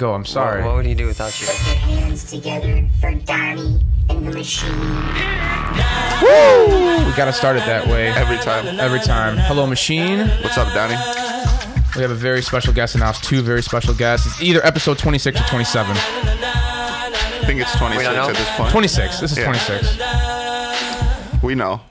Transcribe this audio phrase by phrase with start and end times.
[0.00, 0.14] Go.
[0.14, 0.62] I'm sorry.
[0.62, 1.46] What, what would he do without you?
[1.46, 4.70] Put your hands together for Donny and the machine.
[7.06, 8.80] We gotta start it that way Every time.
[8.80, 9.36] every time.
[9.36, 10.20] Hello, machine.
[10.42, 10.94] What's up, Donny?
[11.96, 13.20] We have a very special guest in the house.
[13.20, 14.26] Two very special guests.
[14.26, 15.94] It's either episode 26 or 27.
[15.94, 18.70] I think it's 26 at this point.
[18.70, 19.20] 26.
[19.20, 19.44] This is Yeah.
[19.44, 21.42] 26.
[21.42, 21.82] We know.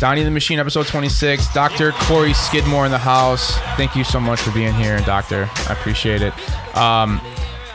[0.00, 1.52] Donny the Machine, episode 26.
[1.52, 1.92] Dr.
[1.92, 3.58] Kori Skidmore in the house.
[3.76, 5.50] Thank you so much for being here, Doctor.
[5.68, 6.32] I appreciate it.
[6.74, 7.20] Um,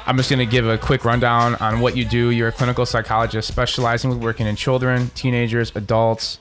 [0.06, 2.30] I'm just going to give a quick rundown on what you do.
[2.30, 6.40] You're a clinical psychologist specializing with working in children, teenagers, adults,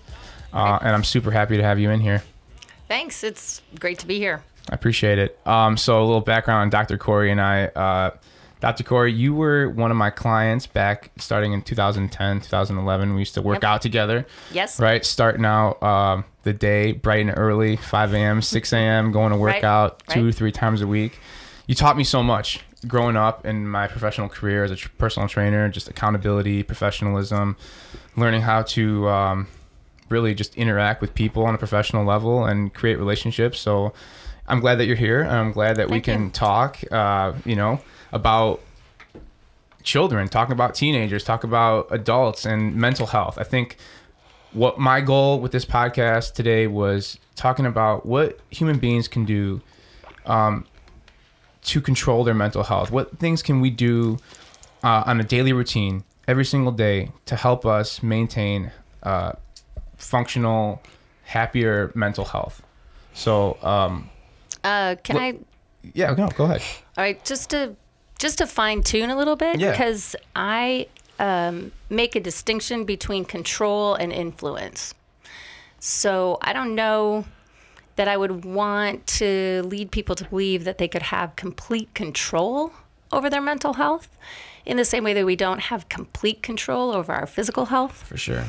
[0.53, 2.23] uh, and I'm super happy to have you in here.
[2.89, 3.23] Thanks.
[3.23, 4.43] It's great to be here.
[4.71, 5.39] I appreciate it.
[5.47, 6.99] Um, so a little background on Dr.
[6.99, 7.67] Kori and I.
[7.67, 8.11] Uh,
[8.61, 8.85] Dr.
[8.85, 13.15] Kori, you were one of my clients back starting in 2010, 2011.
[13.15, 13.65] We used to work Yep.
[13.65, 14.25] out together.
[14.53, 14.79] Yes.
[14.79, 19.37] Right, starting out um, the day bright and early, 5 a.m., 6 a.m., going to
[19.39, 20.35] work Right, out two, right.
[20.35, 21.19] three times a week.
[21.67, 25.29] You taught me so much growing up in my professional career as a tr- personal
[25.29, 27.57] trainer, just accountability, professionalism,
[28.17, 29.47] learning how to um,
[30.09, 33.61] really just interact with people on a professional level and create relationships.
[33.61, 33.93] So
[34.47, 35.25] I'm glad that you're here.
[35.25, 36.31] I'm glad that we can you.
[36.31, 37.81] talk, uh, you know,
[38.13, 38.61] about
[39.83, 43.39] children, talk about teenagers, talk about adults and mental health.
[43.39, 43.77] I think
[44.53, 49.61] what my goal with this podcast today was talking about what human beings can do
[50.27, 50.67] um,
[51.63, 52.91] to control their mental health.
[52.91, 54.19] What things can we do
[54.83, 59.33] uh, on a daily routine every single day to help us maintain uh,
[59.97, 60.83] functional,
[61.25, 62.63] happier mental health?
[63.15, 64.09] So, um,
[64.65, 65.39] Uh, can I?
[65.95, 66.63] yeah, no, go ahead.
[66.97, 67.75] All right, just to
[68.19, 69.73] just to fine tune a little bit Yeah.
[69.73, 70.87] because I
[71.19, 74.95] um, make a distinction between control and influence.
[75.81, 77.25] So I don't know
[77.97, 82.73] that I would want to lead people to believe that they could have complete control
[83.11, 84.09] over their mental health
[84.65, 88.17] in the same way that we don't have complete control over our physical health, For
[88.17, 88.45] sure.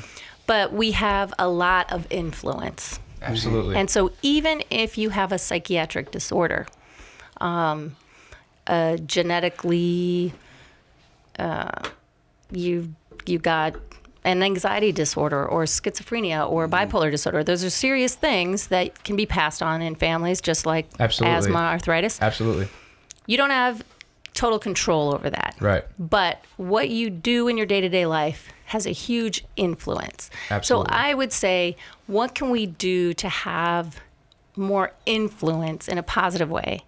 [0.47, 2.99] but we have a lot of influence.
[3.21, 3.75] Absolutely.
[3.75, 6.67] And so, even if you have a psychiatric disorder,
[7.39, 7.95] um,
[8.67, 10.33] uh, genetically,
[11.39, 11.69] uh,
[12.51, 12.93] you
[13.25, 13.75] you got
[14.25, 16.75] an anxiety disorder or schizophrenia or mm-hmm.
[16.75, 17.43] bipolar disorder.
[17.43, 21.37] Those are serious things that can be passed on in families, just like Absolutely.
[21.37, 22.21] asthma, arthritis.
[22.21, 22.67] Absolutely.
[23.27, 23.83] You don't have
[24.33, 25.55] total control over that.
[25.59, 25.83] Right.
[25.99, 30.29] But what you do in your day to day life has a huge influence.
[30.49, 30.89] Absolutely.
[30.89, 31.75] So I would say,
[32.07, 33.99] what can we do to have
[34.55, 36.83] more influence in a positive way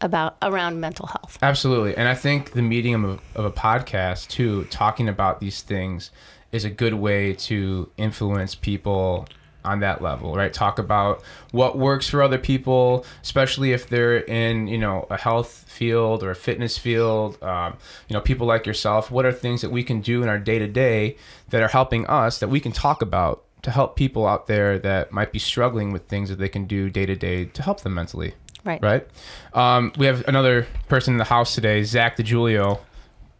[0.00, 1.38] about around mental health?
[1.40, 1.96] Absolutely.
[1.96, 6.10] And I think the medium of, of a podcast, too, talking about these things
[6.52, 9.26] is a good way to influence people
[9.64, 10.52] on that level, right?
[10.52, 15.64] Talk about what works for other people, especially if they're in, you know, a health
[15.68, 17.42] field or a fitness field.
[17.42, 17.76] Um,
[18.08, 19.10] you know, people like yourself.
[19.10, 21.16] What are things that we can do in our day to day
[21.50, 25.12] that are helping us that we can talk about to help people out there that
[25.12, 27.94] might be struggling with things that they can do day to day to help them
[27.94, 28.34] mentally?
[28.64, 28.80] Right.
[28.82, 29.06] right?
[29.54, 32.78] Um, we have another person in the house today, Zach DeJulio,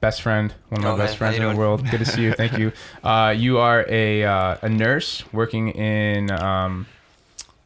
[0.03, 1.19] best friend, one of my Oh, best man.
[1.19, 1.89] friends in the world.
[1.89, 2.33] Good to see you.
[2.35, 2.73] Thank you.
[3.03, 6.31] Uh, you are a uh, a nurse working in.
[6.31, 6.87] Um,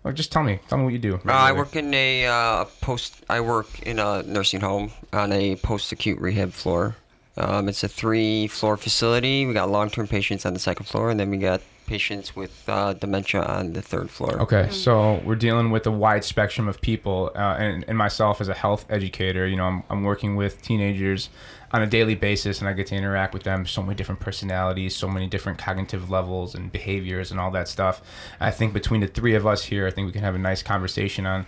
[0.03, 1.15] well, just tell me, tell me what you do.
[1.17, 3.25] Uh, I work in a uh, post.
[3.29, 6.97] I work in a nursing home on a post-acute rehab floor.
[7.37, 9.45] Um, it's a three-floor facility.
[9.47, 12.95] We got long-term patients on the second floor, and then we got patients with uh,
[12.95, 14.41] dementia on the third floor.
[14.41, 18.49] Okay, so we're dealing with a wide spectrum of people, uh, and, and myself as
[18.49, 21.29] a health educator, you know, I'm, I'm working with teenagers
[21.77, 23.67] on a daily basis, and I get to interact with them.
[23.67, 28.01] So many different personalities, so many different cognitive levels and behaviors, and all that stuff.
[28.41, 30.63] I think between the three of us here, I think we can have a nice
[30.63, 31.45] conversation on,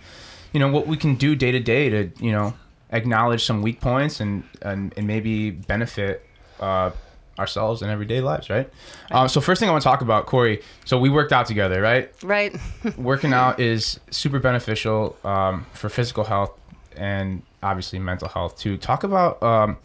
[0.53, 2.53] you know, what we can do day to day to, you know,
[2.91, 6.25] acknowledge some weak points and and, and maybe benefit.
[6.59, 6.91] Uh,
[7.39, 8.69] ourselves in everyday lives, right?
[9.11, 10.61] Um, so first thing I want to talk about, Kori.
[10.83, 12.11] So we worked out together, right?
[12.21, 12.53] Right.
[12.97, 16.51] working out is super beneficial um, for physical health
[16.97, 18.77] and obviously mental health too.
[18.77, 19.77] Talk about um,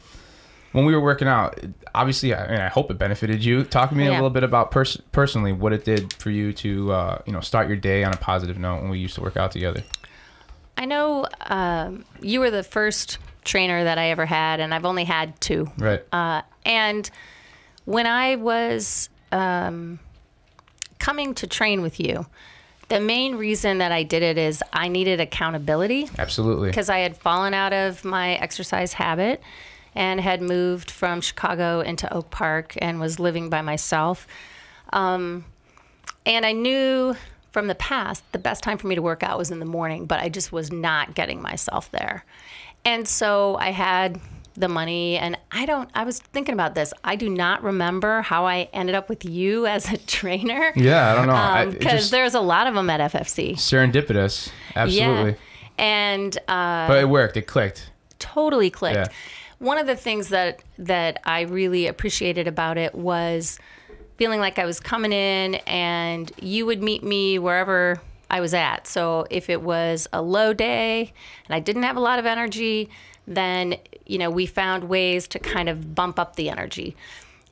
[0.75, 1.59] when we were working out.
[1.95, 3.63] Obviously, I, and I hope it benefited you.
[3.63, 6.93] Talk to me a little bit about pers- personally what it did for you to
[6.93, 9.37] uh, you know start your day on a positive note when we used to work
[9.37, 9.83] out together.
[10.77, 15.05] I know um, you were the first trainer that I ever had, and I've only
[15.05, 15.71] had two.
[15.79, 16.03] Right.
[16.13, 17.09] Uh, and
[17.85, 20.01] when I was um,
[20.99, 22.27] coming to train with you,
[22.89, 26.71] the main reason that I did it is I needed accountability Absolutely.
[26.71, 29.41] because I had fallen out of my exercise habit
[29.95, 34.27] and had moved from Chicago into Oak Park and was living by myself.
[34.93, 35.45] Um,
[36.27, 37.15] and I knew
[37.53, 40.07] from the past the best time for me to work out was in the morning,
[40.07, 42.25] but I just was not getting myself there.
[42.85, 44.21] And so I had
[44.57, 45.17] the money.
[45.17, 46.93] And I don't, I was thinking about this.
[47.03, 50.73] I do not remember how I ended up with you as a trainer.
[50.77, 51.71] Yeah, I don't know.
[51.79, 53.55] Because just- there's a lot of them at FFC.
[53.55, 54.51] serendipitous.
[54.77, 55.31] Absolutely.
[55.33, 55.37] Yeah.
[55.77, 57.37] And uh, But it worked.
[57.37, 57.91] It clicked.
[58.21, 58.97] totally clicked.
[58.97, 59.09] Yeah.
[59.59, 63.59] One of the things that that I really appreciated about it was
[64.17, 68.87] feeling like I was coming in and you would meet me wherever I was at.
[68.87, 71.13] So if it was a low day
[71.47, 72.91] and I didn't have a lot of energy,
[73.27, 76.97] then you know, we found ways to kind of bump up the energy.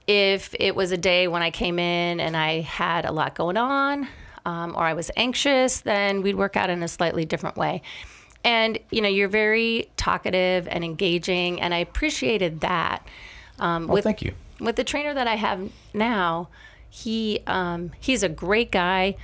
[0.06, 3.56] If it was a day when I came in and I had a lot going
[3.56, 4.08] on,
[4.44, 7.82] um, or I was anxious, then we'd work out in a slightly different way.
[8.44, 13.06] And you know, you're very talkative and engaging, and I appreciated that.
[13.60, 14.32] Um, Well, thank you.
[14.60, 16.48] with the trainer that I have now,
[16.90, 19.14] he um, he's a great guy,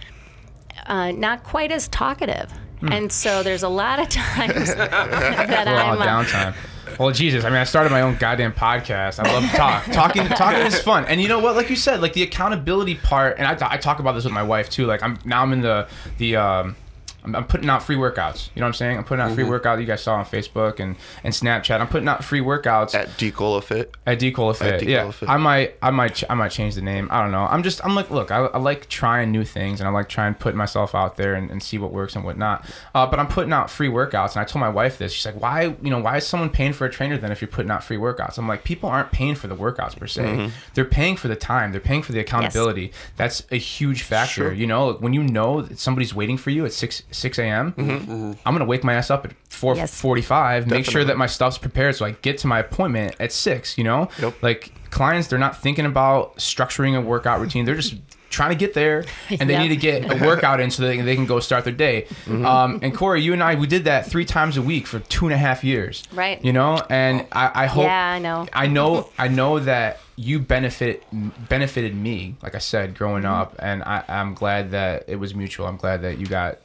[0.87, 2.93] uh, not quite as talkative, Hmm.
[2.93, 6.55] and so there's a lot of times that I'm uh, downtime.
[6.99, 9.19] Well, Jesus, I mean, I started my own goddamn podcast.
[9.25, 9.85] I love to talk.
[9.93, 11.55] talking, talking is fun, and you know what?
[11.57, 14.43] Like you said, like the accountability part, and I, I talk about this with my
[14.43, 14.87] wife too.
[14.87, 15.89] Like I'm now I'm in the
[16.19, 16.77] the um,
[17.25, 18.51] I'm, I'm putting out free workouts.
[18.55, 18.99] You know what I'm saying?
[18.99, 19.81] I'm putting out free workout.
[19.81, 21.81] You guys saw on Facebook and and Snapchat.
[21.81, 23.95] I'm putting out free workouts At Decola Fit.
[24.07, 25.11] At Decola Fit, At Decola yeah.
[25.11, 25.29] Fit.
[25.29, 27.09] I might, I might, ch- I might change the name.
[27.11, 27.45] I don't know.
[27.45, 30.35] I'm just, I'm like, look, I, I like trying new things, and I like trying
[30.35, 32.65] to put myself out there and, and see what works and what not.
[32.95, 35.13] Uh, but I'm putting out free workouts, and I told my wife this.
[35.13, 37.49] She's like, why, you know, why is someone paying for a trainer then if you're
[37.49, 38.39] putting out free workouts?
[38.39, 40.23] I'm like, people aren't paying for the workouts per se.
[40.23, 40.49] Mm-hmm.
[40.75, 41.73] They're paying for the time.
[41.73, 42.93] They're paying for the accountability.
[43.17, 44.29] That's a huge factor.
[44.29, 44.53] Sure.
[44.53, 47.73] You know, when you know that somebody's waiting for you at six six a.m.
[47.73, 48.33] Mm-hmm.
[48.45, 49.95] I'm gonna wake my ass up at four Yes.
[50.01, 50.67] forty-five.
[50.69, 53.77] Make sure that my stuff's prepared so I get to my appointment at six.
[53.79, 54.43] You know, Yep.
[54.43, 57.65] like clients, they're not thinking about structuring a workout routine.
[57.65, 57.95] They're just
[58.31, 59.63] trying to get there, and they Yep.
[59.63, 62.03] need to get a workout in so they, they can go start their day.
[62.27, 62.45] Mm-hmm.
[62.45, 65.25] Um, and Kori, you and I, we did that three times a week for two
[65.27, 66.03] and a half years.
[66.13, 66.43] Right.
[66.45, 67.85] You know, and I, I hope.
[67.85, 68.47] Yeah, I know.
[68.53, 69.09] I know.
[69.19, 71.05] I know that you benefit
[71.49, 73.33] benefited me, like I said, growing Mm-hmm.
[73.33, 75.67] up, and I, I'm glad that it was mutual.
[75.67, 76.59] I'm glad that you got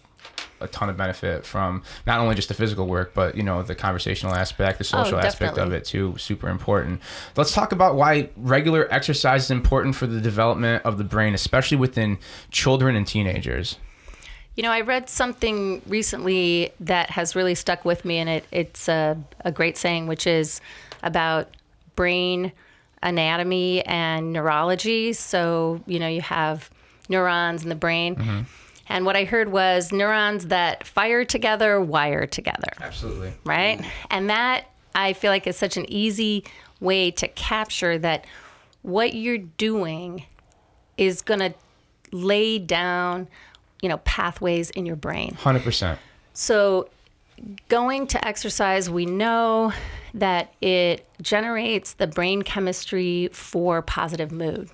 [0.63, 3.75] a ton of benefit from not only just the physical work, but you know the
[3.75, 6.15] conversational aspect, the oh, social aspect of Oh, it too.
[6.17, 7.01] Super important.
[7.35, 11.77] Let's talk about why regular exercise is important for the development of the brain, especially
[11.77, 12.17] within
[12.51, 13.77] children and teenagers.
[14.55, 18.87] You know, I read something recently that has really stuck with me, and it, it's
[18.87, 20.61] a, a great saying, which is
[21.01, 21.49] about
[21.95, 22.51] brain
[23.01, 25.13] anatomy and neurology.
[25.13, 26.69] So, you know, you have
[27.09, 28.15] neurons in the brain.
[28.15, 28.41] Mm-hmm.
[28.93, 33.33] And what I heard was neurons that fire together, wire together Absolutely.
[33.43, 33.83] right?
[34.11, 36.43] And that I feel like is such an easy
[36.79, 38.25] way to capture that
[38.83, 40.25] what you're doing
[40.95, 41.55] is going to
[42.11, 43.27] lay down,
[43.81, 45.33] you know, pathways in your brain.
[45.33, 45.99] Hundred percent.
[46.33, 46.87] So
[47.69, 49.73] going to exercise, we know
[50.13, 54.69] that it generates the brain chemistry for positive mood.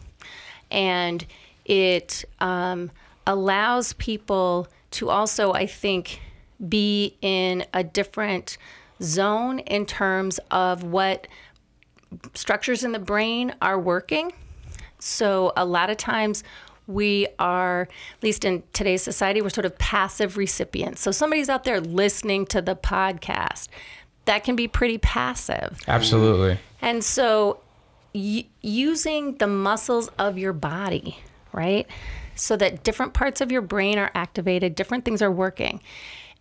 [0.69, 1.25] And
[1.63, 2.91] it um,
[3.27, 6.19] allows people to also, I think,
[6.67, 8.57] be in a different
[9.01, 11.27] zone in terms of what
[12.33, 14.31] structures in the brain are working.
[14.99, 16.43] So a lot of times
[16.87, 21.01] we are, at least in today's society, we're sort of passive recipients.
[21.01, 23.67] So somebody's out there listening to the podcast.
[24.25, 25.77] That can be pretty passive.
[25.87, 26.57] Absolutely.
[26.81, 27.59] And so
[28.13, 31.19] y- using the muscles of your body,
[31.53, 31.87] right?
[32.39, 35.81] So that different parts of your brain are activated, different things are working.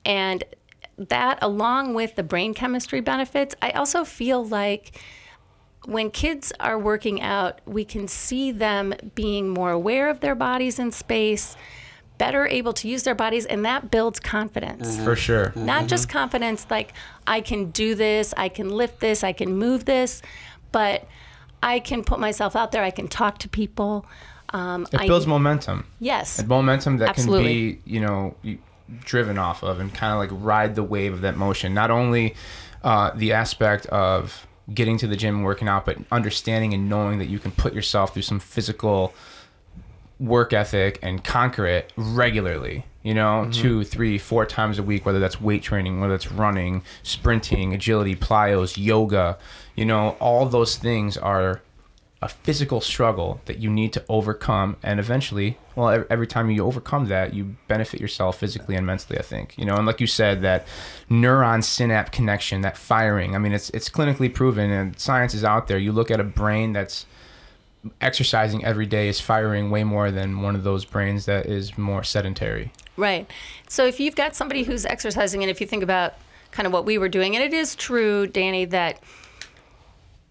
[0.04, 0.44] And
[0.96, 4.98] that, along with the brain chemistry benefits, I also feel like
[5.84, 10.78] when kids are working out, we can see them being more aware of their bodies
[10.78, 11.56] in space,
[12.18, 15.04] better able to use their bodies, and that builds confidence mm-hmm.
[15.04, 15.52] For sure.
[15.54, 15.86] not mm-hmm.
[15.86, 16.92] just confidence like
[17.26, 20.20] I can do this, I can lift this, I can move this,
[20.72, 21.06] but
[21.62, 24.04] I can put myself out there, I can talk to people.
[24.50, 25.84] Um, It I, builds momentum.
[26.00, 27.72] yes, And momentum that Absolutely.
[27.72, 28.34] can be, you know,
[29.04, 31.74] driven off of and kind of like ride the wave of that motion.
[31.74, 32.34] Not only
[32.82, 37.18] uh, the aspect of getting to the gym and working out, but understanding and knowing
[37.18, 39.12] that you can put yourself through some physical
[40.20, 42.84] work ethic and conquer it regularly.
[43.02, 46.82] You know, two, three, four times a week, whether that's weight training, whether that's running,
[47.02, 49.38] sprinting, agility, plyos, yoga,
[49.76, 51.62] you know, all those things are
[52.20, 57.06] a physical struggle that you need to overcome and eventually well every time you overcome
[57.06, 60.42] that you benefit yourself physically and mentally i think you know and like you said
[60.42, 60.66] that
[61.08, 65.68] neuron synapse connection that firing i mean it's it's clinically proven and science is out
[65.68, 67.06] there you look at a brain that's
[68.00, 72.02] exercising every day is firing way more than one of those brains that is more
[72.02, 73.30] sedentary right.
[73.68, 76.14] So if you've got somebody who's exercising, and if you think about
[76.50, 79.00] kind of what we were doing, and it is true, Danny, that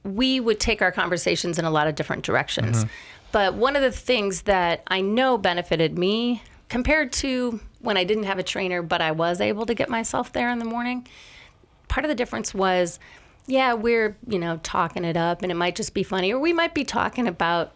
[0.04, 2.86] we would take our conversations in a lot of different directions.
[3.32, 8.24] But one of the things that I know benefited me compared to when I didn't
[8.24, 11.08] have a trainer, but I was able to get myself there in the morning,
[11.88, 13.00] part of the difference was,
[13.46, 16.54] yeah, we're, you know, talking it up and it might just be funny, or we
[16.54, 17.74] might be talking about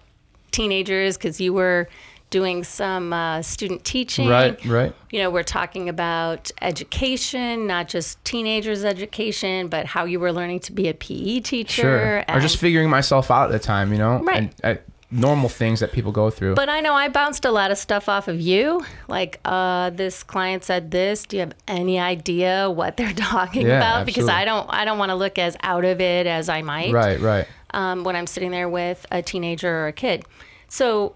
[0.51, 1.87] teenagers because you were
[2.31, 4.27] doing some uh, student teaching.
[4.27, 4.95] Right, right.
[5.11, 10.61] You know, we're talking about education, not just teenagers' education, but how you were learning
[10.61, 11.81] to be a PE teacher.
[11.81, 12.25] Sure.
[12.27, 14.19] Or just figuring myself out at the time, you know?
[14.23, 14.51] Right.
[14.63, 14.81] And, uh,
[15.13, 16.55] normal things that people go through.
[16.55, 18.85] But I know I bounced a lot of stuff off of you.
[19.09, 21.23] Like, uh, this client said this.
[21.25, 24.05] Do you have any idea what they're talking Yeah, about?
[24.05, 24.29] Because.
[24.29, 26.93] I don't, I don't want to look as out of it as I might.
[26.93, 27.45] right, right.
[27.73, 30.23] um, when I'm sitting there with a teenager or a kid.
[30.69, 31.15] So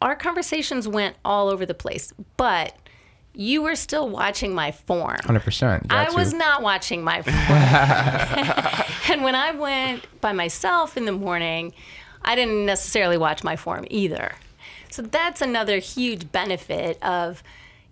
[0.00, 2.74] our conversations went all over the place, but
[3.34, 5.18] you were still watching my form.
[5.22, 5.86] 100%.
[5.90, 7.36] I was not watching my form.
[9.12, 11.72] and when I went by myself in the morning,
[12.22, 14.34] I didn't necessarily watch my form either.
[14.90, 17.42] So that's another huge benefit of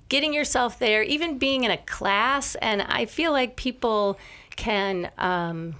[0.08, 2.54] getting yourself there, even being in a class.
[2.56, 4.18] And I feel like people
[4.56, 5.74] can um,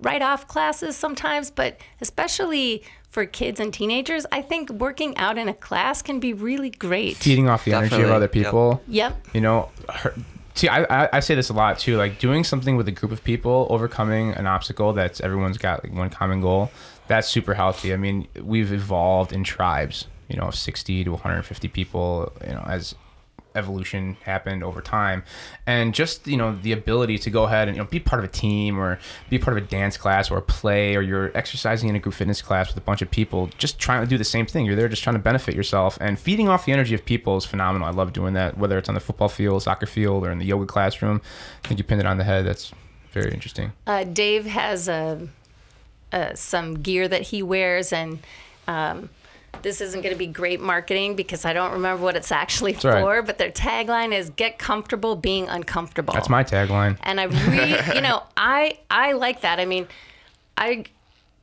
[0.00, 5.48] write off classes sometimes, but especially for kids and teenagers, I think working out in
[5.48, 7.16] a class can be really great.
[7.16, 8.32] Feeding off the energy of Definitely, other yep.
[8.32, 8.82] people.
[8.88, 9.26] Yep.
[9.34, 10.14] you know her,
[10.54, 13.12] see I, I i say this a lot too like doing something with a group
[13.12, 16.70] of people overcoming an obstacle that's everyone's got like one common goal
[17.06, 21.68] that's super healthy i mean we've evolved in tribes you know of 60 to 150
[21.68, 22.94] people you know as
[23.54, 25.24] evolution happened over time.
[25.66, 28.28] And just you know the ability to go ahead and you know be part of
[28.28, 31.88] a team or be part of a dance class or a play or you're exercising
[31.88, 34.24] in a group fitness class with a bunch of people just trying to do the
[34.24, 34.66] same thing.
[34.66, 37.44] You're there just trying to benefit yourself and feeding off the energy of people is
[37.44, 37.88] phenomenal.
[37.88, 40.46] I love doing that whether it's on the football field soccer field or in the
[40.46, 41.20] yoga classroom.
[41.64, 42.46] I think you pinned it on the head.
[42.46, 42.72] That's
[43.12, 43.72] very interesting.
[43.86, 45.28] Uh, Dave has a,
[46.12, 48.20] uh, some gear that he wears, and
[48.66, 49.10] um,
[49.62, 52.80] this isn't going to be great marketing because I don't remember what it's actually all
[52.80, 52.88] for.
[52.90, 53.26] right.
[53.26, 58.00] But their tagline is "Get comfortable being uncomfortable." that's my tagline And I really, you
[58.00, 59.60] know, I I like that.
[59.60, 59.86] I mean,
[60.56, 60.84] I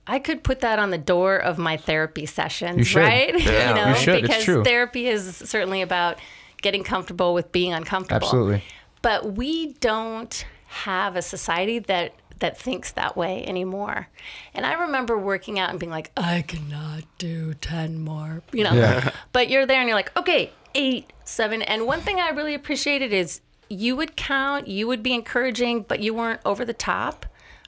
[0.08, 3.00] I could put that on the door of my therapy sessions, You should.
[3.04, 3.40] right?
[3.40, 3.70] Yeah.
[3.70, 4.16] you know, You should.
[4.16, 4.64] It's because true.
[4.64, 6.18] therapy is certainly about
[6.62, 8.26] getting comfortable with being uncomfortable.
[8.26, 8.64] Absolutely.
[9.04, 14.08] But we don't have a society that that thinks that way anymore.
[14.54, 18.74] And I remember working out and being like, I cannot do 10 more, you know.
[18.74, 19.12] Yeah.
[19.32, 21.62] But you're there and you're like, okay, eight, seven.
[21.62, 26.00] And one thing I really appreciated is you would count, you would be encouraging, but
[26.00, 27.26] you weren't over the top,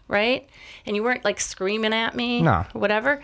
[0.08, 0.48] right?
[0.86, 2.66] And you weren't like screaming at me No.
[2.74, 3.22] or whatever.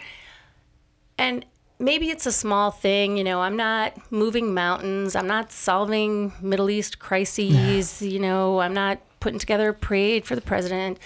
[1.18, 1.46] And
[1.80, 6.70] maybe it's a small thing, you know, I'm not moving mountains, I'm not solving Middle
[6.70, 11.00] East crises, you know, I'm not putting together a parade for the president,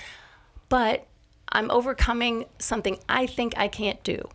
[0.70, 1.06] but
[1.52, 4.28] I'm overcoming something I think I can't do.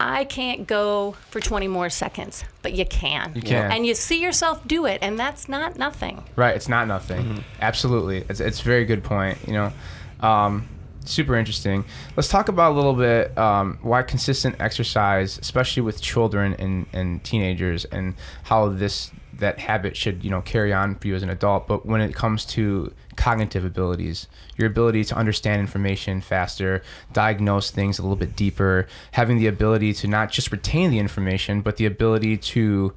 [0.00, 3.32] I can't go for 20 more seconds, but you can.
[3.34, 3.70] You can.
[3.70, 6.24] And you see yourself do it, and that's not nothing.
[6.34, 7.44] Right, it's not nothing.
[7.60, 9.38] Absolutely, it's it's a very good point.
[9.46, 9.72] You know,
[10.20, 10.68] um,
[11.04, 11.84] super interesting.
[12.16, 17.22] Let's talk about a little bit um, why consistent exercise, especially with children and, and
[17.22, 21.30] teenagers, and how this that habit should you know carry on for you as an
[21.30, 21.66] adult.
[21.66, 24.26] But when it comes to cognitive abilities,
[24.56, 29.92] your ability to understand information faster, diagnose things a little bit deeper, having the ability
[29.94, 32.92] to not just retain the information, but the ability to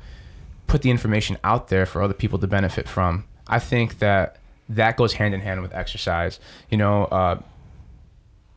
[0.67, 3.25] put the information out there for other people to benefit from.
[3.47, 4.37] I think that
[4.69, 6.39] that goes hand in hand with exercise.
[6.69, 7.39] You know, uh,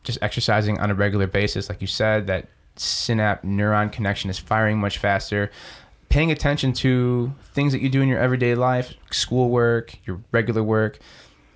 [0.03, 4.77] just exercising on a regular basis, like you said, that synapse neuron connection is firing
[4.77, 5.51] much faster.
[6.11, 10.99] Paying attention to things that you do in your everyday life, schoolwork, your regular work,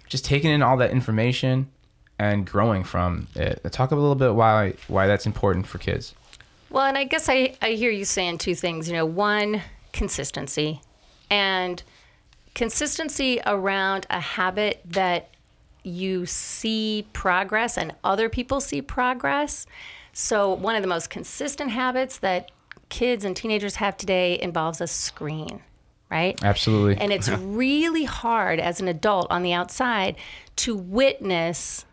[0.08, 1.70] just taking in all that information
[2.18, 3.62] and growing from it.
[3.72, 6.16] Talk a little bit why why that's important for kids.
[6.70, 8.88] Well, and I guess I, I hear you saying two things.
[8.88, 10.82] You know, one, consistency,
[11.30, 11.84] and
[12.54, 15.30] consistency around a habit that
[15.84, 19.68] you see progress and other people see progress.
[20.14, 22.52] So, one of the most consistent habits that
[22.90, 25.62] kids and teenagers have today involves a screen,
[26.10, 26.42] right?
[26.44, 26.98] Absolutely.
[27.02, 30.16] And it's really hard as an adult on the outside
[30.58, 31.86] to witness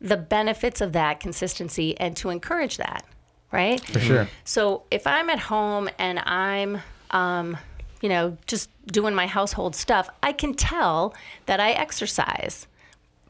[0.00, 3.04] the benefits of that consistency and to encourage that,
[3.50, 3.80] right?
[3.80, 4.28] for sure.
[4.44, 7.56] So if I'm at home and I'm, um,
[8.02, 11.14] you know, just doing my household stuff, I can tell
[11.46, 12.66] that I exercise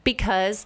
[0.03, 0.65] because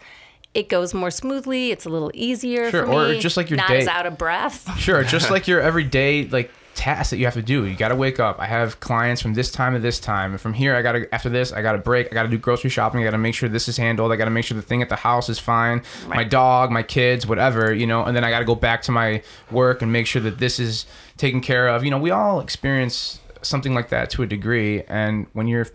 [0.53, 1.71] it goes more smoothly.
[1.71, 3.17] It's a little easier Sure, for me.
[3.17, 4.67] or just like your not day- as out of breath.
[4.79, 7.65] Sure, just like your everyday like tasks that you have to do.
[7.65, 8.39] You got to wake up.
[8.39, 10.31] I have clients from this time to this time.
[10.31, 12.07] And from here, I got to, after this, I got to break.
[12.11, 13.01] I got to do grocery shopping.
[13.01, 14.11] I got to make sure this is handled.
[14.11, 15.83] I got to make sure the thing at the house is fine.
[16.07, 18.91] My dog, my kids, whatever, you know, and then I got to go back to
[18.93, 20.85] my work and make sure that this is
[21.17, 21.83] taken care of.
[21.83, 24.81] You know, we all experience something like that to a degree.
[24.83, 25.67] And when you're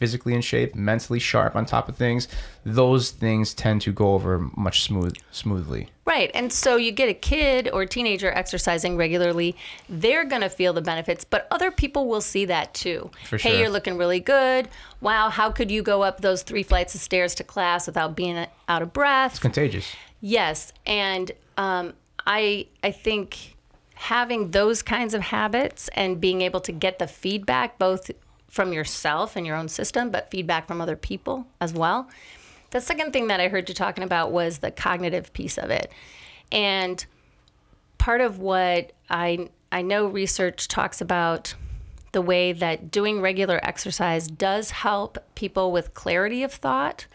[0.00, 2.26] physically in shape, mentally sharp on top of things,
[2.64, 5.88] those things tend to go over much smooth smoothly.
[6.06, 6.30] Right.
[6.34, 9.54] And so you get a kid or a teenager exercising regularly,
[9.88, 13.10] they're going to feel the benefits, but other people will see that too.
[13.28, 13.58] For Hey, sure.
[13.60, 14.68] you're looking really good.
[15.02, 18.46] Wow, how could you go up those three flights of stairs to class without being
[18.68, 19.32] out of breath?
[19.32, 19.94] It's contagious.
[20.22, 21.92] Yes, and um,
[22.26, 23.54] I I think
[23.94, 28.10] having those kinds of habits and being able to get the feedback both
[28.50, 32.10] from yourself and your own system, but feedback from other people as well.
[32.70, 35.90] The second thing that I heard you talking about was the cognitive piece of it,
[36.52, 37.04] and
[37.98, 41.54] part of what I I know research talks about
[42.12, 47.06] the way that doing regular exercise does help people with clarity of thought.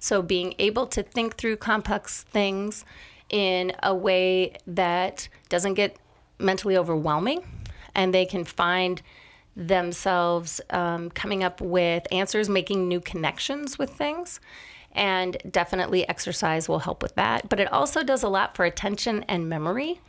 [0.00, 2.84] So being able to think through complex things
[3.28, 5.96] in a way that doesn't get
[6.38, 7.44] mentally overwhelming
[7.94, 9.02] and they can find
[9.60, 14.40] themselves um, coming up with answers, making new connections with things.
[14.92, 17.48] And definitely exercise will help with that.
[17.48, 20.00] But it also does a lot for attention and memory.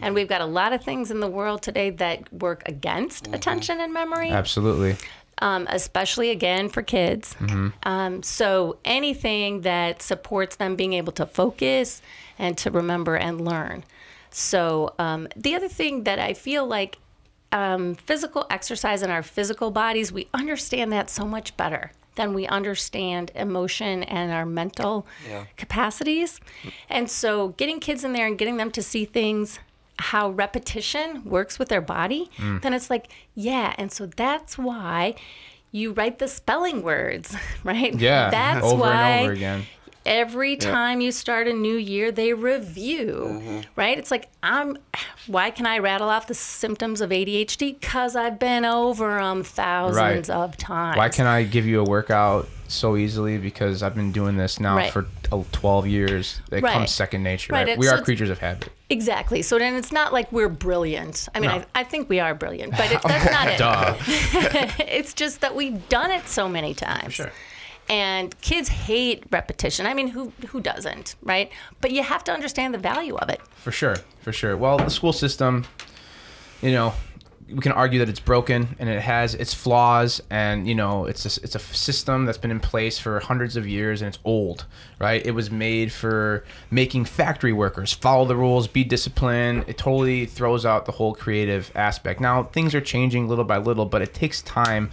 [0.00, 3.80] And we've got a lot of things in the world today that work against attention
[3.80, 4.96] and memory Absolutely.
[5.42, 7.36] um, especially again for kids.
[7.82, 12.00] Um, so anything that supports them being able to focus
[12.38, 13.84] and to remember and learn.
[14.30, 16.96] So um, the other thing that I feel like
[17.52, 22.46] um, physical exercise in our physical bodies, we understand that so much better than we
[22.46, 25.44] understand emotion and our mental Yeah.
[25.56, 26.40] capacities.
[26.88, 29.58] And so getting kids in there and getting them to see things
[29.98, 32.30] how repetition works with their body,
[32.62, 35.14] then it's like, yeah, and so that's why
[35.72, 37.94] you write the spelling words, right?
[37.94, 38.30] Yeah.
[38.30, 39.66] That's over why and over again.
[40.06, 44.76] Every time you start a new year they review right it's like i'm
[45.26, 50.28] why can i rattle off the symptoms of adhd because i've been over them thousands
[50.28, 50.30] Right.
[50.30, 53.36] of times Why can I give you a workout so easily?
[53.36, 54.92] Because I've been doing this now Right.
[54.92, 56.40] for uh, 12 years.
[56.52, 56.72] It Right.
[56.72, 57.52] comes second nature.
[57.52, 57.76] Right.
[57.76, 58.68] We so are creatures of habit.
[58.90, 61.56] exactly so then it's not like we're brilliant i mean No.
[61.74, 65.88] I, I think we are brilliant but it, that's not it it's just that we've
[65.88, 67.30] done it so many times sure.
[67.90, 69.84] And kids hate repetition.
[69.84, 71.50] I mean who who doesn't right?
[71.80, 73.40] But you have to understand the value of it.
[73.56, 73.96] For sure.
[74.20, 74.56] For sure.
[74.56, 75.66] Well, the school system,
[76.62, 76.94] you know,
[77.48, 81.24] we can argue that it's broken and it has its flaws and you know it's
[81.24, 84.66] a, it's a system that's been in place for hundreds of years and it's old
[85.00, 85.26] right?
[85.26, 89.64] It was made for making factory workers follow the rules be disciplined.
[89.66, 92.20] It totally throws out the whole creative aspect.
[92.20, 94.90] Now things are changing little by little but it takes time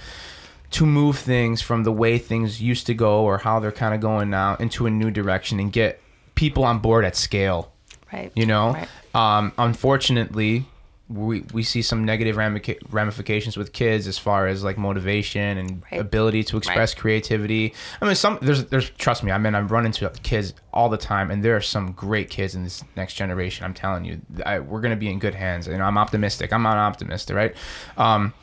[0.72, 4.02] to move things from the way things used to go or how they're kind of
[4.02, 6.02] going now into a new direction and get
[6.36, 7.72] people on board at scale.
[8.12, 8.32] Right.
[8.36, 8.74] You know?
[8.74, 8.88] Right.
[9.16, 10.66] um, unfortunately
[11.10, 15.82] we, we see some negative ramica- ramifications with kids as far as like motivation and
[15.90, 16.02] Right.
[16.02, 17.74] ability to express creativity.
[18.02, 20.98] I mean some there's there's trust me i mean i run into kids all the
[20.98, 24.22] time and there are some great kids in this next generation i'm telling you.
[24.46, 26.52] I, we're going to be in good hands and i'm optimistic.
[26.52, 27.56] I'm an optimist right?
[27.98, 28.34] Um,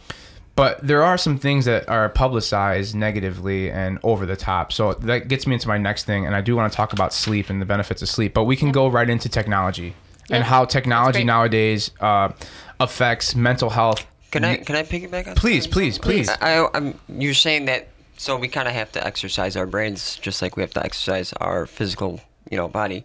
[0.57, 4.73] but there are some things that are publicized negatively and over the top.
[4.73, 7.13] So that gets me into my next thing, and I do want to talk about
[7.13, 8.35] sleep and the benefits of sleep.
[8.35, 9.95] But we can go right into technology
[10.31, 12.33] and how technology nowadays uh,
[12.81, 14.07] affects mental health.
[14.31, 15.35] Can I can I piggyback on?
[15.35, 15.73] Please, something?
[15.73, 16.29] please, please.
[16.29, 20.17] I, I, I'm, you're saying that so we kind of have to exercise our brains
[20.17, 23.05] just like we have to exercise our physical, you know, body.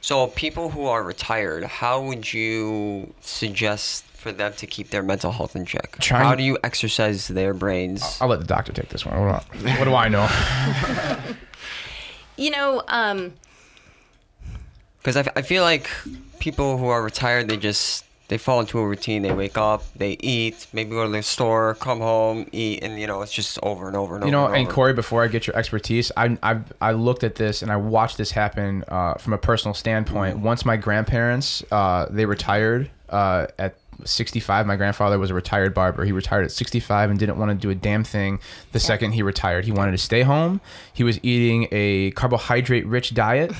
[0.00, 5.32] So people who are retired, how would you suggest for them to keep their mental
[5.32, 5.96] health in check?
[6.00, 8.18] Trying- How do you exercise their brains?
[8.20, 9.18] I'll let the doctor take this one.
[9.20, 10.28] What do I, what do I know?
[12.36, 13.32] you know um,
[14.98, 15.90] Because I, f- I feel like
[16.38, 19.20] people who are retired, they just they fall into a routine.
[19.22, 23.06] They wake up, they eat, maybe go to the store, come home, eat, and you
[23.06, 24.30] know it's just over and over and over.
[24.30, 24.48] You over.
[24.48, 24.74] know, and and.
[24.74, 28.16] Kori, before I get your expertise, I I I looked at this and I watched
[28.16, 30.38] this happen uh, from a personal standpoint.
[30.38, 33.74] Once my grandparents uh, they retired uh, at
[34.08, 34.66] 65.
[34.66, 36.04] My grandfather was a retired barber.
[36.04, 38.40] He retired at 65 and didn't want to do a damn thing.
[38.72, 40.60] The second he retired, he wanted to stay home.
[40.92, 43.52] He was eating a carbohydrate-rich diet.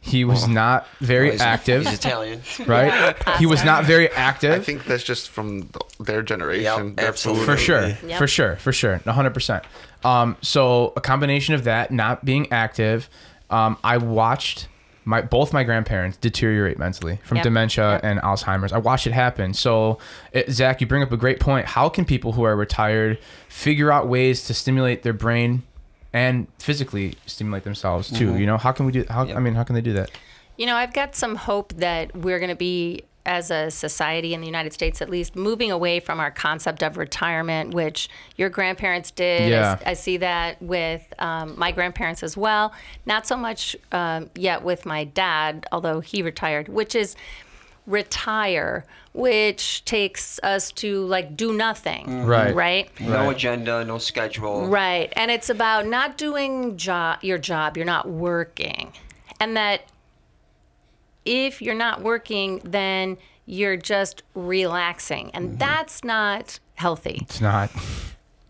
[0.00, 2.42] He was not very He's- active, He's Italian.
[2.66, 3.16] right?
[3.38, 4.52] He was not very active.
[4.52, 5.68] I think that's just from
[6.00, 6.62] their generation.
[6.88, 7.44] Yep, their absolutely.
[7.44, 8.18] For sure, Yep.
[8.18, 9.64] for sure, for sure, one hundred percent.
[10.04, 13.08] Um, so a combination of that, not being active,
[13.50, 14.68] um, I watched
[15.06, 17.44] my both my grandparents deteriorate mentally from Yep.
[17.44, 18.00] dementia Yep.
[18.04, 18.72] and Alzheimer's.
[18.72, 19.54] I watched it happen.
[19.54, 19.98] So,
[20.32, 21.64] it, Zach, you bring up a great point.
[21.66, 25.62] How can people who are retired figure out ways to stimulate their brain
[26.12, 28.30] and physically stimulate themselves too?
[28.30, 28.38] Mm-hmm.
[28.40, 29.04] You know, how can we do?
[29.08, 30.10] How I mean, how can they do that?
[30.58, 34.40] You know, I've got some hope that we're going to be, as a society in
[34.40, 39.10] the United States at least, moving away from our concept of retirement, which your grandparents
[39.10, 39.42] did.
[39.42, 39.72] I Yeah.
[39.72, 42.72] s- I, see that with um, my grandparents as well.
[43.04, 47.16] Not so much um, yet with my dad, although he retired, which is
[47.86, 52.24] retire, which takes us to like do nothing.
[52.26, 52.54] Right.
[52.54, 53.00] Right.
[53.00, 53.36] No Right.
[53.36, 54.66] agenda, no schedule.
[54.66, 55.12] Right.
[55.16, 58.92] And it's about not doing job your job, you're not working.
[59.40, 59.82] And that
[61.26, 65.30] if you're not working, then you're just relaxing.
[65.34, 67.18] And that's not healthy.
[67.22, 67.70] It's not.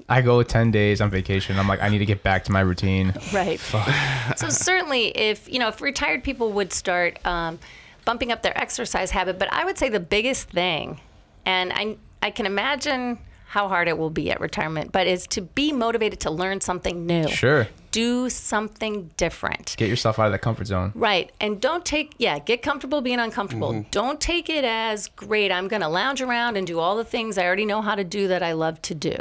[0.08, 1.58] I go 10 days on vacation.
[1.58, 3.12] I'm like, I need to get back to my routine.
[3.32, 3.58] Right.
[4.36, 7.58] so certainly if, you know, if retired people would start um,
[8.04, 11.00] bumping up their exercise habit, but I would say the biggest thing,
[11.44, 13.18] and I, I can imagine
[13.56, 17.06] how hard it will be at retirement, but is to be motivated to learn something
[17.06, 17.26] new.
[17.26, 17.66] Sure.
[17.90, 19.76] Do something different.
[19.78, 20.92] Get yourself out of that comfort zone.
[20.94, 21.32] Right.
[21.40, 23.72] And don't take, yeah, get comfortable being uncomfortable.
[23.72, 23.88] Mm-hmm.
[23.90, 25.50] Don't take it as great.
[25.50, 28.04] I'm going to lounge around and do all the things I already know how to
[28.04, 29.16] do that I love to do.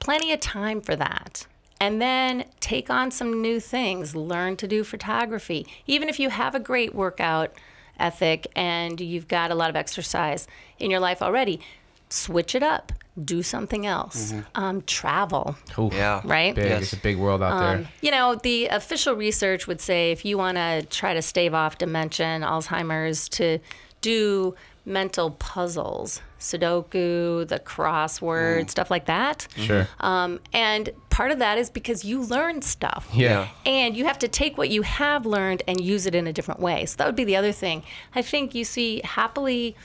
[0.00, 1.46] Plenty of time for that.
[1.80, 4.14] And then take on some new things.
[4.14, 5.66] Learn to do photography.
[5.86, 7.54] Even if you have a great workout
[7.98, 10.46] ethic and you've got a lot of exercise
[10.78, 11.62] in your life already,
[12.08, 12.92] switch it up.
[13.24, 14.34] Do something else.
[14.56, 16.20] Um, travel Ooh, Yeah.
[16.24, 16.52] right?
[16.54, 16.64] Big.
[16.66, 16.82] Yes.
[16.82, 17.88] It's a big world out there.
[18.00, 21.78] You know, the official research would say if you want to try to stave off
[21.78, 23.60] dementia and Alzheimer's, to
[24.00, 29.46] do mental puzzles, Sudoku, the crossword, stuff like that.
[29.56, 29.86] Sure.
[30.00, 33.08] Um, and part of that is because you learn stuff.
[33.14, 33.48] yeah.
[33.64, 36.60] And you have to take what you have learned and use it in a different
[36.60, 36.84] way.
[36.86, 37.82] So that would be the other thing.
[38.14, 39.76] I think you see happily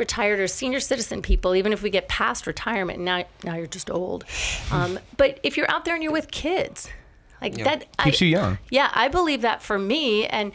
[0.00, 3.90] retired or senior citizen people, even if we get past retirement, now now you're just
[3.90, 4.24] old.
[4.72, 6.88] Um, but if you're out there and you're with kids,
[7.42, 8.58] like that Keeps I, you young.
[8.70, 10.52] Yeah, I believe that for me, and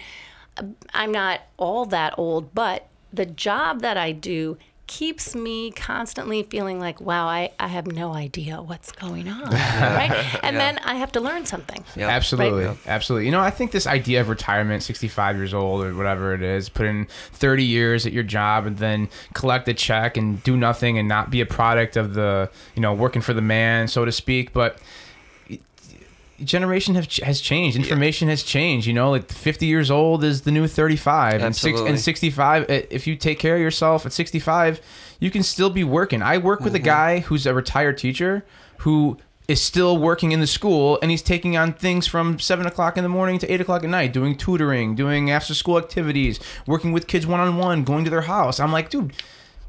[0.58, 6.43] uh, I'm not all that old, but the job that I do keeps me constantly
[6.43, 9.51] feeling like, wow, I, I have no idea what's going on.
[9.51, 10.39] right?
[10.43, 11.83] And then I have to learn something.
[11.95, 12.09] Yeah.
[12.09, 12.65] Absolutely.
[12.65, 12.77] Right.
[12.85, 13.25] Absolutely.
[13.25, 16.69] You know, I think this idea of retirement, 65 years old or whatever it is,
[16.69, 20.97] put in 30 years at your job and then collect a check and do nothing
[20.97, 24.11] and not be a product of the, you know, working for the man, so to
[24.11, 24.53] speak.
[24.53, 24.79] But
[26.43, 27.77] generation have, has changed.
[27.77, 31.79] Information has changed you know like 50 years old is the new 35 and, six,
[31.79, 34.81] and 65 uh, if you take care of yourself at 65
[35.19, 36.21] you can still be working.
[36.21, 36.85] I work with a Mm-hmm.
[36.85, 38.45] guy who's a retired teacher
[38.79, 39.17] who
[39.47, 43.03] is still working in the school and he's taking on things from 7 o'clock in
[43.03, 47.07] the morning to 8 o'clock at night doing tutoring doing after school activities working with
[47.07, 48.59] kids one-on-one going to their house.
[48.59, 49.13] I'm like dude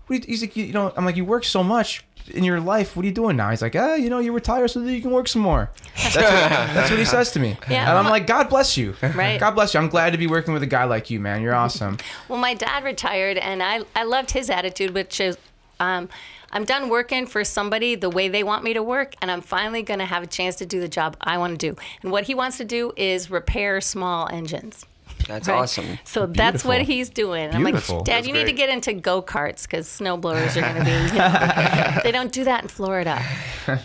[0.07, 2.61] what you, he's like, you, you know, I'm like, you work so much in your
[2.61, 2.97] life.
[2.97, 3.51] What are you doing now?
[3.51, 5.71] He's like, ah, you know, you retire so that you can work some more.
[5.97, 7.57] That's what, that's what he says to me.
[7.69, 7.91] Yeah.
[7.91, 8.95] And I'm like, God bless you.
[9.03, 9.41] Right.
[9.41, 9.81] God bless you.
[9.81, 11.43] I'm glad to be working with a guy like you, man.
[11.43, 11.99] You're awesome.
[12.29, 15.37] Well, my dad retired, and I, I loved his attitude, which is
[15.81, 16.09] um,
[16.53, 19.83] I'm done working for somebody the way they want me to work, and I'm finally
[19.83, 21.77] going to have a chance to do the job I want to do.
[22.03, 24.87] And what he wants to do is repair small engines.
[25.27, 25.55] That's right?
[25.55, 25.99] awesome.
[26.05, 27.53] So that's what he's doing.
[27.53, 30.61] I'm like, Dad, That's you need to get into go karts because snow blowers are
[30.61, 30.91] going to be.
[30.91, 33.23] You know, they don't do that in Florida.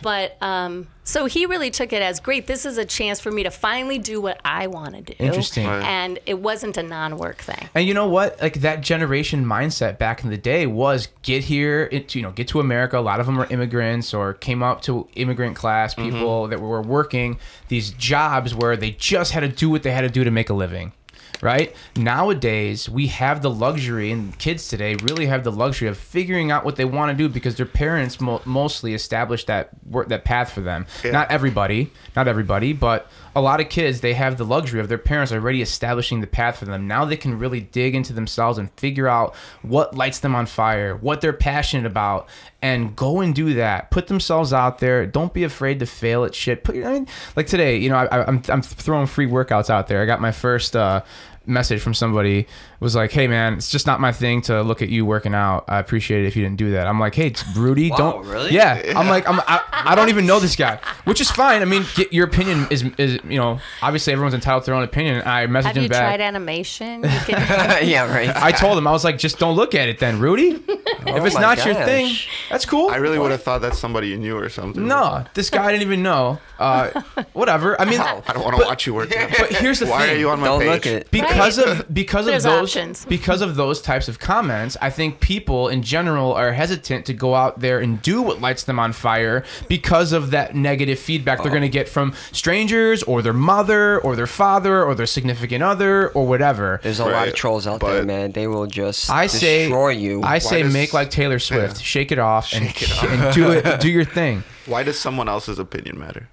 [0.03, 2.45] But um, so he really took it as great.
[2.45, 5.13] This is a chance for me to finally do what I want to do.
[5.17, 5.65] Interesting.
[5.65, 5.83] Right.
[5.83, 7.69] And it wasn't a non-work thing.
[7.73, 8.39] And you know what?
[8.41, 12.47] Like that generation mindset back in the day was get here, it, you know, get
[12.49, 12.99] to America.
[12.99, 16.81] A lot of them are immigrants or came up to immigrant class people that were
[16.81, 20.31] working these jobs where they just had to do what they had to do to
[20.31, 20.93] make a living.
[21.41, 26.51] Right nowadays, we have the luxury, and kids today really have the luxury of figuring
[26.51, 30.23] out what they want to do because their parents mo- mostly established that work, that
[30.23, 30.85] path for them.
[31.11, 34.97] Not everybody, not everybody, but a lot of kids they have the luxury of their
[34.97, 36.87] parents already establishing the path for them.
[36.87, 40.95] Now they can really dig into themselves and figure out what lights them on fire,
[40.95, 42.27] what they're passionate about,
[42.61, 43.89] and go and do that.
[43.89, 45.07] Put themselves out there.
[45.07, 46.63] Don't be afraid to fail at shit.
[46.63, 49.87] Put, I mean, like today, you know, I, I- I'm I'm throwing free workouts out
[49.87, 50.03] there.
[50.03, 50.75] I got my first.
[50.75, 51.01] Uh,
[51.47, 52.45] message from somebody
[52.79, 55.65] was like hey man it's just not my thing to look at you working out
[55.67, 58.51] i appreciate it if you didn't do that i'm like hey rudy Wow, don't really?
[58.51, 61.65] yeah i'm like I'm, I, I don't even know this guy which is fine i
[61.65, 65.23] mean get, your opinion is is you know obviously everyone's entitled to their own opinion
[65.25, 67.03] i messaged Have him you back tried animation?
[67.03, 68.35] You can, yeah, right.
[68.35, 70.49] I told him I was like, just don't look at it then, Rudy.
[70.67, 72.15] if it's my not your thing,
[72.49, 72.89] that's cool.
[72.89, 74.87] I really would have thought that's somebody you knew or something.
[74.87, 76.39] no, this guy I didn't even know.
[76.59, 77.01] Uh,
[77.33, 77.79] whatever.
[77.81, 79.15] I mean, Wow, I don't want to watch you work.
[79.15, 79.29] Out.
[79.37, 80.07] but here's the Why thing.
[80.09, 80.69] Why are you on my Don't page?
[80.69, 81.09] look it.
[81.11, 83.05] because of because of There's those options.
[83.09, 87.35] because of those types of comments i think people in general are hesitant to go
[87.35, 91.47] out there and do what lights them on fire because of that negative feedback they're
[91.47, 91.49] oh.
[91.49, 96.09] going to get from strangers or their mother or their father or their significant other
[96.09, 98.31] or whatever There's a lot Right, of trolls out there, but- man.
[98.31, 100.23] They will just I say, destroy you.
[100.23, 101.83] I say, does- make like Taylor Swift, Yeah.
[101.83, 103.03] shake it off, and, it off.
[103.03, 104.43] and do it, do your thing.
[104.65, 106.29] Why does someone else's opinion matter?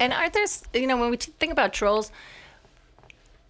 [0.00, 2.10] And aren't there, s- you know, when we t- think about trolls,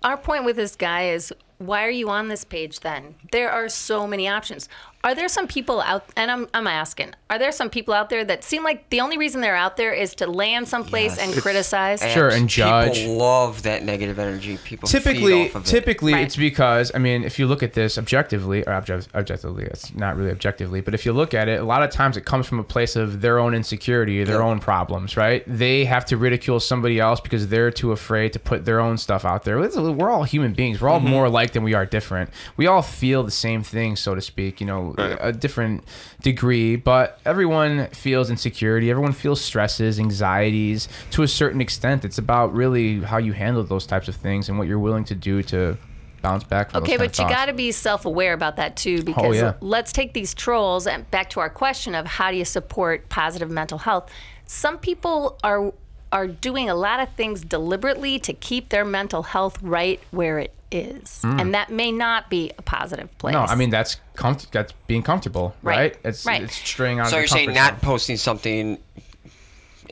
[0.09, 3.15] our point with this guy is why are you on this page then?
[3.31, 4.69] There are so many options.
[5.05, 8.25] Are there some people out, and I'm, I'm asking, are there some people out there
[8.25, 11.19] that seem like the only reason they're out there is to land someplace Yes.
[11.21, 12.03] and It's- criticize?
[12.13, 12.95] Sure, and judge.
[12.99, 14.59] People love that negative energy.
[14.65, 15.67] People feed typically off of it.
[15.69, 16.25] typically Right.
[16.25, 20.17] it's because i mean if you look at this objectively or object, objectively it's not
[20.17, 22.59] really objectively but if you look at it a lot of times it comes from
[22.59, 24.43] a place of their own insecurity their Yeah.
[24.47, 28.65] own problems right they have to ridicule somebody else because they're too afraid to put
[28.65, 31.09] their own stuff out there Listen, we're all human beings we're all Mm-hmm.
[31.11, 34.61] more alike than we are different we all feel the same thing so to speak
[34.61, 35.17] you know Right.
[35.21, 35.85] a different
[36.23, 42.55] degree but everyone feels insecurity everyone feels stresses anxieties to a certain extent it's about
[42.55, 45.77] really how you handle those types of things and what you're willing to do to
[46.23, 49.05] bounce back from Okay, but you got to be self aware about that too, oh,
[49.05, 49.53] because Oh, yeah.
[49.61, 53.51] let's take these trolls and back to our question of how do you support positive
[53.51, 54.11] mental health.
[54.47, 55.73] Some people are
[56.11, 60.55] are doing a lot of things deliberately to keep their mental health right where it
[60.71, 63.35] is, and that may not be a positive place.
[63.35, 63.47] Mm.
[63.47, 66.43] no i mean that's comf- that's being comfortable right, Right, it's right.
[66.43, 67.81] it's straying out So you're saying comfort not zone.
[67.81, 68.79] posting something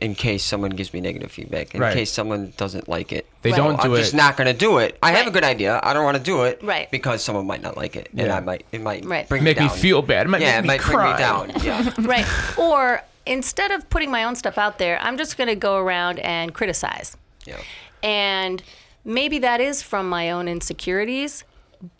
[0.02, 1.94] in case someone gives me negative feedback, in Right.
[1.94, 3.24] case someone doesn't like it.
[3.40, 3.56] They Right.
[3.56, 3.96] don't do it.
[3.96, 4.98] I'm just not gonna do it.
[5.02, 5.80] I have a good idea.
[5.82, 6.60] I don't want to do it.
[6.62, 6.90] Right.
[6.90, 8.36] Because someone might not like it, and Yeah.
[8.36, 9.26] I might it might Right.
[9.26, 11.12] bring make me me feel bad it might yeah, make it me might cry bring
[11.12, 11.62] me down.
[11.64, 11.92] Yeah.
[12.06, 12.26] right.
[12.58, 16.18] Or instead of putting my own stuff out there, I'm just going to go around
[16.18, 17.16] and criticize.
[17.46, 17.56] yeah.
[18.02, 18.62] And
[19.06, 21.44] maybe that is from my own insecurities,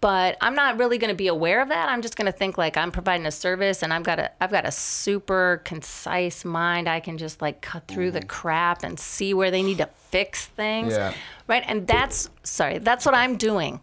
[0.01, 1.89] but I'm not really going to be aware of that.
[1.89, 4.51] I'm just going to think like I'm providing a service and I've got a I've
[4.51, 6.89] got a super concise mind.
[6.89, 8.29] I can just like cut through the mm-hmm.
[8.29, 10.93] crap and see where they need to fix things.
[10.93, 11.15] Yeah.
[11.47, 11.63] Right?
[11.67, 13.81] And that's sorry, that's what I'm doing.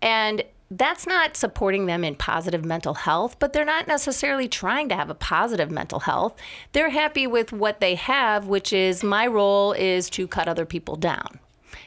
[0.00, 4.96] And that's not supporting them in positive mental health, but they're not necessarily trying to
[4.96, 6.34] have a positive mental health.
[6.72, 10.96] They're happy with what they have, which is my role is to cut other people
[10.96, 11.38] down.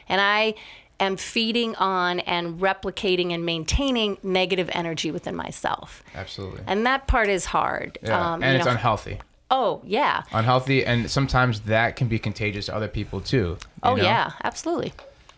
[0.08, 0.54] And I
[1.00, 6.02] am feeding on and replicating and maintaining negative energy within myself.
[6.14, 7.98] absolutely And that part is hard.
[8.02, 8.32] yeah.
[8.34, 9.18] Um, and it's know- unhealthy
[9.50, 10.22] Oh, yeah.
[10.32, 14.02] unhealthy and sometimes that can be contagious to other people too Oh, know?
[14.02, 14.92] yeah, absolutely.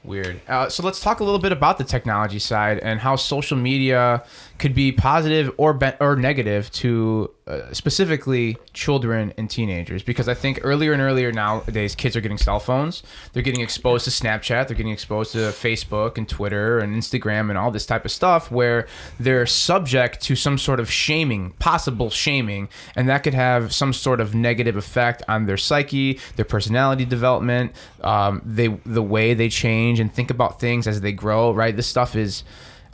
[0.05, 0.41] Weird.
[0.49, 4.25] Uh, so let's talk a little bit about the technology side and how social media
[4.59, 10.03] could be positive or be- or negative to uh, specifically children and teenagers.
[10.03, 13.03] Because I think earlier and earlier nowadays, kids are getting cell phones.
[13.33, 14.69] They're getting exposed to Snapchat.
[14.69, 18.51] They're getting exposed to Facebook and Twitter and Instagram and all this type of stuff
[18.51, 18.87] where
[19.19, 24.21] they're subject to some sort of shaming, possible shaming, and that could have some sort
[24.21, 29.88] of negative effect on their psyche, their personality development, um, they the way they change
[29.99, 31.53] and think about things as they grow.
[31.53, 32.45] Right, this stuff is,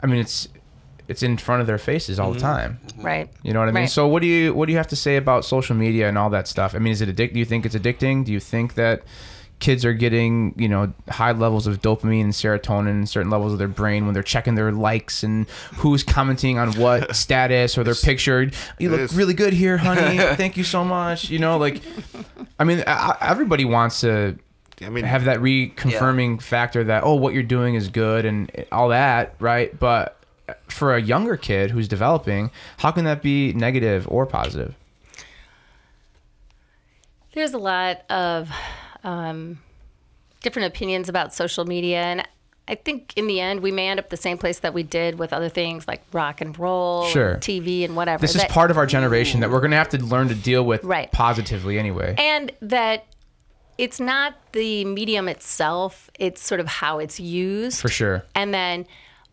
[0.01, 0.47] I mean, it's
[1.07, 2.79] it's in front of their faces all the time.
[2.97, 3.29] Right.
[3.43, 3.81] You know what I mean?
[3.83, 3.89] Right.
[3.89, 6.29] So what do you what do you have to say about social media and all
[6.31, 6.73] that stuff?
[6.73, 7.33] I mean, is it addict?
[7.33, 8.25] Do you think it's addicting?
[8.25, 9.03] Do you think that
[9.59, 13.57] kids are getting you know high levels of dopamine and serotonin in certain levels of
[13.59, 17.93] their brain when they're checking their likes and who's commenting on what status or their
[17.95, 18.49] picture?
[18.79, 20.17] You look really good here, honey.
[20.35, 21.29] Thank you so much.
[21.29, 21.81] You know, like,
[22.59, 24.37] I mean, I- I- everybody wants to
[24.81, 28.89] I mean, have that reconfirming factor that oh what you're doing is good and all
[28.89, 30.17] that right but
[30.67, 34.75] for a younger kid who's developing how can that be negative or positive
[37.33, 38.49] There's a lot of
[39.03, 39.59] um,
[40.41, 42.27] different opinions about social media, and
[42.67, 45.19] I think in the end we may end up the same place that we did
[45.19, 47.33] with other things like rock and roll, Sure.
[47.33, 48.21] and TV, and whatever.
[48.21, 50.35] this is That- part of our generation that we're going to have to learn to
[50.35, 51.11] deal with Right.
[51.11, 53.05] positively anyway and that
[53.77, 57.79] it's not the medium itself; it's sort of how it's used.
[57.79, 58.85] for sure and then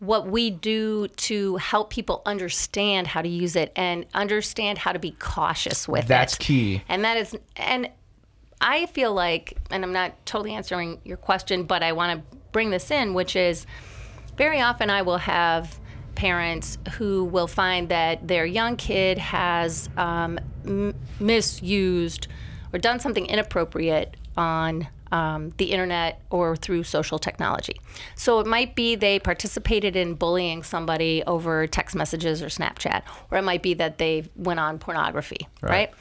[0.03, 4.99] what we do to help people understand how to use it and understand how to
[4.99, 6.37] be cautious with That's it.
[6.37, 6.83] That's key.
[6.89, 7.89] And that is and
[8.59, 12.69] I feel like and I'm not totally answering your question, but I want to bring
[12.69, 13.65] this in which is
[14.37, 15.79] very often I will have
[16.15, 22.27] parents who will find that their young kid has um, m- misused
[22.73, 27.79] or done something inappropriate on um, the internet or through social technology.
[28.15, 33.37] So it might be they participated in bullying somebody over text messages or Snapchat, or
[33.37, 35.91] it might be that they went on pornography, right?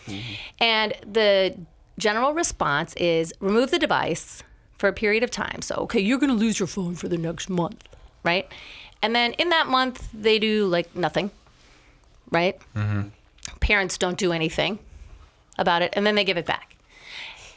[0.61, 1.55] And the
[1.99, 4.43] general response is remove the device
[4.79, 5.61] for a period of time.
[5.61, 7.87] So, okay, you're going to lose your phone for the next month,
[8.25, 8.49] right?
[9.03, 11.31] And then in that month, they do like nothing,
[12.31, 12.59] right?
[13.61, 14.79] Parents don't do anything
[15.59, 16.77] about it, and then they give it back.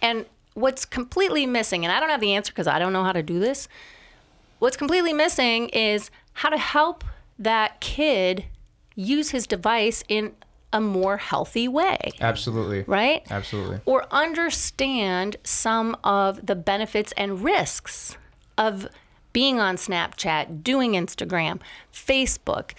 [0.02, 3.12] And what's completely missing, and I don't have the answer because I don't know how
[3.12, 3.68] to do this,
[4.60, 7.04] what's completely missing is how to help
[7.38, 8.46] that kid
[8.96, 10.34] use his device in
[10.74, 12.84] a more healthy way Absolutely.
[12.88, 13.24] right?
[13.30, 13.80] Absolutely.
[13.86, 18.18] Or understand some of the benefits and risks
[18.58, 18.88] of
[19.32, 21.60] being on Snapchat, doing Instagram,
[21.94, 22.72] Facebook.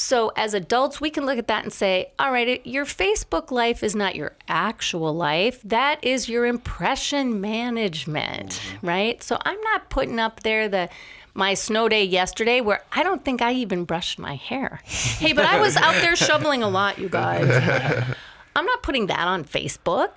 [0.00, 3.82] So, as adults, we can look at that and say, all right, your Facebook life
[3.82, 5.60] is not your actual life.
[5.62, 8.86] That is your impression management, mm-hmm.
[8.86, 9.22] right?
[9.22, 10.88] So, I'm not putting up there the
[11.34, 14.80] my snow day yesterday where I don't think I even brushed my hair.
[14.84, 17.46] Hey, but I was out there shoveling a lot, you guys.
[18.56, 20.16] I'm not putting that on Facebook.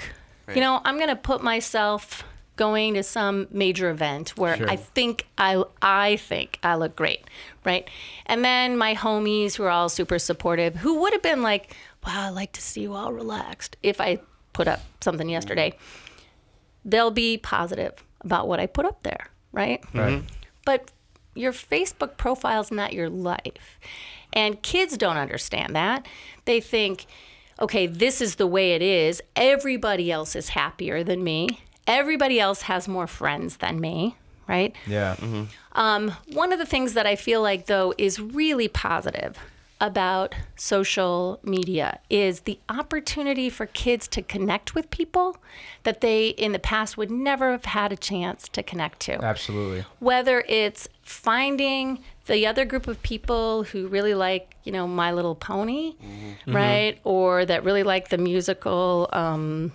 [0.55, 2.23] You know, I'm going to put myself
[2.55, 4.69] going to some major event where Sure.
[4.69, 7.23] I think I I think I look great,
[7.65, 7.89] right?
[8.25, 12.27] And then my homies who are all super supportive, who would have been like, "Wow,
[12.27, 14.19] I like to see you all relaxed." If I
[14.53, 15.73] put up something yesterday,
[16.85, 19.83] they'll be positive about what I put up there, right?
[19.93, 20.13] Right.
[20.13, 20.27] Mm-hmm.
[20.65, 20.91] But
[21.35, 23.79] your Facebook profile is not your life.
[24.31, 26.07] And kids don't understand that.
[26.45, 27.05] They think,
[27.59, 29.21] okay, this is the way it is.
[29.35, 31.59] Everybody else is happier than me.
[31.87, 34.15] Everybody else has more friends than me,
[34.47, 34.75] right?
[34.87, 35.15] Yeah.
[35.73, 39.37] Um, one of the things that I feel like, though, is really positive
[39.81, 45.35] about social media is the opportunity for kids to connect with people
[45.83, 49.83] that they in the past would never have had a chance to connect to Absolutely.
[49.99, 55.35] whether it's finding the other group of people who really like, you know, My Little
[55.35, 55.95] Pony,
[56.47, 56.97] right?
[57.03, 59.73] Or that really like the musical um,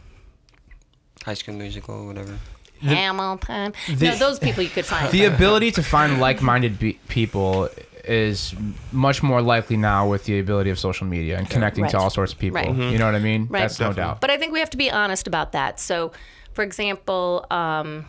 [1.25, 2.39] High School Musical, whatever.
[2.81, 3.75] Hamilton.
[4.01, 5.11] no, those people you could find.
[5.11, 7.69] The ability to find like-minded be- people
[8.05, 8.55] is
[8.93, 12.33] much more likely now with the ability of social media and connecting to all sorts
[12.33, 12.61] of people.
[12.63, 12.75] Right.
[12.93, 13.49] You know what I mean?
[13.51, 13.61] Right.
[13.63, 14.21] That's no doubt.
[14.21, 15.79] But I think we have to be honest about that.
[15.81, 16.13] So,
[16.55, 18.07] for example, um,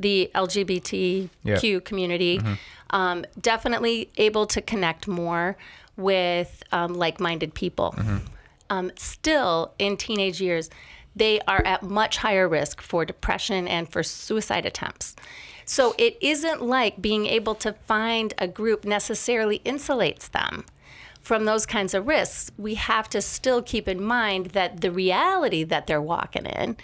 [0.00, 1.80] the LGBTQ Yeah.
[1.80, 2.40] community
[2.90, 5.56] um, definitely able to connect more
[5.96, 7.94] with um, like-minded people.
[8.70, 10.68] Um, still, in teenage years,
[11.16, 15.16] they are at much higher risk for depression and for suicide attempts.
[15.64, 20.64] So it isn't like being able to find a group necessarily insulates them
[21.28, 25.62] from those kinds of risks, we have to still keep in mind that the reality
[25.62, 26.74] that they're walking in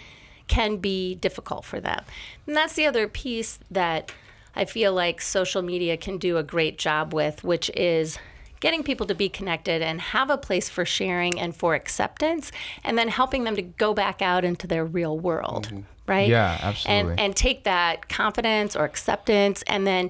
[0.47, 2.03] can be difficult for them.
[2.45, 4.11] And that's the other piece that
[4.55, 8.19] I feel like social media can do a great job with, which is
[8.65, 12.51] getting people to be connected and have a place for sharing and for acceptance,
[12.83, 15.71] and then helping them to go back out into their real world.
[16.07, 16.27] Right?
[16.27, 17.11] Yeah, absolutely.
[17.11, 20.09] And and take that confidence or acceptance and then,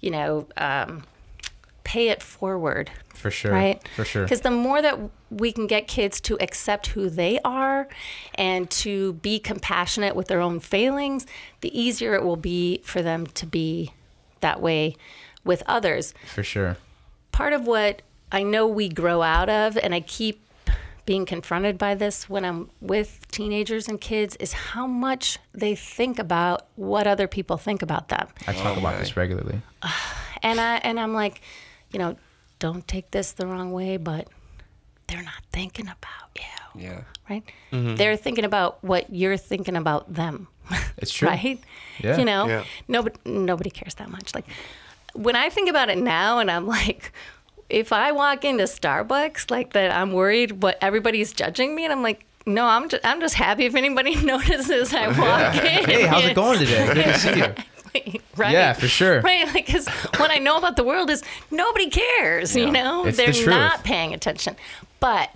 [0.00, 1.04] you know, um,
[1.84, 3.52] pay it forward For sure.
[3.52, 3.80] right?
[3.96, 4.24] For sure.
[4.24, 4.98] Because the more that
[5.30, 7.88] we can get kids to accept who they are
[8.34, 11.26] and to be compassionate with their own failings,
[11.62, 13.92] the easier it will be for them to be
[14.40, 14.94] that way
[15.42, 16.12] with others.
[16.34, 16.76] For sure.
[17.34, 20.40] Part of what I know we grow out of, and I keep
[21.04, 26.20] being confronted by this when I'm with teenagers and kids, is how much they think
[26.20, 29.60] about what other people think about them I talk about this regularly.
[30.44, 31.40] and I and I'm like,
[31.92, 32.16] you know,
[32.60, 34.28] don't take this the wrong way, but
[35.08, 37.00] they're not thinking about you, Yeah.
[37.28, 37.42] right?
[37.72, 37.96] Mm-hmm.
[37.96, 40.46] They're thinking about what you're thinking about them,
[40.98, 41.28] It's true.
[41.34, 41.60] right?
[41.98, 42.16] Yeah.
[42.16, 42.64] You know, Yeah.
[42.86, 44.34] nobody nobody cares that much.
[44.36, 44.46] Like
[45.14, 47.12] when I think about it now, and I'm like.
[47.70, 52.02] If I walk into Starbucks like that, I'm worried what everybody's judging me, and I'm
[52.02, 55.84] like, no, I'm just, I'm just happy if anybody notices I walk in.
[55.86, 56.86] Hey, how's it going today?
[56.92, 58.20] Good to see you.
[58.36, 58.52] right?
[58.52, 59.22] Yeah, for sure.
[59.22, 62.54] Right, like because what I know about the world is nobody cares.
[62.54, 63.46] You know, It's they're truth.
[63.46, 64.56] not paying attention.
[65.00, 65.30] But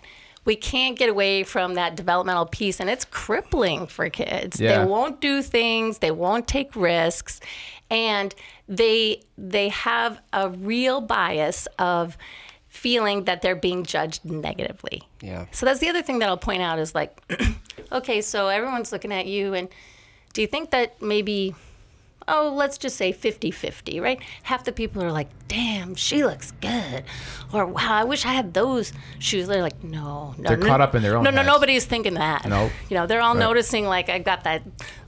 [0.45, 4.61] we can't get away from that developmental piece, and it's crippling for kids.
[4.61, 4.81] Yeah.
[4.81, 5.99] They won't do things.
[5.99, 7.41] They won't take risks,
[7.90, 8.35] and
[8.68, 12.16] they they have a real bias of
[12.68, 15.03] feeling that they're being judged negatively.
[15.20, 15.46] Yeah.
[15.53, 17.20] So that's the other thing that I'll point out is like,
[17.92, 19.68] okay, so everyone's looking at you, and
[20.33, 21.55] do you think that maybe
[22.29, 24.20] oh, let's just say 50 50, right?
[24.45, 27.05] Half the people are like, damn, she looks good.
[27.53, 29.49] Or, wow, I wish I had those shoes.
[29.49, 30.49] They're like, no, no.
[30.49, 31.47] They're no, caught up in their own No, no, heads.
[31.47, 32.47] nobody's thinking that.
[32.47, 32.70] Nope.
[32.91, 33.41] You know, they're all Right.
[33.41, 34.62] noticing, like, I've got that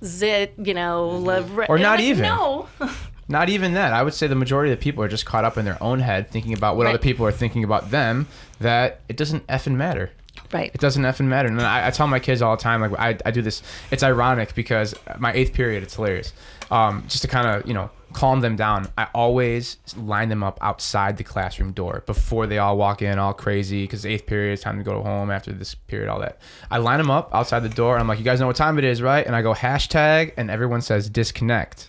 [0.04, 1.24] zit, you know, mm-hmm.
[1.24, 2.22] liv- Or not like, even.
[2.24, 2.68] No.
[3.28, 3.92] Not even that.
[3.92, 6.00] I would say the majority of the people are just caught up in their own
[6.00, 6.94] head, thinking about what Right.
[6.96, 8.26] other people are thinking about them.
[8.58, 10.10] That it doesn't effing matter.
[10.52, 10.70] Right.
[10.72, 11.48] It doesn't effing matter.
[11.48, 13.62] And I, I tell my kids all the time, like I, I do this.
[13.90, 16.32] It's ironic because my eighth period, it's hilarious.
[16.70, 20.58] Um, just to kind of you know calm them down, I always line them up
[20.60, 24.60] outside the classroom door before they all walk in all crazy because eighth period is
[24.60, 26.40] time to go home after this period, all that.
[26.70, 27.98] I line them up outside the door.
[27.98, 29.24] I'm like, you guys know what time it is, right?
[29.26, 31.88] And I go hashtag, and everyone says disconnect.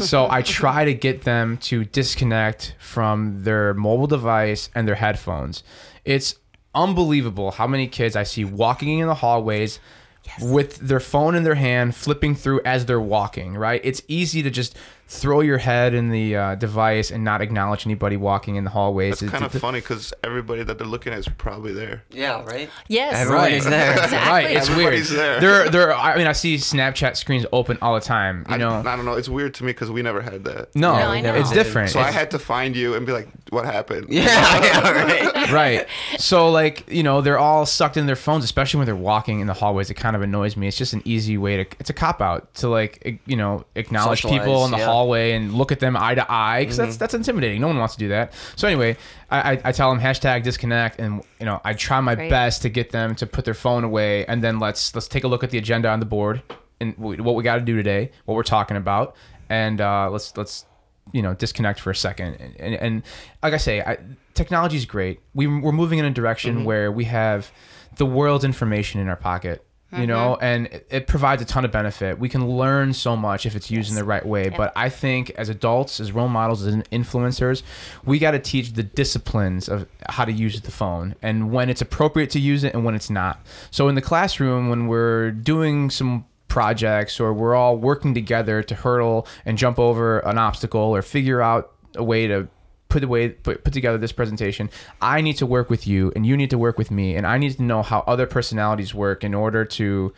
[0.00, 5.62] So I try to get them to disconnect from their mobile device and their headphones.
[6.04, 6.36] It's
[6.76, 9.80] unbelievable how many kids I see walking in the hallways
[10.40, 13.80] with their phone in their hand, flipping through as they're walking, right?
[13.84, 14.76] It's easy to just
[15.08, 19.22] throw your head in the uh, device and not acknowledge anybody walking in the hallways.
[19.22, 22.02] It's kind of funny because everybody that they're looking at is probably there.
[22.10, 22.68] Yeah, right.
[22.88, 23.16] Yes.
[23.16, 23.92] Everybody's there.
[23.92, 24.16] Exactly.
[24.18, 25.20] Right, it's Everybody's weird.
[25.20, 25.40] there.
[25.40, 25.94] There, there.
[25.94, 28.44] I mean, I see Snapchat screens open all the time.
[28.48, 29.14] You I, know, I don't know.
[29.14, 30.74] It's weird to me because we never had that.
[30.74, 31.34] no, No, I know.
[31.34, 31.90] it's different.
[31.90, 35.50] So I had to find you and be like, "What happened?" Yeah, yeah, right.
[35.52, 35.86] right.
[36.18, 39.46] So like, you know, they're all sucked in their phones, especially when they're walking in
[39.46, 39.88] the hallways.
[39.90, 40.66] It kind of annoys me.
[40.66, 44.22] It's just an easy way to it's a cop out to like, you know, acknowledge
[44.22, 44.95] people in the yeah.
[44.96, 47.60] Hallway and look at them eye to eye because that's that's intimidating.
[47.60, 48.32] No one wants to do that.
[48.56, 48.96] So anyway,
[49.30, 52.30] I, I, I tell them hashtag disconnect and you know, I try my Great.
[52.30, 55.28] best to get them to put their phone away and then let's let's take a
[55.28, 56.42] look at the agenda on the board
[56.80, 59.16] and w- what we got to do today, what we're talking about
[59.48, 60.64] and uh, let's let's
[61.12, 63.02] you know disconnect for a second and, and, and
[63.42, 63.98] like i say I,
[64.34, 67.50] technology is great we, we're moving in a direction where we have
[67.96, 70.06] the world's information in our pocket you uh-huh.
[70.06, 72.18] know and it, it provides a ton of benefit.
[72.18, 74.48] We can learn so much if it's used in the right way.
[74.48, 77.62] But i think as adults as role models as influencers
[78.04, 81.80] we got to teach the disciplines of how to use the phone and when it's
[81.80, 83.44] appropriate to use it and when it's not.
[83.70, 88.74] So in the classroom when we're doing some projects or we're all working together to
[88.74, 92.48] hurdle and jump over an obstacle or figure out a way to
[92.88, 94.70] put away put, put together this presentation.
[95.00, 97.38] I need to work with you and you need to work with me and i
[97.38, 100.12] need to know how other personalities work in order to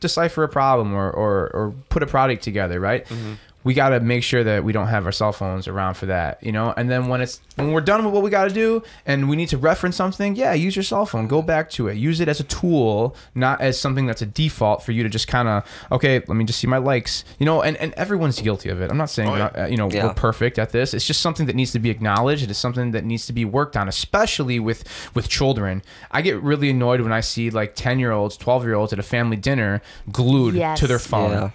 [0.00, 3.34] decipher a problem or or, or put a product together right mm-hmm.
[3.64, 6.42] We got to make sure that we don't have our cell phones around for that
[6.42, 6.72] you know?
[6.76, 9.36] And then when it's when we're done with what we got to do and we
[9.36, 11.26] need to reference something yeah use your cell phone.
[11.28, 11.94] Go back to it.
[11.96, 15.28] Use it as a tool not as something that's a default for you to just
[15.28, 17.62] kind of okay let me just see my likes you know?
[17.62, 18.90] And, and everyone's guilty of it.
[18.90, 19.64] I'm not saying Oh, yeah.
[19.64, 20.06] uh, you know Yeah.
[20.06, 20.94] we're perfect at this.
[20.94, 22.42] It's just something that needs to be acknowledged.
[22.42, 24.84] It is something that needs to be worked on especially with
[25.14, 25.82] with children.
[26.10, 28.98] I get really annoyed when i see like 10 year olds 12 year olds at
[28.98, 30.78] a family dinner glued Yes.
[30.80, 31.30] to their phone.
[31.32, 31.50] Yeah.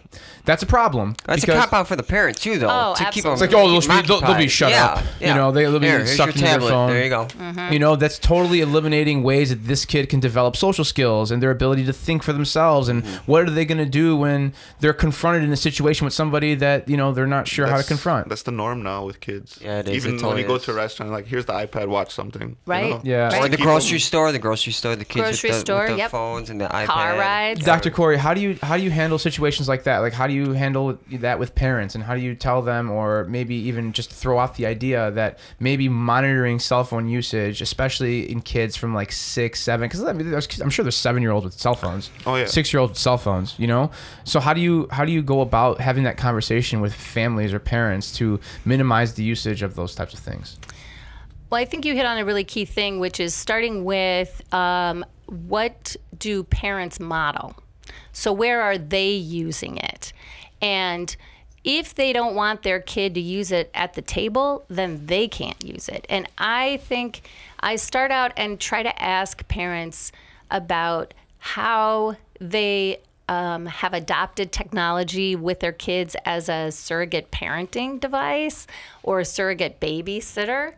[0.46, 2.68] that's a problem That's a cop out for the parent too, though.
[2.70, 5.04] Oh, to keep them it's like, oh, they'll be, they'll, they'll be shut Yeah, up.
[5.20, 5.30] yeah.
[5.30, 6.70] You know, they, they'll be Here, here's sucked your into their tablet.
[6.70, 6.90] phone.
[6.92, 7.26] There you go.
[7.26, 7.74] Mm-hmm.
[7.74, 11.52] You know, that's totally eliminating ways that this kid can develop social skills and their
[11.52, 12.88] ability to think for themselves.
[12.90, 13.32] And Mm-hmm.
[13.32, 16.88] what are they going to do when they're confronted in a situation with somebody that,
[16.90, 18.30] you know, they're not sure how to That's- confront?
[18.30, 19.60] That's the norm now with kids.
[19.62, 19.96] Yeah, it is.
[19.96, 20.64] Even It when totally you go is.
[20.64, 22.42] to a restaurant, like here's the iPad, watch something.
[22.50, 22.90] you Right.
[22.92, 23.02] know?
[23.04, 23.30] Yeah.
[23.30, 25.58] Just Or to the keep grocery them- store, the grocery store, the kids Grocery with
[25.58, 26.12] the, store, with the yep.
[26.12, 26.86] phones and the iPad.
[26.88, 27.64] Car rides.
[27.66, 27.90] Dr.
[27.92, 30.00] Kori, how do you how do you handle situations like that?
[30.00, 31.56] Like how do you handle that with
[31.88, 35.12] parents and how do you tell them or maybe even just throw off the idea
[35.12, 40.14] that maybe monitoring cell phone usage, especially in kids from like six, seven, because I
[40.14, 42.46] mean, i'm sure there's seven year olds with cell phones, Oh, yeah.
[42.46, 43.90] six year olds with cell phones, you know.
[44.24, 47.60] So how do you how do you go about having that conversation with families or
[47.60, 50.58] parents to minimize the usage of those types of things?
[51.50, 55.06] Well, I think you hit on a really key thing, which is starting with um,
[55.28, 57.56] what do parents model?
[58.12, 60.12] So, where are they using it?
[60.62, 61.16] And
[61.68, 65.62] if they don't want their kid to use it at the table, then they can't
[65.66, 66.08] use it.
[66.10, 70.14] And I think I start out and try to ask parents
[70.50, 78.66] about how they um, have adopted technology with their kids as a surrogate parenting device
[79.04, 80.74] or a surrogate babysitter.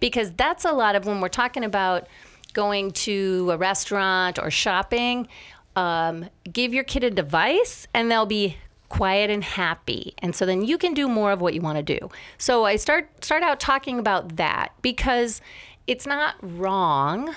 [0.00, 2.08] Because that's a lot of when we're talking about
[2.54, 5.28] going to a restaurant or shopping,
[5.76, 8.56] um, give your kid a device and they'll be
[8.90, 11.98] quiet and happy and so then you can do more of what you want to
[11.98, 15.40] do so i start start out talking about that because
[15.86, 17.34] it's not wrong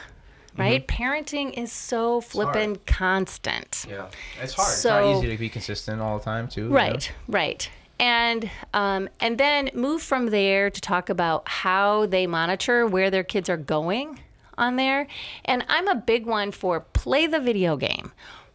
[0.58, 4.08] right parenting is so flippin' constant Yeah,
[4.42, 4.68] it's hard.
[4.74, 6.70] it's not easy to be consistent all the time, too.
[6.70, 7.68] Right, right.
[8.00, 13.24] And um, and then move from there to talk about how they monitor where their
[13.24, 14.20] kids are going
[14.58, 15.08] on there.
[15.46, 18.12] And I'm a big one for play the video game,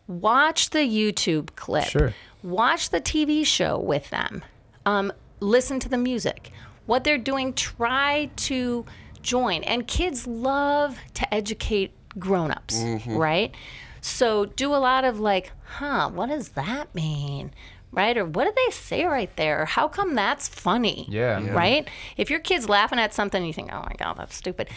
[0.06, 2.14] watch the YouTube clip, Sure.
[2.42, 4.42] Watch the TV show with them.
[4.86, 6.50] um, listen to the music.
[6.86, 8.84] What they're doing, try to
[9.22, 9.62] join.
[9.64, 13.54] And kids love to educate grown-ups, right?
[14.00, 17.52] So do a lot of like, huh, what does that mean?
[17.92, 18.16] Right?
[18.18, 19.64] Or what did they say right there?
[19.64, 21.06] How come that's funny?
[21.08, 21.38] Yeah.
[21.40, 21.52] Yeah.
[21.52, 21.88] Right?
[22.16, 24.68] If your kid's laughing at something, you think, oh my God, that's stupid.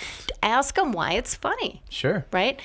[0.44, 2.26] Ask them why it's funny Sure.
[2.32, 2.60] right?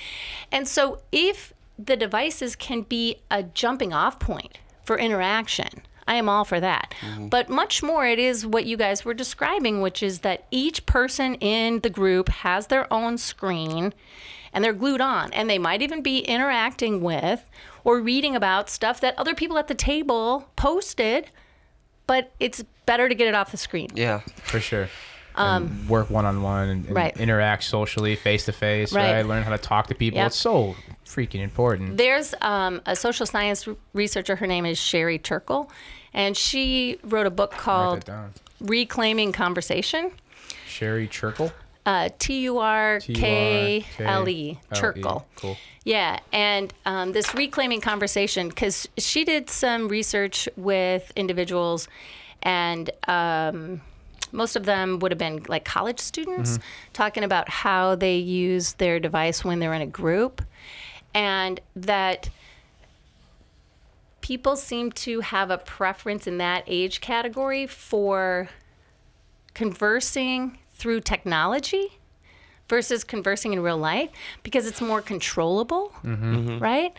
[0.52, 5.68] And so if the devices can be a jumping off point for interaction,
[6.08, 6.94] I am all for that.
[7.00, 7.28] Mm-hmm.
[7.28, 11.34] But much more, it is what you guys were describing, which is that each person
[11.36, 13.92] in the group has their own screen
[14.52, 15.32] and they're glued on.
[15.32, 17.44] And they might even be interacting with
[17.84, 21.30] or reading about stuff that other people at the table posted,
[22.06, 23.90] but it's better to get it off the screen.
[23.94, 24.20] Yeah.
[24.44, 24.88] For sure.
[25.36, 27.16] Um, work one on one and, and right.
[27.16, 29.12] interact socially, face to face, Right.
[29.12, 29.26] right?
[29.26, 30.18] Learn how to talk to people.
[30.18, 30.26] Yep.
[30.28, 30.74] It's so
[31.04, 31.96] freaking important.
[31.96, 34.36] There's um, a social science researcher.
[34.36, 35.70] Her name is Sherry Turkle,
[36.14, 38.10] and she wrote a book called.
[38.60, 40.10] Reclaiming Conversation.
[40.66, 41.52] Sherry Turkle.
[41.84, 44.58] Uh, T U R K L E.
[44.74, 45.26] Turkle.
[45.36, 45.56] Cool.
[45.84, 51.86] Yeah, and um, this reclaiming conversation because she did some research with individuals,
[52.42, 53.82] and um,
[54.32, 56.92] most of them would have been like college students mm-hmm.
[56.92, 60.42] talking about how they use their device when they're in a group,
[61.14, 62.28] and that
[64.20, 68.48] people seem to have a preference in that age category for
[69.54, 71.98] conversing through technology
[72.68, 74.10] versus conversing in real life
[74.42, 76.36] because it's more controllable, mm-hmm.
[76.36, 76.58] Mm-hmm.
[76.58, 76.96] right?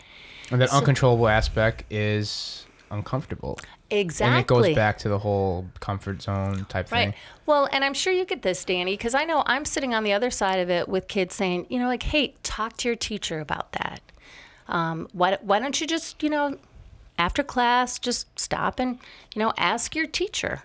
[0.50, 3.58] And that uncontrollable aspect is uncomfortable.
[3.90, 4.36] Exactly.
[4.36, 7.06] And it goes back to the whole comfort zone type Right.
[7.06, 7.14] thing.
[7.46, 10.12] Well, and I'm sure you get this, Donny, because I know I'm sitting on the
[10.12, 13.40] other side of it with kids saying, you know, like, hey, talk to your teacher
[13.40, 14.00] about that.
[14.68, 16.58] Um, why, why don't you just, you know,
[17.18, 18.98] after class, just stop and,
[19.34, 20.62] you know, ask your teacher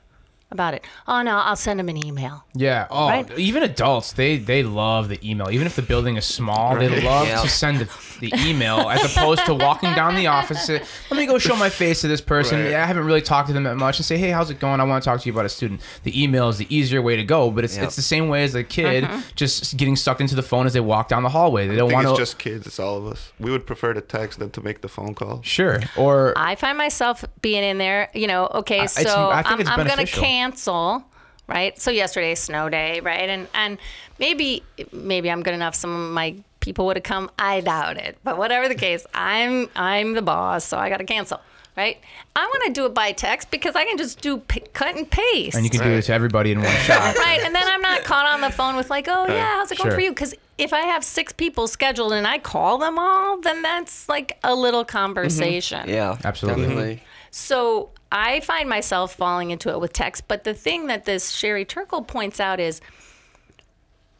[0.53, 0.85] about it.
[1.07, 2.45] Oh, no, I'll send them an email.
[2.55, 2.87] Yeah.
[2.89, 3.29] Oh, Right?
[3.37, 5.49] even adults, they they love the email.
[5.51, 7.41] Even if the building is small, they love Yeah.
[7.41, 7.89] to send the,
[8.19, 10.69] the email as opposed to walking down the office.
[10.69, 12.59] and say, Let me go show my face to this person.
[12.61, 12.71] Right.
[12.71, 14.79] Yeah, I haven't really talked to them that much and say, hey, how's it going?
[14.79, 15.81] I want to talk to you about a student.
[16.03, 17.83] The email is the easier way to go, but it's Yeah.
[17.85, 19.21] it's the same way as a kid Uh-huh.
[19.35, 21.67] just getting sucked into the phone as they walk down the hallway.
[21.67, 22.21] They I don't think want it's to.
[22.21, 22.67] just kids.
[22.67, 23.31] It's all of us.
[23.39, 25.41] We would prefer to text than to make the phone call.
[25.43, 25.79] Sure.
[25.97, 29.67] Or I find myself being in there, you know, okay, I- so I think I'm,
[29.67, 30.23] I'm going to beneficial.
[30.43, 31.03] Cancel,
[31.47, 31.79] right?
[31.79, 33.29] So yesterday snow day, right?
[33.29, 33.77] And and
[34.19, 37.29] maybe maybe I'm good enough some of my people would have come.
[37.37, 38.17] I doubt it.
[38.23, 41.39] But whatever the case, I'm I'm the boss, so I got to cancel,
[41.77, 41.97] right?
[42.35, 45.09] I want to do it by text because I can just do p- cut and
[45.09, 45.55] paste.
[45.55, 47.15] and you can do it to everybody in one shot.
[47.23, 49.77] Right, and then I'm not caught on the phone with like, oh yeah, how's it
[49.77, 49.95] going Sure.
[49.95, 50.11] for you?
[50.11, 54.37] Because if I have six people scheduled and I call them all, then that's like
[54.43, 54.97] a little mm-hmm.
[54.97, 55.89] conversation.
[55.89, 56.17] Yeah.
[56.23, 56.63] Absolutely.
[56.63, 57.03] Definitely.
[57.31, 60.27] So I find myself falling into it with text.
[60.27, 62.79] But the thing that this Sherry Turkle points out is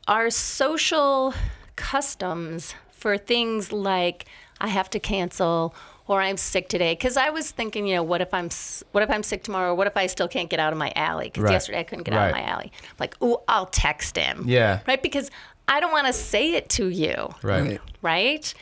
[0.08, 1.34] our social
[1.76, 4.26] customs for things like
[4.60, 5.76] I have to cancel
[6.08, 6.94] or I'm sick today.
[6.94, 8.50] Because I was thinking, you know, what if I'm
[8.94, 9.76] what if I'm sick tomorrow?
[9.76, 11.26] What if I still can't get out of my alley?
[11.26, 11.52] Because Right.
[11.52, 12.72] yesterday I couldn't get out of my alley.
[13.00, 14.46] like, oh, I'll text him.
[14.48, 14.80] Yeah.
[14.88, 15.02] Right.
[15.02, 15.30] Because
[15.68, 17.80] I don't want to say it to you Right.
[18.02, 18.54] right?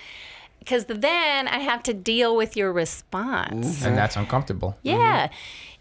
[0.62, 3.84] Because then I have to deal with your response.
[3.84, 4.78] And that's uncomfortable.
[4.84, 5.28] Yeah.
[5.28, 5.34] Mm-hmm.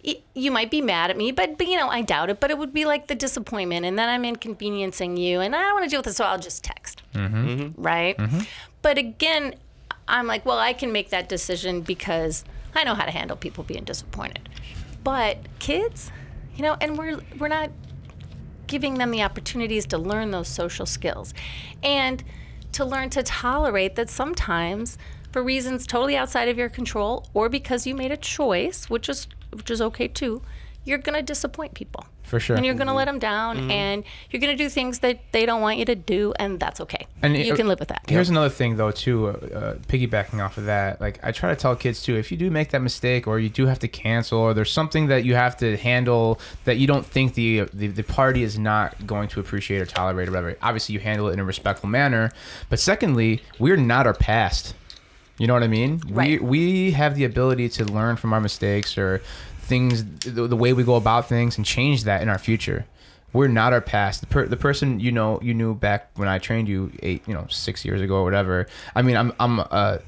[0.06, 2.40] Y- You might be mad at me, but, but you know, I doubt it.
[2.40, 5.74] But it would be like the disappointment, and then I'm inconveniencing you, and I don't
[5.74, 7.02] want to deal with it, so I'll just text.
[7.14, 7.46] Mm-hmm.
[7.48, 7.82] Mm-hmm.
[7.82, 8.18] Right?
[8.80, 9.54] But again,
[10.08, 13.62] I'm like, well, I can make that decision because I know how to handle people
[13.64, 14.48] being disappointed.
[15.04, 16.10] But kids,
[16.56, 17.70] you know, and we're we're not
[18.66, 21.34] giving them the opportunities to learn those social skills
[21.82, 22.22] and
[22.72, 24.98] to learn to tolerate that sometimes
[25.32, 29.26] for reasons totally outside of your control or because you made a choice which is
[29.52, 30.42] which is okay too
[30.84, 32.56] you're going to disappoint people For sure.
[32.56, 35.44] and you're going to let them down and you're going to do things that they
[35.44, 38.02] don't want you to do and that's okay And you it- can live with that
[38.08, 39.28] Here's another thing, though, too.
[39.28, 42.36] Uh, uh, piggybacking off of that, like I try to tell kids too, if you
[42.38, 45.34] do make that mistake, or you do have to cancel, or there's something that you
[45.34, 49.40] have to handle that you don't think the the, the party is not going to
[49.40, 50.56] appreciate or tolerate or whatever.
[50.62, 52.30] Obviously, you handle it in a respectful manner.
[52.70, 54.74] But secondly, we're not our past.
[55.38, 56.02] You know what I mean?
[56.08, 56.42] Right.
[56.42, 59.22] We we have the ability to learn from our mistakes or
[59.70, 62.84] things, the, the way we go about things, and change that in our future.
[63.32, 64.20] We're not our past.
[64.20, 67.32] The, per, the person you know you knew back when I trained you eight, you
[67.32, 68.66] know, six years ago or whatever.
[68.94, 69.98] I mean, I'm I'm uh,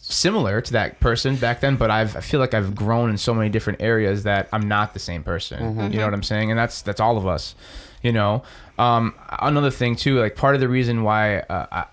[0.00, 3.32] similar to that person back then, but I've I feel like I've grown in so
[3.32, 5.62] many different areas that I'm not the same person.
[5.92, 6.50] You know what I'm saying?
[6.50, 7.54] And that's that's all of us.
[8.02, 8.42] You know.
[8.78, 11.84] Um, another thing too, like part of the reason why uh, I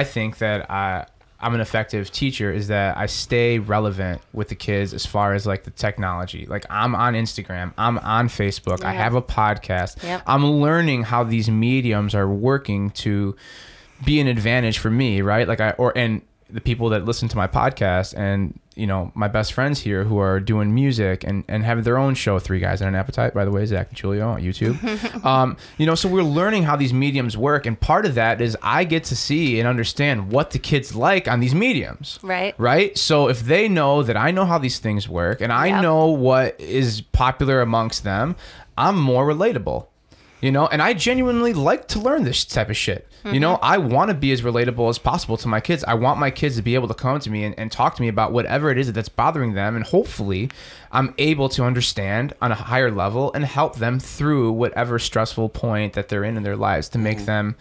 [0.00, 1.06] I think that I
[1.40, 5.46] I'm an effective teacher is that I stay relevant with the kids as far as
[5.46, 6.46] like the technology.
[6.46, 10.02] Like I'm on Instagram, I'm on Facebook, I have a podcast.
[10.02, 10.22] Yep.
[10.26, 13.36] I'm learning how these mediums are working to
[14.04, 15.46] be an advantage for me, right?
[15.46, 19.28] Like I or and the people that listen to my podcast and you know my
[19.28, 22.80] best friends here who are doing music and and have their own show three guys
[22.80, 26.08] and an appetite by the way zach and julio on youtube um, you know so
[26.08, 29.58] we're learning how these mediums work and part of that is i get to see
[29.58, 32.54] and understand what the kids like on these mediums Right.
[32.56, 35.82] right so if they know that i know how these things work and i Yep.
[35.82, 38.36] know what is popular amongst them
[38.78, 39.87] i'm more relatable
[40.40, 40.66] you know?
[40.66, 43.06] And i genuinely like to learn this type of shit.
[43.24, 43.64] You know mm-hmm.
[43.64, 45.84] i want to be as relatable as possible to my kids.
[45.84, 48.02] I want my kids to be able to come to me and, and talk to
[48.02, 49.76] me about whatever it is that's bothering them.
[49.76, 50.50] And hopefully
[50.92, 55.92] i'm able to understand on a higher level and help them through whatever stressful point
[55.92, 57.26] that they're in in their lives to make mm-hmm.
[57.26, 57.56] them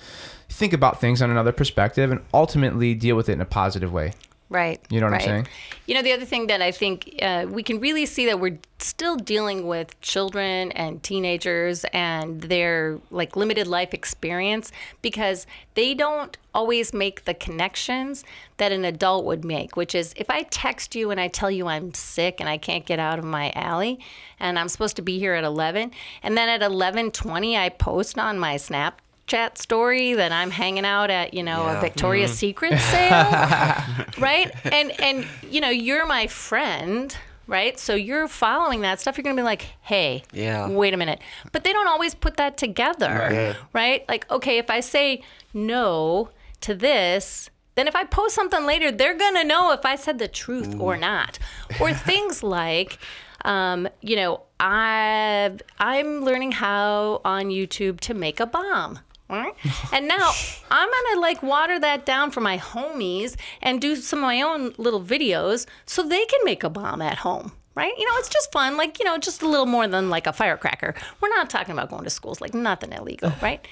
[0.49, 4.13] think about things on another perspective and ultimately deal with it in a positive way
[4.49, 4.79] Right.
[4.89, 5.47] You know what I'm saying?
[5.87, 8.57] You know, the other thing that I think uh, we can really see that we're
[8.79, 14.71] still dealing with children and teenagers and their like limited life experience
[15.01, 18.23] because they don't always make the connections
[18.55, 21.67] that an adult would make, which is if I text you and I tell you
[21.67, 23.99] I'm sick and I can't get out of my alley
[24.39, 25.91] and I'm supposed to be here at 11
[26.23, 31.09] and then at 11:20 I post on my Snap chat story that I'm hanging out
[31.09, 31.81] at, you know, a Yeah.
[31.81, 33.29] Victoria's Secret sale,
[34.17, 34.51] right?
[34.65, 37.15] And and you know, you're my friend,
[37.45, 37.77] right?
[37.79, 39.17] So you're following that stuff.
[39.17, 40.67] You're gonna be like, hey, Yeah.
[40.69, 41.19] wait a minute.
[41.51, 43.53] But they don't always put that together, Yeah.
[43.73, 44.03] right?
[44.09, 45.21] Like, okay, if I say
[45.53, 46.29] no
[46.61, 47.49] to this.
[47.75, 50.97] Then if I post something later, they're gonna know if I said the truth or
[50.97, 51.37] not,
[51.79, 52.97] or things like,
[53.45, 58.97] um, you know, I I'm learning how on YouTube to make a bomb.
[59.29, 59.53] Right?
[59.91, 60.31] And now
[60.71, 64.73] I'm gonna like water that down for my homies and do some of my own
[64.77, 67.51] little videos so they can make a bomb at home.
[67.75, 67.93] Right?
[67.95, 70.33] You know, it's just fun, like, you know, just a little more than like a
[70.33, 70.95] firecracker.
[71.21, 73.67] We're not talking about going to schools, like nothing illegal, right?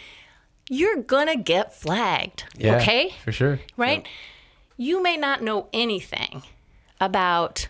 [0.70, 2.43] You're gonna get flagged.
[2.56, 3.14] Yeah, okay?
[3.24, 4.08] for sure right?
[4.78, 6.43] You may not know anything
[6.99, 7.68] about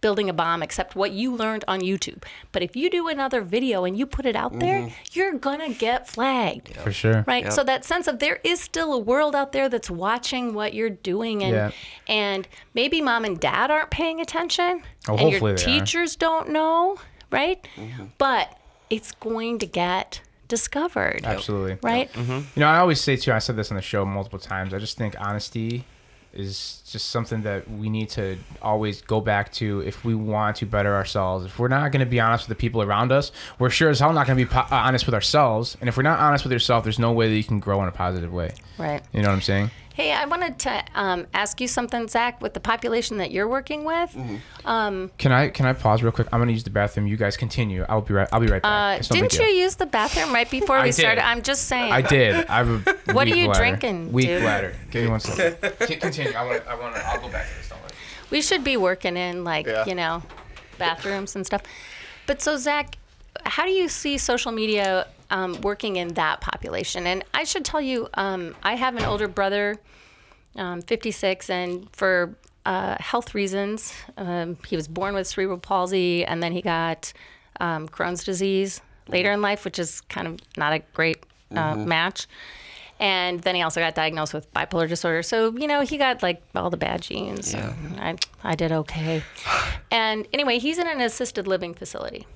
[0.00, 2.22] building a bomb except what you learned on YouTube.
[2.52, 4.94] But if you do another video and you put it out there, mm-hmm.
[5.12, 6.76] you're going to get flagged.
[6.76, 7.52] for sure Right?
[7.52, 10.90] So that sense of there is still a world out there that's watching what you're
[10.90, 11.70] doing and Yeah.
[12.08, 15.56] and maybe mom and dad aren't paying attention Oh, and your they are.
[15.56, 16.96] teachers don't know,
[17.30, 17.66] right?
[17.76, 18.04] Mm-hmm.
[18.18, 18.56] But
[18.88, 21.20] it's going to get discovered.
[21.24, 22.12] absolutely Right?
[22.12, 22.32] Mm-hmm.
[22.32, 23.32] You know, I always say too.
[23.32, 24.74] I said this on the show multiple times.
[24.74, 25.84] I just think honesty
[26.32, 30.66] is just something that we need to always go back to if we want to
[30.66, 31.44] better ourselves.
[31.44, 33.98] If we're not going to be honest with the people around us, we're sure as
[33.98, 35.76] hell not going to be po- honest with ourselves.
[35.80, 37.88] And if we're not honest with yourself, there's no way that you can grow in
[37.88, 38.52] a positive way.
[38.80, 39.02] Right.
[39.12, 39.70] You know what I'm saying?
[39.92, 43.84] Hey, I wanted to um, ask you something, Zach, with the population that you're working
[43.84, 44.10] with.
[44.64, 46.28] Can I can I pause real quick?
[46.32, 47.06] I'm gonna use the bathroom.
[47.06, 47.84] You guys continue.
[47.88, 48.28] I'll be right.
[48.32, 49.00] I'll be right back.
[49.00, 50.94] Uh, no didn't you use the bathroom right before we did.
[50.94, 51.26] started?
[51.26, 51.92] I'm just saying.
[51.92, 52.46] I did.
[52.46, 53.60] I have a What are you bladder.
[53.60, 54.42] drinking, Weak dude?
[54.42, 54.74] bladder.
[54.90, 55.76] Give me one second.
[56.00, 56.32] Continue.
[56.32, 56.66] I want.
[56.66, 56.96] I want.
[56.96, 57.68] I'll go back to this.
[57.68, 57.90] Don't worry.
[58.30, 59.84] We should be working in like Yeah.
[59.86, 60.22] you know,
[60.78, 61.62] bathrooms and stuff.
[62.26, 62.96] But so Zach,
[63.44, 67.06] how do you see social media um, working in that population?
[67.06, 69.76] And I should tell you, um, I have an older brother,
[70.56, 76.42] um, 56, and for uh, health reasons, um, he was born with cerebral palsy, and
[76.42, 77.12] then he got
[77.60, 81.24] um, Crohn's disease later in life, which is kind of not a great
[81.54, 82.26] uh, match.
[83.00, 85.22] And then he also got diagnosed with bipolar disorder.
[85.22, 87.54] So, you know, he got like all the bad genes.
[87.54, 87.72] Yeah.
[87.98, 88.00] and
[88.44, 89.22] I, I did okay.
[89.90, 92.26] And anyway, he's in an assisted living facility.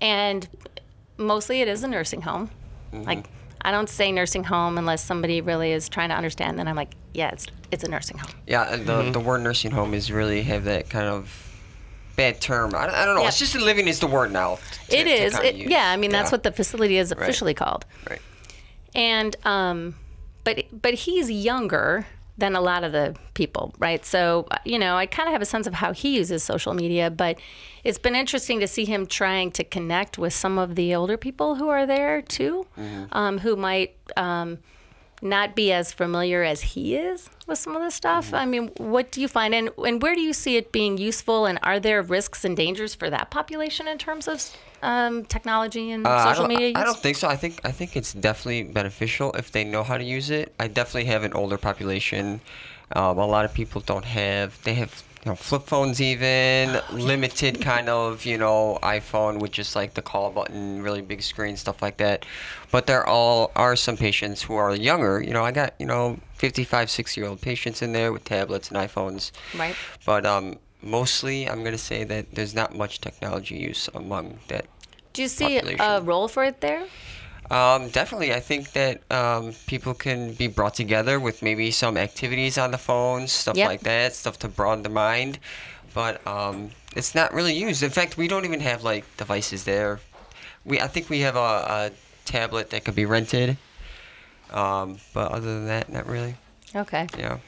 [0.00, 0.48] And
[1.20, 2.50] mostly it is a nursing home.
[2.92, 3.26] Like,
[3.62, 6.58] I don't say nursing home unless somebody really is trying to understand.
[6.58, 8.32] Then I'm like, yeah, it's, it's a nursing home.
[8.46, 11.46] Yeah, and the, the word nursing home is really have that kind of
[12.16, 12.74] bad term.
[12.74, 13.22] I, I don't know.
[13.22, 13.28] Yeah.
[13.28, 14.58] Assisted living is the word now.
[14.88, 15.32] to- It to is.
[15.34, 17.84] kinda It, yeah, I mean, that's what the facility is officially called.
[18.08, 18.20] Right.
[18.94, 19.94] and um
[20.42, 22.06] but but he's younger
[22.40, 24.04] than a lot of the people right?
[24.04, 27.10] So you know i kind of have a sense of how he uses social media
[27.10, 27.38] but
[27.84, 31.54] it's been interesting to see him trying to connect with some of the older people
[31.54, 32.66] who are there too
[33.12, 34.58] um, who might um,
[35.22, 39.10] not be as familiar as he is with some of this stuff i mean what
[39.12, 42.00] do you find and, and where do you see it being useful and are there
[42.02, 44.42] risks and dangers for that population in terms of
[44.82, 46.76] um, technology and Uh, social media use?
[46.76, 47.28] I don't think so.
[47.28, 50.54] I think I think it's definitely beneficial if they know how to use it.
[50.58, 52.40] I definitely have an older population.
[52.96, 54.58] Um, a lot of people don't have.
[54.62, 59.76] They have you know flip phones, even limited kind of you know iPhone with just
[59.76, 62.24] like the call button, really big screen, stuff like that.
[62.70, 65.22] But there all are some patients who are younger.
[65.22, 68.70] You know, I got you know 55, 60 year old patients in there with tablets
[68.70, 69.32] and iPhones.
[69.56, 69.76] Right.
[70.06, 74.66] But um, mostly, I'm going to say that there's not much technology use among that.
[75.12, 76.86] Do you see a role for it there?
[77.50, 82.56] Um, definitely, I think that um, people can be brought together with maybe some activities
[82.58, 83.68] on the phones, stuff Yep.
[83.68, 85.38] like that, stuff to broaden the mind.
[85.92, 87.82] But um, it's not really used.
[87.82, 89.98] In fact, we don't even have like devices there.
[90.64, 91.90] We I think we have a, a
[92.24, 93.56] tablet that could be rented.
[94.52, 96.36] Um, but other than that, not really.
[96.74, 97.08] Okay.
[97.18, 97.38] Yeah.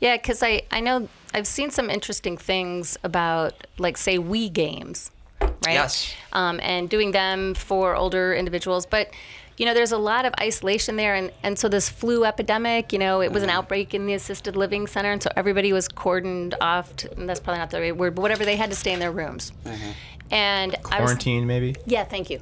[0.00, 5.10] Yeah, because I, I know I've seen some interesting things about, like, say, Wii games,
[5.40, 5.52] right?
[5.68, 6.14] Yes.
[6.32, 8.86] Um, and doing them for older individuals.
[8.86, 9.10] But,
[9.56, 11.14] you know, there's a lot of isolation there.
[11.14, 13.50] And, and so this flu epidemic, you know, it was Mm-hmm.
[13.50, 15.10] an outbreak in the assisted living center.
[15.12, 18.22] And so everybody was cordoned off, to, and that's probably not the right word, but
[18.22, 19.52] whatever, they had to stay in their rooms.
[19.64, 19.90] Mm-hmm.
[20.32, 21.74] And I was Quarantine, maybe.
[21.86, 22.40] yeah, thank you.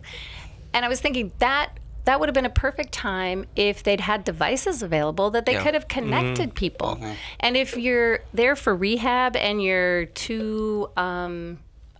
[0.74, 1.70] And I was thinking that
[2.04, 5.62] that would have been a perfect time if they'd had devices available that they Yeah.
[5.62, 6.98] could have connected people.
[7.40, 11.58] And if you're there for rehab and you're too um,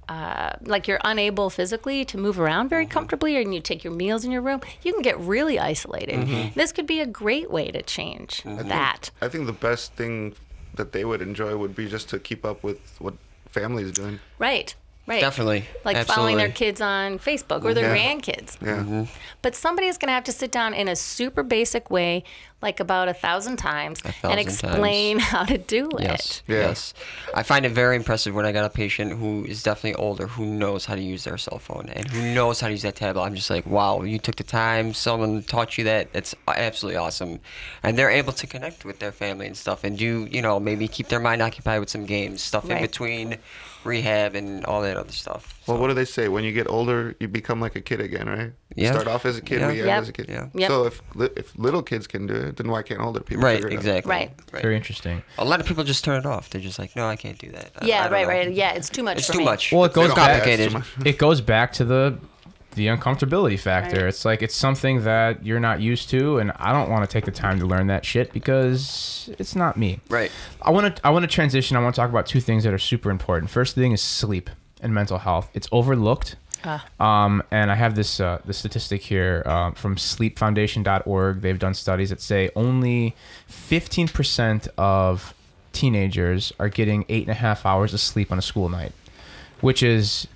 [0.09, 4.25] uh, like you're unable physically to move around very comfortably, and you take your meals
[4.25, 6.55] in your room, you can get really isolated.
[6.55, 9.11] This could be a great way to change that.
[9.21, 10.35] I think the best thing
[10.75, 13.15] that they would enjoy would be just to keep up with what
[13.51, 14.21] family is doing.
[14.39, 14.75] Right.
[15.09, 15.23] Right.
[15.23, 15.65] Definitely.
[15.87, 18.15] Like following their kids on Facebook or their Yeah.
[18.15, 18.59] grandkids.
[18.61, 18.77] Yeah.
[18.77, 19.03] Mm-hmm.
[19.41, 22.25] But somebody's going to have to sit down in a super basic way,
[22.61, 26.43] like about a thousand times, and thousand explain how to do Yes.
[26.47, 26.53] it.
[26.53, 26.59] Yeah.
[26.61, 26.93] Yes.
[27.35, 30.45] I find it very impressive when I got a patient who is definitely older, who
[30.45, 33.23] knows how to use their cell phone and who knows how to use that tablet.
[33.23, 34.93] I'm just like, wow, you took the time.
[34.93, 36.09] Someone taught you that.
[36.13, 37.41] It's absolutely awesome.
[37.83, 40.87] And they're able to connect with their family and stuff and do, you know, maybe
[40.87, 43.39] keep their mind occupied with some games, stuff in between
[43.89, 45.61] rehab and all that other stuff.
[45.67, 46.29] Well, what do they say?
[46.29, 48.53] When you get older, you become like a kid again, right?
[48.77, 48.93] You Yeah.
[48.93, 49.69] start off as a kid, Yeah.
[49.69, 50.03] and Yep.
[50.03, 50.27] as a kid.
[50.29, 50.47] Yeah.
[50.55, 50.69] Yep.
[50.71, 53.43] So if li- if little kids can do it, then why can't older people?
[53.43, 53.79] Right, figure it out?
[53.79, 54.11] exactly.
[54.11, 54.31] Right.
[54.63, 55.23] Very interesting.
[55.39, 56.51] A lot of people just turn it off.
[56.51, 57.71] They're just like, no, I can't do that.
[57.81, 58.53] I- I Yeah, don't right, know." right.
[58.53, 59.45] Yeah, it's too much It's for too me.
[59.47, 59.73] much.
[59.73, 60.87] Well, it goes it's back- Yeah, it's too much.
[61.05, 62.19] it goes back to the
[62.79, 63.97] the uncomfortability factor.
[63.97, 64.09] Right.
[64.09, 67.27] It's like it's something that you're not used to, and I don't want to take
[67.27, 70.01] the time to learn that shit because it's not me.
[70.09, 70.31] Right.
[70.63, 71.77] I want to I want to transition.
[71.77, 73.51] I want to talk about two things that are super important.
[73.51, 74.49] First thing is sleep
[74.81, 75.51] and mental health.
[75.53, 76.37] It's overlooked.
[76.99, 81.41] Um, and I have this uh, the statistic here um, from SleepFoundation.org.
[81.41, 83.15] They've done studies that say only
[83.51, 85.35] 15% of
[85.73, 88.93] teenagers are getting eight and a half hours of sleep on a school night,
[89.61, 90.27] which is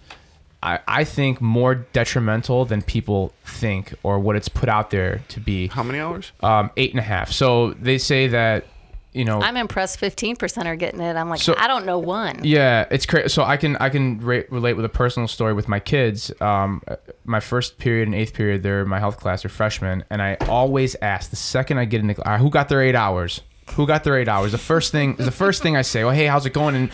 [0.62, 5.40] I, I think more detrimental than people think or what it's put out there to
[5.40, 5.66] be.
[5.68, 6.32] How many hours?
[6.40, 7.32] Um, eight and a half.
[7.32, 8.66] So they say that
[9.12, 11.16] you know I'm impressed 15% are getting it.
[11.16, 12.40] I'm like, So- I don't know one.
[12.44, 13.28] yeah, it's crazy.
[13.28, 16.32] So I can I can re- relate with a personal story with my kids.
[16.40, 16.80] Um,
[17.24, 20.36] my first period and eighth period, they're in my health class, they're freshmen, and I
[20.48, 23.42] always ask the second I get in the class, who got their eight hours?
[23.74, 24.52] Who got their eight hours?
[24.52, 26.74] The first thing, the first thing I say, well, hey, how's it going?
[26.74, 26.90] And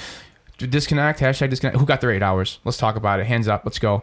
[0.67, 1.79] disconnect hashtag disconnect.
[1.79, 2.59] Who got their eight hours?
[2.65, 3.27] Let's talk about it.
[3.27, 3.63] Hands up.
[3.65, 4.03] Let's go.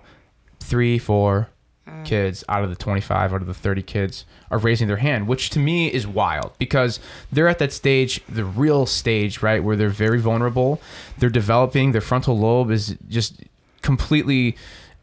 [0.60, 1.50] Three, four
[1.88, 2.06] mm.
[2.06, 5.50] kids out of the 25 out of the 30 kids are raising their hand which
[5.52, 7.00] to me is wild because
[7.32, 10.82] they're at that stage the real stage right where they're very vulnerable
[11.18, 13.42] they're developing their frontal lobe is just
[13.82, 14.56] completely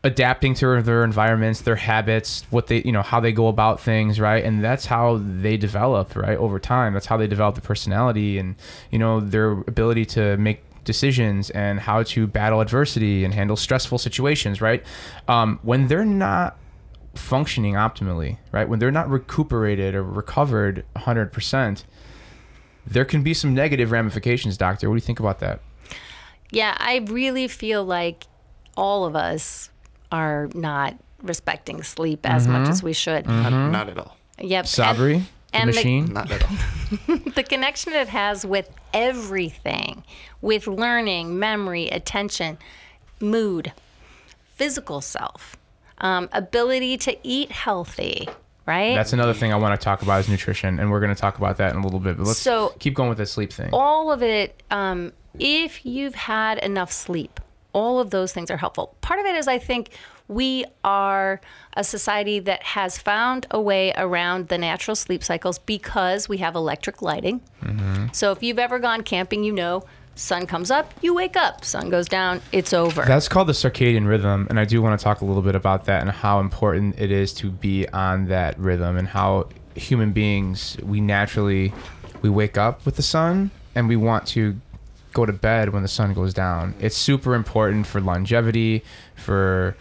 [0.05, 4.19] adapting to their environments their habits what they you know how they go about things
[4.19, 8.37] right and that's how they develop right over time that's how they develop the personality
[8.37, 8.57] and
[8.91, 13.99] you know their ability to make decisions and how to battle adversity and handle stressful
[13.99, 14.85] situations right
[15.29, 16.57] um, when they're not
[17.15, 18.69] functioning optimally, right?
[18.69, 21.85] When they're not recuperated or recovered 100%,
[22.87, 24.89] there can be some negative ramifications, doctor.
[24.89, 25.61] What do you think about that?
[26.51, 28.25] Yeah, I really feel like
[28.77, 29.71] all of us
[30.11, 33.27] are not respecting sleep as much as we should.
[33.27, 34.17] Not, not at all.
[34.39, 34.65] Yep.
[34.65, 36.13] Sabri, and, the and the- machine.
[36.13, 36.57] Not at all.
[37.35, 40.05] the connection it has with everything
[40.41, 42.59] with learning, memory, attention,
[43.21, 43.73] mood,
[44.55, 45.57] physical self,
[45.99, 48.29] um, ability to eat healthy,
[48.67, 48.95] right?
[48.95, 51.39] That's another thing I want to talk about is nutrition, and we're going to talk
[51.39, 52.17] about that in a little bit.
[52.17, 53.71] But let's So- keep going with the sleep thing.
[53.73, 57.41] all of it, um, if you've had enough sleep,
[57.73, 58.95] all of those things are helpful.
[59.01, 59.91] Part of it is, I think,
[60.35, 61.41] we are
[61.75, 66.55] a society that has found a way around the natural sleep cycles because we have
[66.55, 67.41] electric lighting.
[67.63, 68.07] Mm-hmm.
[68.13, 71.91] So if you've ever gone camping, you know, sun comes up, you wake up, sun
[71.91, 73.05] goes down, it's over.
[73.05, 75.87] That's called the circadian rhythm, and I do want to talk a little bit about
[75.87, 80.77] that and how important it is to be on that rhythm and how human beings
[80.83, 81.73] we naturally
[82.21, 84.57] we wake up with the sun and we want to
[85.13, 86.75] go to bed when the sun goes down.
[86.81, 88.83] It's super important for longevity,
[89.15, 89.77] for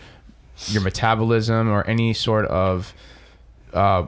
[0.67, 2.93] your metabolism or any sort of
[3.73, 4.05] uh,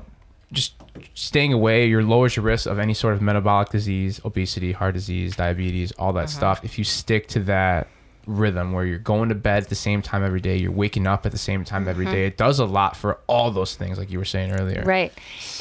[0.51, 0.75] just
[1.13, 5.35] staying away, your lowers your risk of any sort of metabolic disease, obesity, heart disease,
[5.35, 6.63] diabetes, all that stuff.
[6.63, 7.87] If you stick to that
[8.25, 11.25] rhythm where you're going to bed at the same time every day, you're waking up
[11.25, 14.11] at the same time every day, it does a lot for all those things, like
[14.11, 14.83] you were saying earlier.
[14.85, 15.11] Right.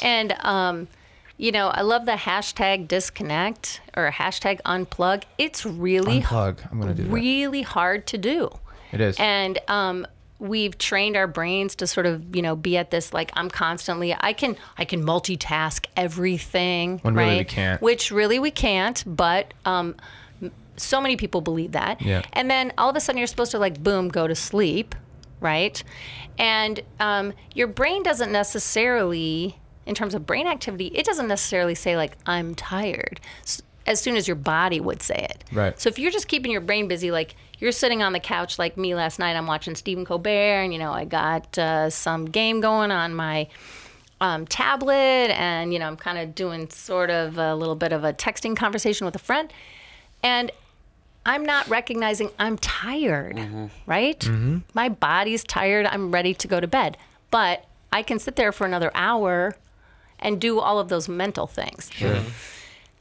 [0.01, 0.87] And, um,
[1.37, 5.23] you know, I love the hashtag disconnect or hashtag unplug.
[5.37, 6.71] It's really, Unplug.
[6.71, 7.11] I'm gonna do that.
[7.11, 8.49] really hard to do.
[8.91, 9.17] It is.
[9.19, 10.05] And um,
[10.43, 14.13] we've trained our brains to sort of, you know, be at this like I'm constantly
[14.19, 16.99] I can I can multitask everything.
[16.99, 17.23] When right?
[17.23, 17.81] really we can't.
[17.81, 19.95] Which really we can't, but um,
[20.75, 22.01] so many people believe that.
[22.01, 22.23] Yeah.
[22.33, 24.95] And then all of a sudden you're supposed to like boom go to sleep,
[25.39, 25.81] right?
[26.37, 31.95] And um, your brain doesn't necessarily, in terms of brain activity, it doesn't necessarily say
[31.95, 33.21] like I'm tired.
[33.43, 35.43] S- As soon as your body would say it.
[35.51, 35.77] Right.
[35.79, 38.77] So if you're just keeping your brain busy, like you're sitting on the couch like
[38.77, 40.29] me last night, I'm watching Stephen Colbert,
[40.63, 43.47] and you know I got uh, some game going on my
[44.21, 44.93] um, tablet,
[45.31, 48.55] and you know I'm kind of doing sort of a little bit of a texting
[48.55, 49.51] conversation with a friend,
[50.23, 50.49] and
[51.25, 53.37] I'm not recognizing I'm tired,
[53.85, 54.29] right?
[54.73, 55.85] My body's tired.
[55.85, 56.97] I'm ready to go to bed,
[57.31, 59.55] but I can sit there for another hour
[60.19, 61.89] and do all of those mental things.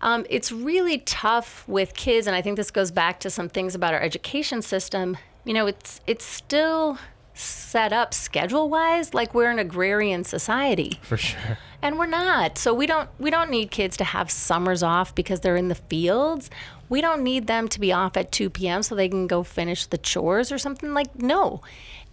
[0.02, 3.74] Um, it's really tough with kids, and I think this goes back to some things
[3.74, 5.16] about our education system.
[5.44, 6.98] You know, it's it's still
[7.34, 11.58] set up schedule wise like we're an agrarian society for sure.
[11.80, 15.40] and we're not so we don't we don't need kids to have summers off because
[15.40, 16.50] they're in the fields
[16.90, 19.86] we don't need them to be off at 2 p.m so they can go finish
[19.86, 21.62] the chores or something like no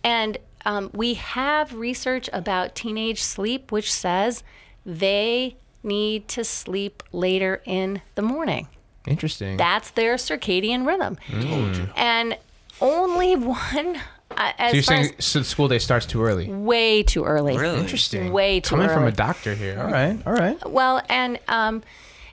[0.05, 4.41] and um, we have research about teenage sleep which says
[4.85, 8.67] they need to sleep later in the morning
[9.07, 9.57] Interesting.
[9.57, 11.17] that's their circadian rhythm
[11.95, 12.37] and
[12.81, 13.99] only one
[14.31, 16.47] uh, as so you're saying as so the school day starts too early?
[16.47, 17.79] way too early Really?
[17.79, 18.31] Interesting.
[18.31, 19.79] way too Coming from a doctor here.
[19.79, 20.19] All right.
[20.25, 20.69] All right.
[20.69, 21.81] Well, and um,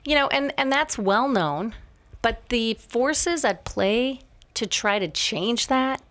[0.05, 1.73] you know, and and that's well known,
[2.21, 4.19] but the forces at play
[4.53, 6.01] to try to change that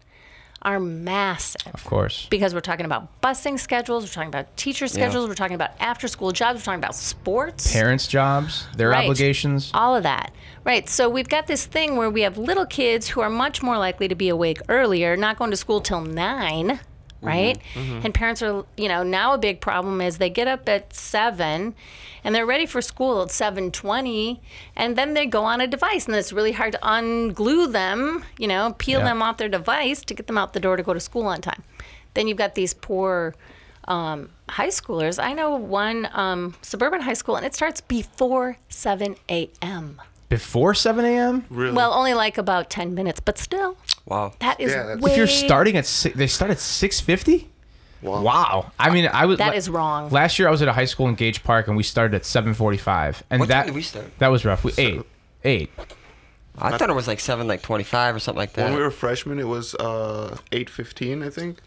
[0.63, 2.27] are massive Of course.
[2.31, 6.09] because we're talking about busing schedules, we're talking about teacher schedules, we're talking about after
[6.09, 7.73] school jobs, we're talking about sports.
[7.73, 9.05] Parents' jobs, their Right.
[9.05, 9.71] obligations.
[9.75, 10.33] all of that.
[10.65, 10.89] Right.
[10.89, 14.09] So we've got this thing where we have little kids who are much more likely
[14.09, 16.81] to be awake earlier, not going to school till 9,
[17.27, 17.59] right?
[17.75, 21.75] And parents are, you know, now a big problem is they get up at 7
[22.25, 24.41] and they're ready for school at 7:20
[24.75, 28.49] and then they go on a device and it's really hard to unglue them, you
[28.49, 29.07] know, peel Yeah.
[29.07, 31.41] them off their device to get them out the door to go to school on
[31.41, 31.63] time.
[32.15, 33.35] Then you've got these poor
[33.89, 35.23] um, high schoolers.
[35.23, 40.01] I know one um, suburban high school, and it starts before 7 a.m.
[40.29, 41.45] Before 7 a.m.
[41.51, 41.73] Really?
[41.77, 43.77] Well, only like about 10 minutes, but still,
[44.07, 44.33] Wow.
[44.39, 45.11] that is Yeah, way.
[45.11, 47.47] If you're starting at six, they start at 6:50.
[48.03, 48.23] wow.
[48.23, 48.73] Wow.
[48.79, 50.11] I mean, I was That la- wrong.
[50.11, 52.23] Last year I was at a high school in Gage Park and we started at
[52.23, 53.23] 7:45.
[53.31, 54.07] And What that time did we start?
[54.19, 54.65] That was rough.
[54.65, 55.03] We eight.
[55.45, 55.71] Eight.
[56.59, 58.65] I thought it was like seven, like twenty-five or something like that.
[58.65, 61.59] When we were freshmen, it was uh, eight fifteen, I think.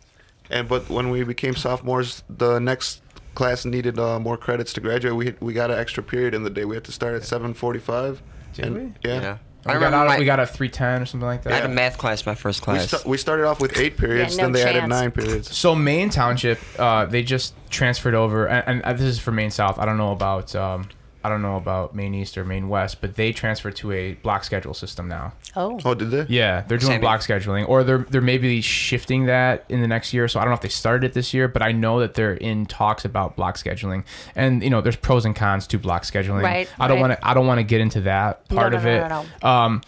[0.50, 3.02] And but when we became sophomores, the next
[3.36, 5.16] class needed uh, more credits to graduate.
[5.16, 6.66] We we got an extra period in the day.
[6.66, 8.22] We had to start at seven forty-five.
[8.54, 9.10] Did and, we?
[9.10, 9.22] Yeah.
[9.22, 9.38] yeah.
[9.66, 11.54] We got, out, my, we got a 310 or something like that.
[11.54, 13.06] I had a math class my first We, class.
[13.06, 15.56] we started off with eight periods, no then they added nine periods.
[15.56, 19.52] So Maine Township, uh, they just transferred over, and, and uh, this is for Maine
[19.52, 19.78] South.
[19.78, 20.88] I don't know about um,
[21.30, 24.44] I don't know about Maine East or Maine West, but they transferred to a block
[24.44, 25.34] schedule system now.
[25.56, 25.80] oh.
[25.86, 26.26] Oh, did they?
[26.28, 30.14] Yeah, they're doing Same block scheduling, or they're they're maybe shifting that in the next
[30.14, 30.28] year.
[30.28, 32.34] So I don't know if they started it this year, but I know that they're
[32.34, 34.04] in talks about block scheduling,
[34.36, 36.42] and you know, there's pros and cons to block scheduling.
[36.44, 37.10] Right, I don't right.
[37.10, 39.10] want to I don't want to get into that part no, of no, it.
[39.44, 39.82] no, Um,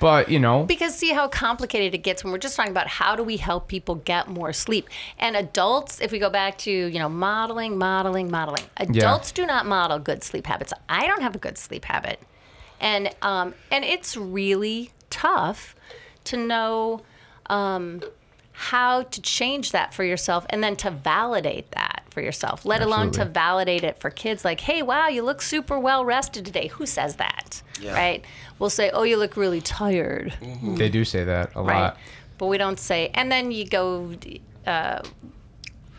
[0.00, 3.16] but you know, Because see how complicated it gets when we're just talking about how
[3.16, 4.88] do we help people get more sleep.
[5.18, 8.64] And adults, if we go back to, you know, modeling, modeling, modeling.
[8.76, 10.72] Adults do not model good sleep habits.
[10.88, 12.20] I don't have a good sleep habit.
[12.80, 15.74] And um and it's really tough
[16.24, 17.02] to know
[17.46, 18.02] um
[18.52, 23.12] how to change that for yourself and then to validate that for yourself, let alone
[23.12, 26.66] to validate it for kids like, hey, wow, you look super well rested today.
[26.66, 27.62] Who says that?
[27.80, 27.92] Yeah.
[27.94, 28.24] Right?
[28.58, 30.34] We'll say, oh, you look really tired.
[30.64, 31.80] they do say that a Right.
[31.80, 31.96] lot.
[32.36, 34.12] But we don't say, and then you go,
[34.66, 35.00] uh,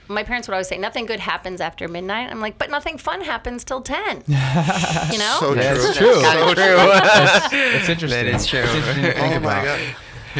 [0.09, 2.30] my parents would always say, nothing good happens after midnight.
[2.30, 3.97] I'm like, but nothing fun happens till 10.
[4.28, 5.38] you know?
[5.39, 5.84] So Yeah, true.
[5.86, 6.22] it's true.
[6.22, 7.59] Kinda true.
[7.78, 8.26] It's interesting.
[8.26, 8.59] That is true.
[8.59, 9.80] It's interesting to think Oh my about.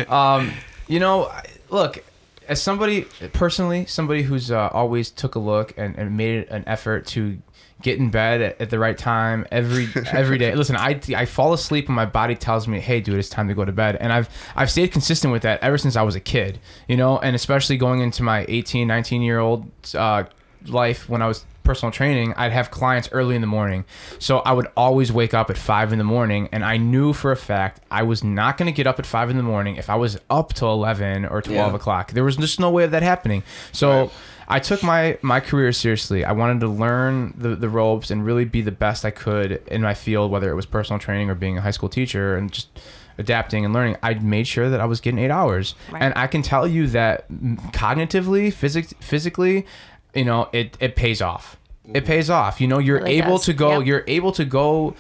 [0.10, 0.38] god.
[0.40, 0.52] Um,
[0.90, 1.32] you know,
[1.70, 2.04] look,
[2.50, 7.06] as somebody personally, somebody who's uh, always took a look and, and made an effort
[7.08, 7.38] to
[7.82, 10.54] get in bed at, at the right time every every day.
[10.56, 13.54] Listen, I, I fall asleep and my body tells me, "Hey, dude, it's time to
[13.54, 16.20] go to bed." And I've I've stayed consistent with that ever since I was a
[16.20, 16.60] kid.
[16.88, 20.24] You know, and especially going into my 18, 19 year old uh,
[20.66, 23.86] life when I was personal training, I'd have clients early in the morning.
[24.18, 27.32] So I would always wake up at five in the morning, and I knew for
[27.32, 29.88] a fact I was not going to get up at five in the morning if
[29.88, 31.76] I was up till 11 or 12 Yeah.
[31.76, 32.12] o'clock.
[32.14, 33.44] There was just no way of that happening.
[33.72, 34.12] So Right.
[34.48, 36.26] I took my, my career seriously.
[36.26, 39.84] I wanted to learn the, the ropes and really be the best I could in
[39.84, 42.68] my field, whether it was personal training or being a high school teacher and just
[43.20, 43.98] adapting and learning.
[44.02, 45.76] I made sure that I was getting eight hours.
[45.92, 46.02] Right.
[46.02, 47.30] And I can tell you that
[47.74, 49.68] cognitively, physics, physically,
[50.16, 51.56] you know, it, it pays off.
[51.94, 52.60] It pays off.
[52.62, 53.46] You know, you're Really able does.
[53.46, 53.88] to go, Yep.
[53.88, 54.96] you're able to go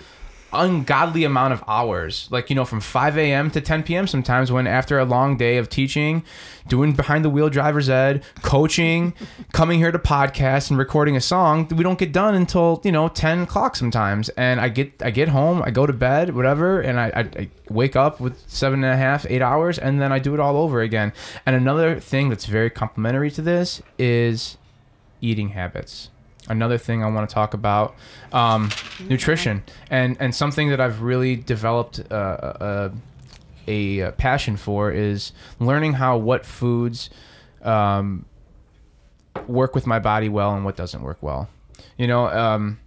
[0.51, 4.65] ungodly amount of hours like you know from 5 a.m to 10 p.m sometimes when
[4.65, 6.23] after a long day of teaching
[6.67, 9.13] doing behind the wheel driver's ed coaching
[9.53, 13.07] coming here to podcast and recording a song we don't get done until you know
[13.07, 16.99] 10 o'clock sometimes and i get i get home i go to bed whatever and
[16.99, 20.17] i, I, I wake up with seven and a half eight hours and then i
[20.17, 21.13] do it all over again
[21.45, 24.57] and another thing that's very complementary to this is
[25.21, 26.09] eating habits.
[26.49, 27.95] Another thing I want to talk about,
[28.31, 28.69] um,
[28.99, 32.91] nutrition, and and something that I've really developed uh, uh,
[33.67, 37.09] a, uh passion for is learning how what foods
[37.61, 38.25] um,
[39.47, 41.49] work with my body well and what doesn't work well.
[41.97, 42.79] You know, um,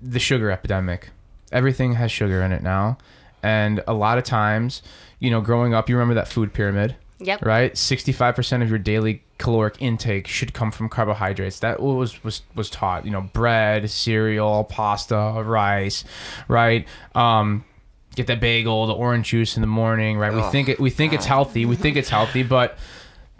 [0.00, 1.10] the sugar epidemic.
[1.52, 2.98] Everything has sugar in it now,
[3.42, 4.82] and a lot of times,
[5.18, 7.44] you know, growing up, you remember that food pyramid Yep.
[7.44, 7.74] right?
[7.74, 11.58] 65% of your daily caloric intake should come from carbohydrates.
[11.60, 16.04] That was was was taught, you know, bread, cereal, pasta, rice,
[16.48, 16.86] right?
[17.14, 17.64] Um
[18.16, 20.32] get that bagel, the orange juice in the morning, right?
[20.32, 21.66] We think it, we think it's healthy.
[21.66, 22.78] We think it's healthy, but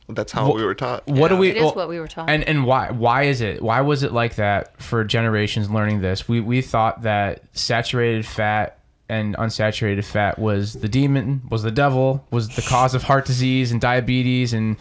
[0.08, 1.06] That's how we were taught.
[1.06, 2.28] what do we It is well, what we were taught.
[2.28, 3.62] And and why why is it?
[3.62, 6.28] Why was it like that for generations learning this?
[6.28, 8.78] We we thought that saturated fat
[9.08, 13.70] and unsaturated fat was the demon, was the devil, was the cause of heart disease
[13.70, 14.76] and diabetes and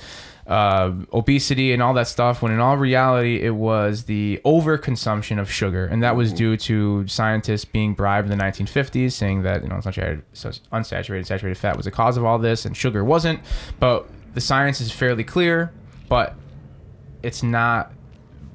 [0.48, 2.42] uh, obesity and all that stuff.
[2.42, 7.08] When in all reality, it was the overconsumption of sugar, and that was due to
[7.08, 11.86] scientists being bribed in the 1950s, saying that you know unsaturated, unsaturated saturated fat was
[11.86, 13.40] the cause of all this, and sugar wasn't.
[13.80, 15.72] But the science is fairly clear,
[16.10, 16.36] but
[17.22, 17.94] it's not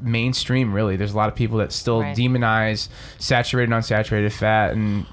[0.00, 0.96] mainstream really.
[0.96, 2.16] There's a lot of people that still Right.
[2.16, 5.06] demonize saturated and unsaturated fat and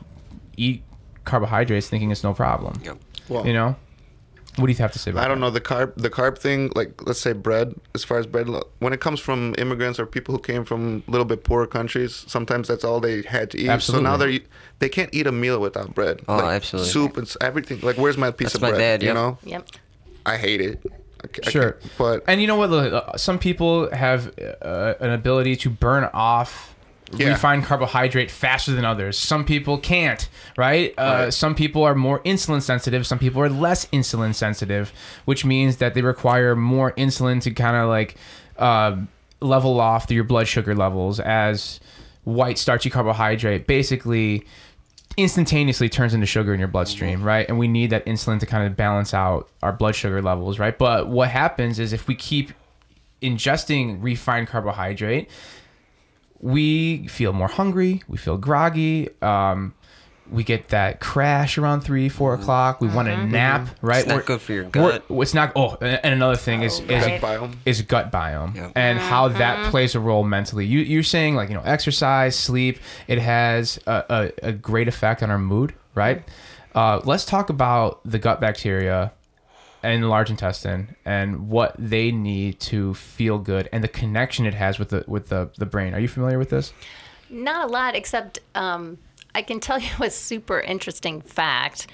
[0.58, 0.84] eat
[1.24, 2.80] carbohydrates thinking it's no problem.
[2.84, 2.98] Yep.
[3.30, 3.76] Well, You know?
[4.58, 6.72] What do you have to say about I don't know the carb the carb thing.
[6.76, 7.76] Like let's say bread.
[7.94, 8.48] As far as bread,
[8.80, 12.24] when it comes from immigrants or people who came from a little bit poorer countries,
[12.28, 13.68] sometimes that's all they had to eat.
[13.68, 14.06] Absolutely.
[14.06, 14.42] So now they
[14.80, 16.22] they can't eat a meal without bread.
[16.28, 16.92] Oh, like absolutely.
[16.92, 17.80] Soup and everything.
[17.82, 19.02] Like where's my piece That's of my bread?
[19.02, 19.68] dad, You know, yep.
[20.26, 20.82] I hate it.
[21.24, 21.78] I ca- I Sure.
[21.98, 23.20] but And you know what?
[23.20, 24.32] Some people have
[24.62, 26.75] uh, an ability to burn off
[27.14, 27.30] Yeah.
[27.30, 29.18] refined carbohydrate faster than others.
[29.18, 30.28] Some people can't,
[30.58, 30.94] right?
[30.98, 31.34] Uh, Right.
[31.34, 33.06] Some people are more insulin sensitive.
[33.06, 34.92] Some people are less insulin sensitive,
[35.26, 38.16] which means that they require more insulin to kind of like
[38.58, 38.98] uh,
[39.40, 41.80] level off your blood sugar levels as
[42.24, 44.44] white starchy carbohydrate basically
[45.18, 47.48] instantaneously turns into sugar in your bloodstream, right?
[47.48, 50.78] And we need that insulin to kind of balance out our blood sugar levels, right?
[50.78, 52.52] But what happens is if we keep
[53.22, 55.30] ingesting refined carbohydrate,
[56.40, 59.74] we feel more hungry, we feel groggy, um,
[60.32, 62.82] we get that crash around three, four o'clock.
[62.82, 64.00] We want to nap, right?
[64.00, 65.04] It's not We're- good for your gut.
[65.08, 65.52] It's not.
[65.56, 67.22] Oh, and and another thing is is right.
[67.22, 67.54] biome.
[67.64, 68.72] is gut biome Yep.
[68.76, 69.38] and how Mm-hmm.
[69.38, 70.66] that plays a role mentally.
[70.66, 75.22] You you're saying like you know exercise, sleep, it has a, a, a great effect
[75.22, 76.24] on our mood, right?
[76.74, 79.12] Uh, let's talk about the gut bacteria
[79.86, 84.56] and the large intestine and what they need to feel good and the connection it
[84.56, 85.94] has with the with the, the brain.
[85.94, 86.74] Are you familiar with this?
[87.30, 88.98] Not a lot, except um,
[89.34, 91.88] I can tell you a super interesting fact.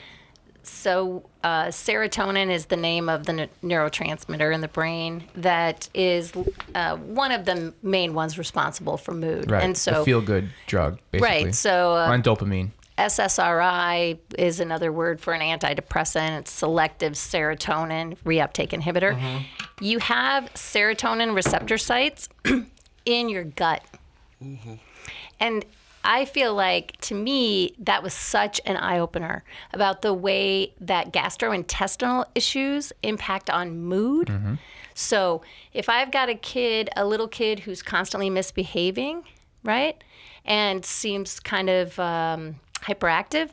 [0.63, 6.31] So, uh, serotonin is the name of the n- neurotransmitter in the brain that is
[6.75, 9.49] uh, one of the main ones responsible for mood.
[9.49, 9.63] Right.
[9.63, 11.45] And so, feel good drug, basically.
[11.45, 11.55] right.
[11.55, 12.69] So, uh, on dopamine.
[13.02, 16.39] SSRI is another word for an antidepressant.
[16.39, 19.18] It's selective serotonin reuptake inhibitor.
[19.18, 19.84] Mm-hmm.
[19.84, 22.30] You have serotonin receptor sites
[23.06, 23.84] in your gut.
[24.43, 24.76] Mm-hmm.
[25.39, 25.66] And
[26.04, 29.43] I feel like to me, that was such an eye opener
[29.74, 34.28] about the way that gastrointestinal issues impact on mood.
[34.28, 34.56] Mm-hmm.
[34.93, 35.41] So
[35.74, 39.24] if I've got a kid, a little kid who's constantly misbehaving,
[39.64, 40.04] right,
[40.45, 43.49] and seems kind of um, hyperactive,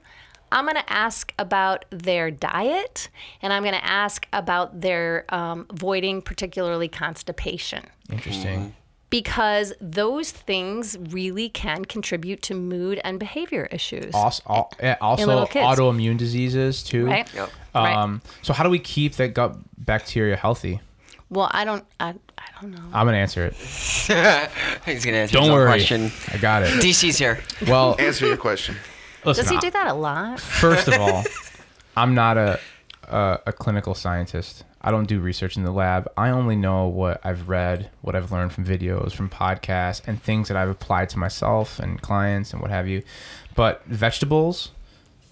[0.50, 3.10] I'm going to ask about their diet
[3.42, 8.74] and I'm going to ask about their um, avoiding, particularly constipation Interesting.
[9.10, 14.14] because those things really can contribute to mood and behavior issues.
[14.14, 17.06] Also, also autoimmune diseases too.
[17.06, 17.32] Right?
[17.34, 17.50] Yep.
[17.74, 17.94] Right.
[17.94, 20.80] Um, so how do we keep that gut bacteria healthy?
[21.30, 21.84] Well, I don't.
[22.00, 22.82] I, I don't know.
[22.92, 23.52] I'm gonna answer it.
[24.86, 26.10] He's gonna answer Don't his worry, question.
[26.32, 26.70] I got it.
[26.82, 27.40] DC's here.
[27.66, 28.76] Well, Answer your question.
[29.28, 30.40] Listen, Does he do that a lot?
[30.40, 31.24] First of all,
[31.96, 32.60] I'm not a,
[33.08, 34.64] a a clinical scientist.
[34.80, 36.08] I don't do research in the lab.
[36.16, 40.46] I only know what I've read, what I've learned from videos, from podcasts, and things
[40.48, 43.02] that I've applied to myself and clients and what have you.
[43.56, 44.70] But vegetables,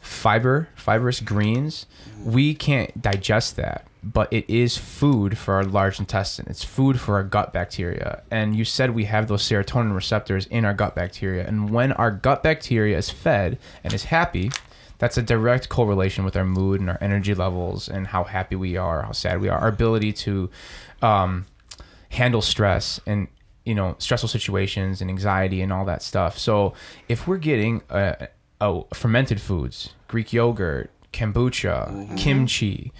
[0.01, 1.87] fiber, fibrous greens,
[2.25, 6.47] we can't digest that, but it is food for our large intestine.
[6.49, 8.23] It's food for our gut bacteria.
[8.31, 11.45] And you said we have those serotonin receptors in our gut bacteria.
[11.45, 14.53] And when our gut bacteria is fed and is happy,
[14.99, 18.77] that's a direct correlation with our mood and our energy levels and how happy we
[18.77, 20.51] are, how sad we are, our ability to
[21.03, 21.47] um,
[22.11, 23.27] handle stress and
[23.65, 26.39] you know stressful situations and anxiety and all that stuff.
[26.39, 26.75] So
[27.09, 28.29] if we're getting uh,
[28.61, 32.93] oh, fermented foods, Greek yogurt, kombucha, kimchi,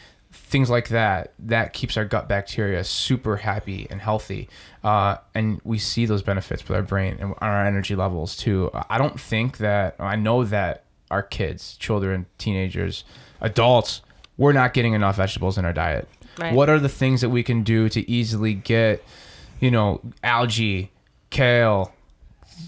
[0.47, 4.49] things like that, that keeps our gut bacteria super happy and healthy.
[4.85, 8.71] Uh, and we see those benefits with our brain and our energy levels too.
[8.89, 13.03] I don't think that I know that our kids, children, teenagers,
[13.41, 14.03] adults,
[14.37, 16.09] we're not getting enough vegetables in our diet.
[16.39, 16.55] Right.
[16.55, 19.03] What are the things that we can do to easily get,
[19.59, 20.93] you know, algae,
[21.31, 21.93] kale,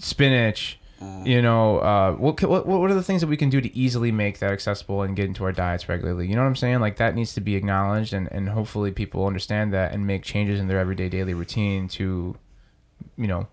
[0.01, 0.78] spinach,
[1.23, 4.11] you know, uh, what, what what are the things that we can do to easily
[4.11, 6.27] make that accessible and get into our diets regularly?
[6.27, 6.79] You know what I'm saying?
[6.79, 10.59] Like that needs to be acknowledged, and and hopefully people understand that and make changes
[10.59, 12.35] in their everyday daily routine to,
[13.17, 13.47] you know,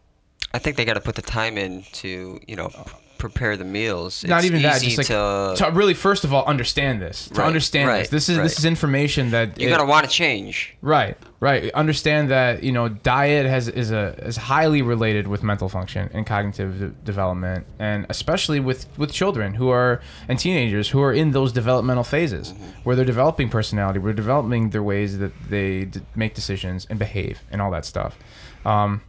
[0.53, 3.65] I think they got to put the time in to you know p- prepare the
[3.65, 4.25] meals.
[4.25, 7.29] not It's even that, just like to, to really first of all understand this.
[7.29, 10.05] To Right, understand this, right, this is this is information that you're it- gonna want
[10.05, 10.77] to change.
[10.83, 11.71] Right, right.
[11.73, 16.27] Understand that you know diet has is a is highly related with mental function and
[16.27, 21.31] cognitive de- development, and especially with with children who are and teenagers who are in
[21.33, 22.55] those developmental phases
[22.85, 27.41] where they're developing personality, we're developing their ways that they d- make decisions and behave
[27.51, 28.19] and all that stuff.
[28.65, 29.03] Um,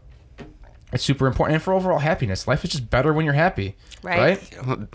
[0.93, 3.75] it's super important, and for overall happiness, life is just better when you're happy.
[4.01, 4.39] Right.
[4.65, 4.89] Right?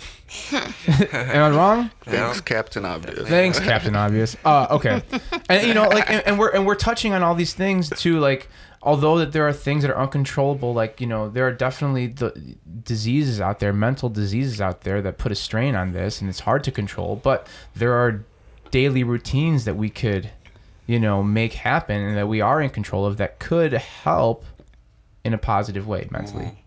[1.13, 1.91] Am I wrong?
[2.03, 3.29] Thanks, Captain Obvious.
[3.29, 4.35] Thanks, Captain Obvious.
[4.43, 5.03] Uh, okay,
[5.51, 8.21] and you know, like, and, and we're and we're touching on all these things too.
[8.21, 8.49] Like,
[8.81, 12.57] although that there are things that are uncontrollable, like you know, there are definitely the
[12.85, 16.41] diseases out there, mental diseases out there that put a strain on this, and it's
[16.41, 17.17] hard to control.
[17.17, 18.25] But there are
[18.71, 20.31] daily routines that we could,
[20.87, 24.47] you know, make happen, and that we are in control of that could help
[25.25, 26.59] in a positive way mentally.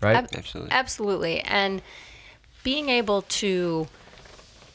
[0.00, 0.16] Right?
[0.16, 0.72] Ab- Absolutely.
[0.72, 1.40] Absolutely.
[1.40, 1.82] And
[2.64, 3.86] being able to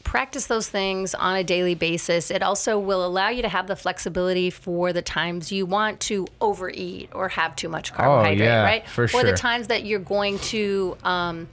[0.04, 3.76] practice those things on a daily basis, it also will allow you to have the
[3.76, 8.64] flexibility for the times you want to overeat or have too much carbohydrate, Oh, yeah,
[8.64, 8.88] right?
[8.88, 9.24] for Or sure.
[9.24, 11.48] the times that you're going to um,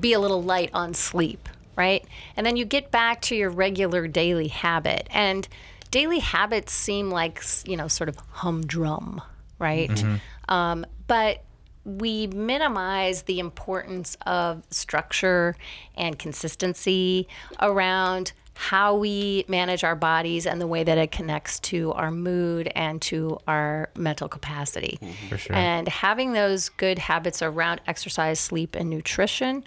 [0.00, 2.04] be a little light on sleep, right?
[2.36, 5.06] And then you get back to your regular daily habit.
[5.12, 5.46] And
[5.92, 9.20] daily habits seem like, you know, sort of humdrum,
[9.60, 10.04] right?
[10.50, 11.42] Um, but
[11.84, 15.56] we minimize the importance of structure
[15.96, 17.26] and consistency
[17.60, 22.70] around how we manage our bodies and the way that it connects to our mood
[22.74, 24.98] and to our mental capacity.
[25.30, 25.56] For sure.
[25.56, 29.64] And having those good habits around exercise, sleep, and nutrition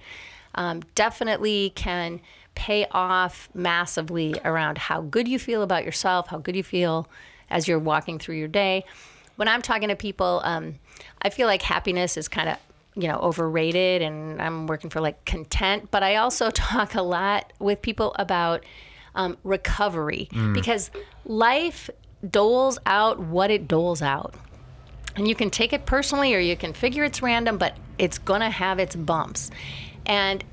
[0.54, 2.22] um, definitely can
[2.54, 7.08] pay off massively around how good you feel about yourself, how good you feel
[7.50, 8.86] as you're walking through your day.
[9.36, 10.76] When I'm talking to people, um,
[11.22, 12.58] I feel like happiness is kind of
[12.96, 17.52] you know overrated and i'm working for like content but i also talk a lot
[17.58, 18.64] with people about
[19.16, 20.92] um, recovery because
[21.26, 21.90] life
[22.30, 24.34] doles out what it doles out.
[25.16, 28.42] And you can take it personally or you can figure it's random but it's going
[28.42, 29.52] to have its bumps.
[30.06, 30.44] And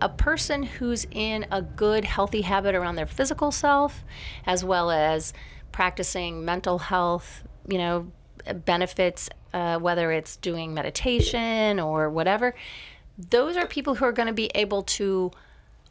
[0.00, 4.02] a person who's in a good healthy habit around their physical self
[4.46, 5.32] as well as
[5.70, 8.10] practicing mental health you know
[8.64, 12.54] benefits uh, whether it's doing meditation or whatever
[13.30, 15.30] those are people who are going to be able to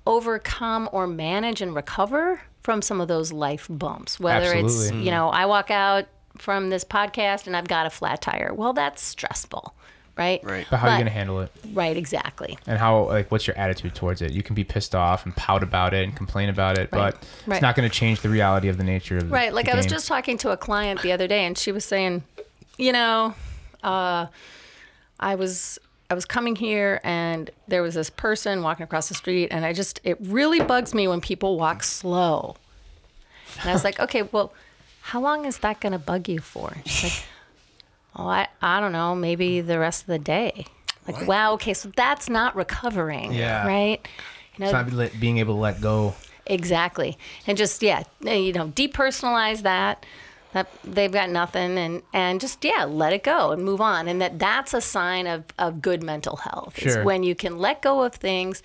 [0.05, 5.29] overcome or manage and recover from some of those life bumps whether it's you know
[5.29, 6.05] i walk out
[6.37, 8.53] from this podcast and i've got a flat tire.
[8.53, 9.75] Well that's stressful
[10.17, 10.67] right Right.
[10.69, 11.51] but how are you but- going to handle it?
[11.73, 15.25] right exactly and how like what's your attitude towards it you can be pissed off
[15.25, 17.13] and pout about it and complain about it Right.
[17.13, 17.55] but Right.
[17.57, 19.53] it's not going to change the reality of the nature of the Right.
[19.53, 19.91] Like the I was game.
[19.93, 22.23] just talking to a client the other day, and she was saying,
[22.77, 23.33] you know,
[23.83, 24.25] uh,
[25.19, 25.79] I was
[26.09, 29.71] I was coming here, and there was this person walking across the street, and I
[29.71, 32.57] just it really bugs me when people walk slow.
[33.61, 34.51] And I was like, okay, well,
[35.01, 36.75] how long is that going to bug you for?
[36.85, 37.23] She's like,
[38.15, 39.67] oh, I I don't know, maybe mm.
[39.67, 40.65] the rest of the day.
[41.07, 43.65] Like, wow, okay, so that's not recovering, Yeah.
[43.65, 44.07] right?
[44.55, 46.13] You know, it's not being able to let go
[46.45, 47.17] Exactly.
[47.47, 50.05] And just, yeah, eh, you know, depersonalize that.
[50.53, 54.21] that they've got nothing and and just yeah let it go and move on and
[54.21, 56.99] that that's a sign of of good mental health Sure.
[56.99, 58.61] is when you can let go of things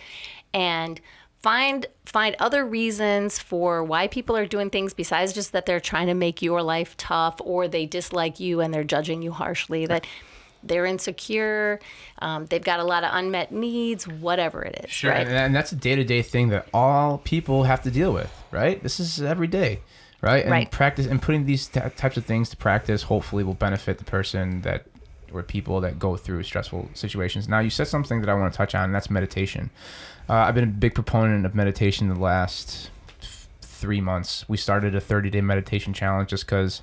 [0.52, 1.00] and
[1.46, 6.08] find find other reasons for why people are doing things besides just that they're trying
[6.08, 10.04] to make your life tough or they dislike you and they're judging you harshly that
[10.64, 11.78] they're insecure
[12.20, 15.70] um, they've got a lot of unmet needs whatever it is Sure, right and, that's
[15.70, 18.82] a day to day thing that all people have to deal with, right?
[18.82, 19.80] This is every day,
[20.20, 20.42] right?
[20.42, 20.70] And Right.
[20.70, 24.62] practice and putting these t- types of things to practice hopefully will benefit the person
[24.62, 24.86] that
[25.32, 27.48] or people that go through stressful situations.
[27.48, 29.70] Now, you said something that I want to touch on, and that's meditation.
[30.28, 32.90] Uh, I've been a big proponent of meditation the last
[33.60, 34.48] three months.
[34.48, 36.82] We started a 30 day meditation challenge just because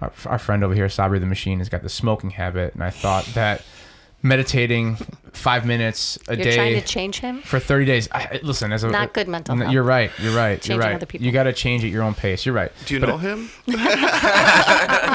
[0.00, 2.90] our, our friend over here, Sabri the Machine, has got the smoking habit, and I
[2.90, 3.62] thought that
[4.22, 4.96] meditating
[5.32, 8.08] five minutes a you're day trying to change him for 30 days.
[8.10, 9.72] I, listen, as a Not good mental n- health.
[9.72, 10.10] You're right.
[10.18, 10.66] You're right.
[10.66, 10.96] you're right.
[10.96, 11.24] other people.
[11.26, 12.44] You got to change at your own pace.
[12.44, 12.72] You're right.
[12.86, 13.48] Do you But know him?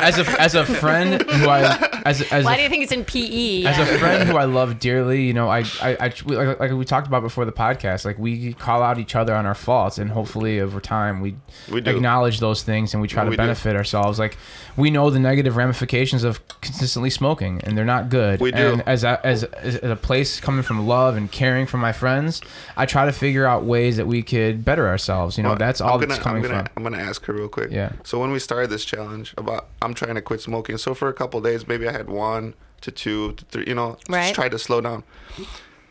[0.04, 2.92] As a as a friend who I as as why a, do you think it's
[2.92, 6.36] in pe as a friend who I love dearly, you know, I, I, I we-
[6.36, 9.46] like, like we talked about before the podcast, like we call out each other on
[9.46, 11.36] our faults, and hopefully over time we,
[11.72, 11.92] We do.
[11.92, 13.38] acknowledge those things and we try We to do.
[13.38, 14.20] benefit ourselves.
[14.20, 14.38] Like
[14.76, 18.42] we know the negative ramifications of consistently smoking, and they're not good.
[18.42, 18.74] We do.
[18.74, 22.42] And as a, as as a place coming from love and caring from my friends,
[22.78, 25.38] I try to figure out ways that we could better ourselves.
[25.38, 26.74] You know, Well, that's all gonna, that's coming I'm gonna, from.
[26.78, 27.72] I'm gonna ask her real quick.
[27.72, 27.92] Yeah.
[28.04, 30.78] So when we started this challenge about I'm trying to quit smoking.
[30.78, 33.66] So for a couple days, maybe I had one to two to three.
[33.68, 34.22] You know, Right.
[34.24, 35.04] just try to slow down.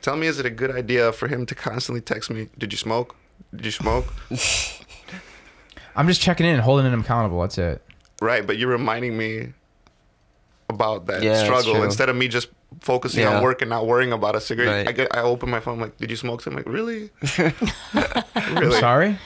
[0.02, 2.48] Tell me, is it a good idea for him to constantly text me?
[2.58, 3.14] Did you smoke?
[3.54, 4.06] Did you smoke?
[5.96, 7.40] I'm just checking in, holding him accountable.
[7.42, 7.82] That's it.
[8.20, 9.52] right, but you're reminding me
[10.74, 12.48] about that Yeah, struggle instead of me just
[12.80, 13.36] focusing Yeah.
[13.36, 14.86] on work and not worrying about a cigarette.
[14.86, 14.88] Right.
[14.88, 16.44] I get, I open my phone, I'm like, did you smoke?
[16.46, 17.10] I'm like, really?
[18.34, 19.18] I'm sorry.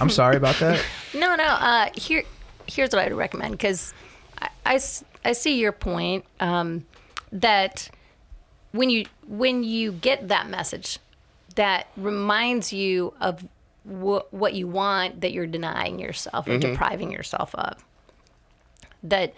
[0.00, 0.84] I'm sorry about that.
[1.14, 1.44] No, no.
[1.44, 2.22] Uh, here,
[2.66, 3.92] here's what I'd recommend because
[4.64, 4.78] I,
[5.24, 6.86] I see your point um,
[7.32, 7.88] that
[8.72, 10.98] when you when you get that message
[11.56, 13.42] that reminds you of
[13.84, 17.84] wh- what you want that you're denying yourself or depriving yourself of,
[19.02, 19.34] that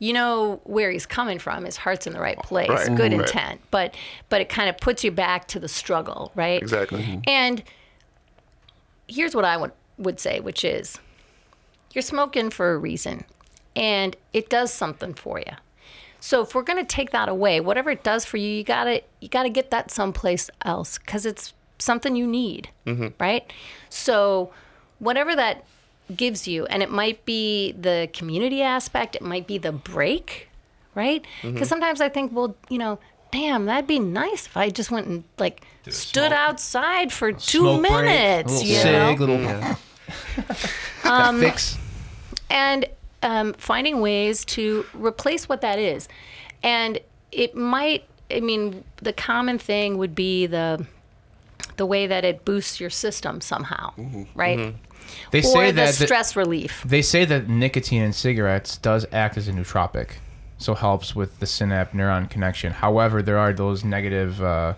[0.00, 1.64] you know where he's coming from.
[1.64, 3.20] His heart's in the right place, Right, good right.
[3.20, 3.94] intent, but
[4.30, 6.60] but it kind of puts you back to the struggle, right?
[6.60, 7.02] Exactly.
[7.02, 7.20] Mm-hmm.
[7.28, 7.62] And
[9.06, 10.98] here's what I would, would say, which is
[11.92, 13.24] you're smoking for a reason
[13.76, 15.52] and it does something for you.
[16.18, 18.84] So if we're going to take that away, whatever it does for you, you got
[18.84, 23.08] to you got to get that someplace else cuz it's something you need, mm-hmm.
[23.18, 23.52] right?
[23.90, 24.50] So
[24.98, 25.64] whatever that
[26.16, 30.48] gives you and it might be the community aspect, it might be the break,
[30.94, 31.24] right?
[31.42, 32.98] Because sometimes I think, well, you know,
[33.32, 37.80] damn, that'd be nice if I just went and like stood outside for two Smoke
[37.82, 39.26] break, minutes, a little you cig, know?
[39.26, 39.78] little that
[41.40, 41.78] fix.
[42.50, 42.86] and
[43.22, 46.08] um, finding ways to replace what that is.
[46.62, 46.98] And
[47.32, 50.84] it might, I mean, the common thing would be the
[51.80, 53.90] the way that it boosts your system somehow,
[54.34, 54.74] right?
[55.30, 56.82] They Or say the that the- stress relief.
[56.86, 60.08] They say that nicotine in cigarettes does act as a nootropic,
[60.58, 62.72] so helps with the synapse neuron connection.
[62.74, 64.42] However, there are those negative.
[64.42, 64.74] Uh,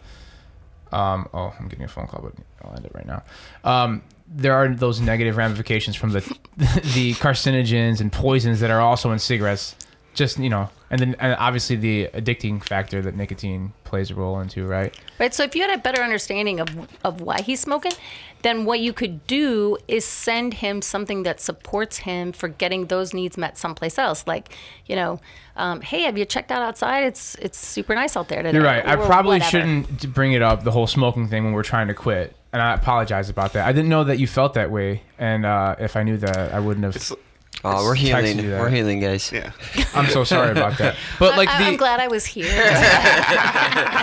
[0.93, 2.35] um, oh, I'm getting a phone call, but
[2.65, 3.23] I'll end it right now.
[3.65, 6.21] Um, there are those negative ramifications from the
[6.95, 9.75] the carcinogens and poisons that are also in cigarettes.
[10.15, 14.41] Just you know, and then and obviously the addicting factor that nicotine plays a role
[14.41, 14.95] into, right?
[15.19, 15.33] Right.
[15.33, 16.69] So if you had a better understanding of
[17.03, 17.93] of why he's smoking,
[18.43, 23.15] then what you could do is send him something that supports him for getting those
[23.15, 24.27] needs met someplace else.
[24.27, 24.55] Like,
[24.87, 25.21] you know,
[25.57, 27.05] um, hey, have you checked out outside?
[27.05, 28.57] It's it's super nice out there today.
[28.57, 28.87] You're right.
[28.87, 29.51] I probably whatever.
[29.51, 32.75] shouldn't bring it up the whole smoking thing when we're trying to quit, and I
[32.75, 33.67] apologize about that.
[33.67, 36.61] I didn't know that you felt that way, and uh, if I knew that, I
[36.61, 36.97] wouldn't have.
[36.97, 37.13] It's,
[37.65, 38.39] Oh, we're healing.
[38.41, 38.61] you that.
[38.61, 39.31] We're healing, guys.
[39.31, 39.53] yeah.
[39.95, 40.97] I'm so sorry about that.
[41.19, 42.47] But like I, the I'm glad I was here.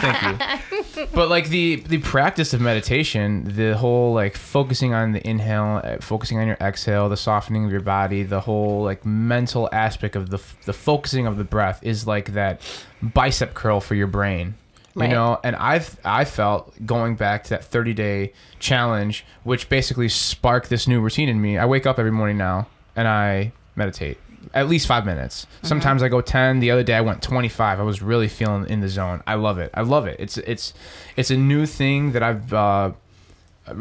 [0.01, 1.07] thank you.
[1.13, 5.97] But like the the practice of meditation, the whole like focusing on the inhale, uh,
[5.99, 10.29] focusing on your exhale, the softening of your body, the whole like mental aspect of
[10.29, 12.61] the the focusing of the breath is like that
[13.01, 14.55] bicep curl for your brain.
[14.95, 15.11] You Right.
[15.11, 20.69] know, and I've I felt going back to that 30 day challenge, which basically sparked
[20.69, 21.57] this new routine in me.
[21.57, 22.67] I wake up every morning now
[22.99, 24.17] and I meditate
[24.53, 25.47] at least five minutes.
[25.63, 26.59] Sometimes I go 10.
[26.59, 27.79] The other day I went 25.
[27.79, 29.21] I was really feeling in the zone.
[29.27, 29.69] I love it.
[29.73, 30.17] I love it.
[30.19, 30.73] It's it's
[31.15, 32.91] it's a new thing that I've uh,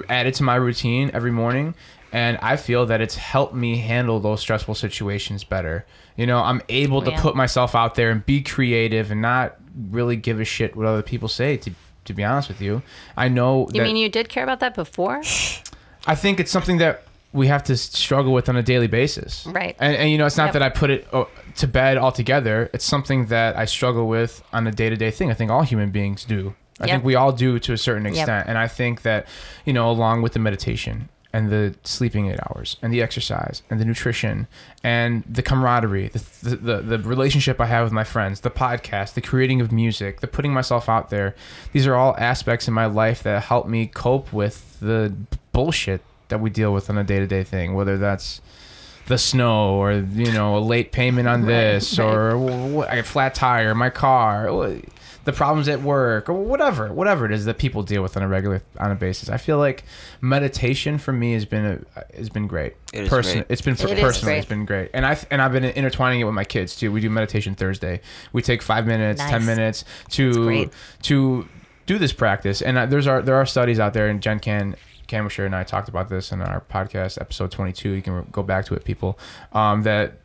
[0.08, 1.74] added to my routine every morning
[2.12, 5.84] and i feel that it's helped me handle those stressful situations better
[6.16, 7.20] you know i'm able to Yeah.
[7.20, 9.56] put myself out there and be creative and not
[9.90, 11.70] really give a shit what other people say to
[12.04, 12.82] to be honest with you
[13.16, 15.20] i know You that mean you did care about that before?
[16.06, 17.02] i think it's something that
[17.32, 19.46] we have to struggle with on a daily basis.
[19.46, 19.76] Right.
[19.78, 20.52] And, and you know, it's not Yep.
[20.54, 22.70] that I put it oh, to bed altogether.
[22.72, 25.30] It's something that I struggle with on a day to day thing.
[25.30, 26.54] I think all human beings do.
[26.80, 26.94] I Yep.
[26.94, 28.48] think we all do to a certain extent.
[28.48, 29.26] And I think that,
[29.64, 33.78] you know, along with the meditation and the sleeping eight hours and the exercise and
[33.78, 34.46] the nutrition
[34.82, 39.12] and the camaraderie, the, the, the, the relationship I have with my friends, the podcast,
[39.14, 41.34] the creating of music, the putting myself out there,
[41.72, 45.12] these are all aspects in my life that help me cope with the
[45.52, 48.40] bullshit that we deal with on a day to day thing, whether that's
[49.06, 52.04] the snow or you know a late payment on this right.
[52.04, 54.50] or wh- wh- a flat tire in my car
[55.24, 58.28] the problems at work or whatever whatever it is that people deal with on a
[58.28, 59.28] regular on a basis.
[59.28, 59.84] I feel like
[60.22, 62.74] meditation for me has been a, has been great.
[62.92, 63.46] It is Person- great.
[63.50, 64.38] it's been It is personally great.
[64.38, 64.90] it's been great.
[64.94, 66.92] And i and i've been intertwining it with my kids too.
[66.92, 68.00] We do meditation thursday.
[68.32, 70.70] We take five minutes ten minutes to
[71.02, 71.48] to
[71.86, 72.62] do this practice.
[72.62, 74.76] And there's are there are studies out there and jen can
[75.08, 77.90] Camusher and I talked about this in our podcast episode 22.
[77.90, 79.18] You can go back to it, people.
[79.52, 80.18] Um, that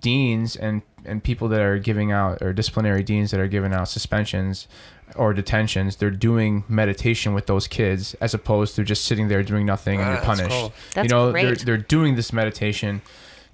[0.00, 3.88] deans and and people that are giving out or disciplinary deans that are giving out
[3.88, 4.66] suspensions
[5.14, 9.64] or detentions, they're doing meditation with those kids as opposed to just sitting there doing
[9.64, 10.50] nothing and Ah, you're that's punished.
[10.50, 10.72] cool.
[10.94, 11.44] That's you know, great.
[11.44, 13.02] they're they're doing this meditation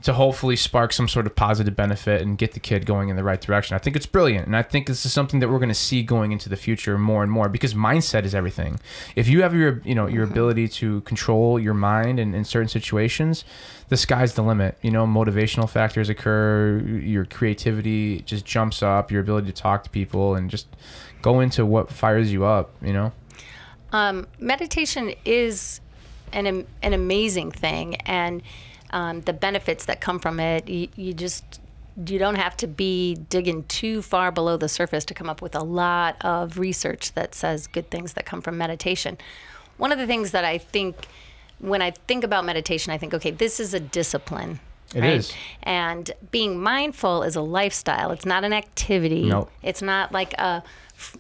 [0.03, 3.23] to hopefully spark some sort of positive benefit and get the kid going in the
[3.23, 3.77] right direction.
[3.77, 6.03] I think it's brilliant, and I think this is something that we're going to see
[6.03, 8.81] going into the future more and more because mindset is everything.
[9.15, 12.69] If you have your you know your ability to control your mind in, in certain
[12.69, 13.45] situations,
[13.89, 14.77] the sky's the limit.
[14.83, 19.91] You know, motivational factors occur, your creativity just jumps up, your ability to talk to
[19.91, 20.67] people, and just
[21.23, 22.71] go into what fires you up.
[22.83, 23.13] You know.
[23.93, 25.81] Um, meditation is
[26.33, 28.43] an an amazing thing, and
[28.93, 31.61] um, the benefits that come from it, you, you just
[32.07, 35.55] you don't have to be digging too far below the surface to come up with
[35.55, 39.19] a lot of research that says good things that come from meditation.
[39.77, 41.07] One of the things that I think
[41.59, 44.61] when I think about meditation, I think, okay, this is a discipline.
[44.95, 45.13] It right?
[45.15, 45.33] is.
[45.63, 48.11] And being mindful is a lifestyle.
[48.11, 49.25] It's not an activity.
[49.25, 49.51] Nope.
[49.63, 50.63] It's not like a,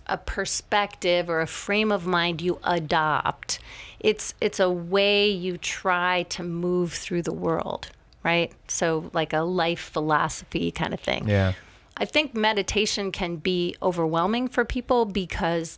[0.06, 3.60] a perspective or a frame of mind you adopt.
[4.02, 7.90] It's it's a way you try to move through the world,
[8.24, 8.52] right?
[8.68, 11.28] So like a life philosophy kind of thing.
[11.28, 11.52] Yeah.
[11.96, 15.76] I think meditation can be overwhelming for people because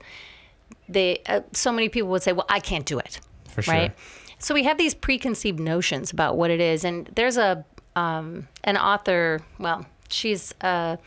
[0.89, 3.75] they uh, so many people would say, "Well, I can't do it." For sure.
[3.75, 3.97] Right?
[4.39, 7.65] So we have these preconceived notions about what it is, and there's a
[7.97, 9.41] um, an author.
[9.59, 10.99] Well, she's a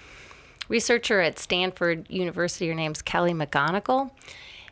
[0.69, 2.67] researcher at Stanford University.
[2.67, 4.11] Her name's Kelly McGonigal,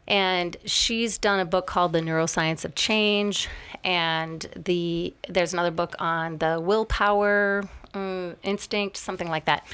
[0.08, 3.48] and she's done a book called The Neuroscience of Change.
[3.84, 7.64] And the there's another book on the willpower
[7.94, 9.66] uh, instinct, something like that.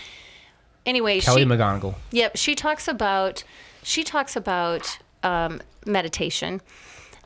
[0.86, 1.96] Anyway, Kelly she, McGonigal.
[2.12, 3.44] Yep, she talks about
[3.84, 6.62] she talks about um, meditation,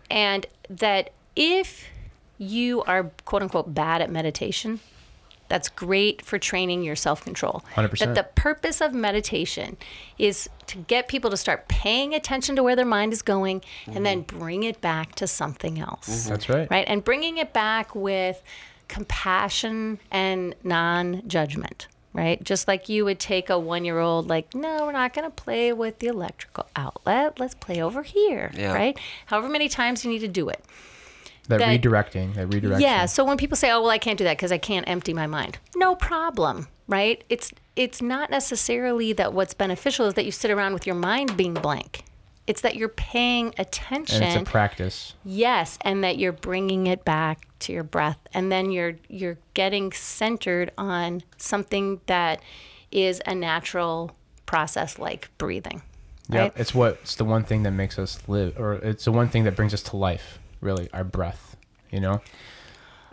[0.10, 1.88] and that if
[2.38, 4.80] you are quote unquote bad at meditation,
[5.48, 7.64] that's great for training your self control.
[7.76, 8.00] 100%.
[8.00, 9.78] That the purpose of meditation
[10.18, 14.06] is to get people to start paying attention to where their mind is going, and
[14.06, 14.40] then mm-hmm.
[14.40, 16.30] bring it back to something else mm-hmm.
[16.30, 16.70] That's right.
[16.72, 16.86] right?
[16.88, 18.42] And bringing it back with
[18.88, 22.44] compassion and non judgment, right?
[22.44, 25.32] Just like you would take a one year old, like, no, we're not going to
[25.32, 27.40] play with the electrical outlet.
[27.40, 28.74] Let's play over here, Yeah.
[28.74, 28.98] right?
[29.28, 30.64] However many times you need to do it.
[31.48, 32.36] That, that- redirecting.
[32.36, 32.82] That redirection.
[32.82, 33.06] Yeah.
[33.06, 35.28] So when people say, "Oh, well, I can't do that because I can't empty my
[35.28, 37.24] mind," no problem, right?
[37.30, 41.36] It's it's not necessarily that what's beneficial is that you sit around with your mind
[41.38, 42.04] being blank.
[42.48, 44.22] It's that you're paying attention.
[44.22, 45.14] And it's a practice.
[45.24, 49.92] Yes, and that you're bringing it back to your breath, and then you're you're getting
[49.92, 52.42] centered on something that
[52.92, 54.16] is a natural
[54.46, 55.82] process like breathing.
[56.30, 56.54] Yeah, Right?
[56.56, 59.44] it's what it's the one thing that makes us live, or it's the one thing
[59.44, 60.40] that brings us to life.
[60.66, 61.56] Really, our breath.
[61.92, 62.22] You know,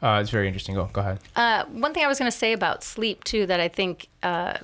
[0.02, 0.74] uh, it's very interesting.
[0.74, 1.20] Go, go ahead.
[1.36, 4.56] Uh, one thing I was going to say about sleep too that I think uh,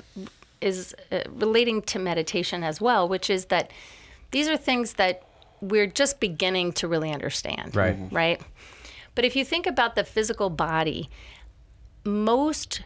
[0.60, 3.70] is uh, relating to meditation as well, which is that
[4.30, 5.22] these are things that
[5.60, 7.76] we're just beginning to really understand.
[7.76, 7.96] Right.
[8.10, 8.40] Right.
[9.14, 11.10] But if you think about the physical body,
[12.04, 12.82] most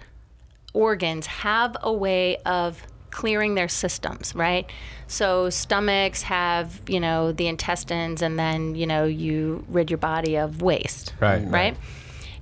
[0.72, 4.68] organs have a way of clearing their systems, right?
[5.06, 10.36] So stomachs have, you know, the intestines and then, you know, you rid your body
[10.36, 11.14] of waste.
[11.20, 11.76] Right, Right?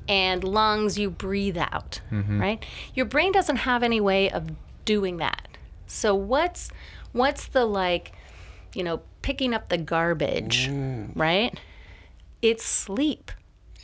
[0.08, 2.40] And lungs you breathe out, mm-hmm.
[2.40, 2.64] right?
[2.94, 4.50] Your brain doesn't have any way of
[4.84, 5.46] doing that.
[5.86, 6.70] So what's
[7.12, 8.12] what's the like,
[8.74, 11.10] you know, picking up the garbage, mm.
[11.14, 11.58] right?
[12.42, 13.30] It's sleep.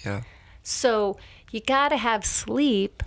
[0.04, 0.22] Yeah.
[0.62, 1.16] So
[1.50, 3.02] you got to have sleep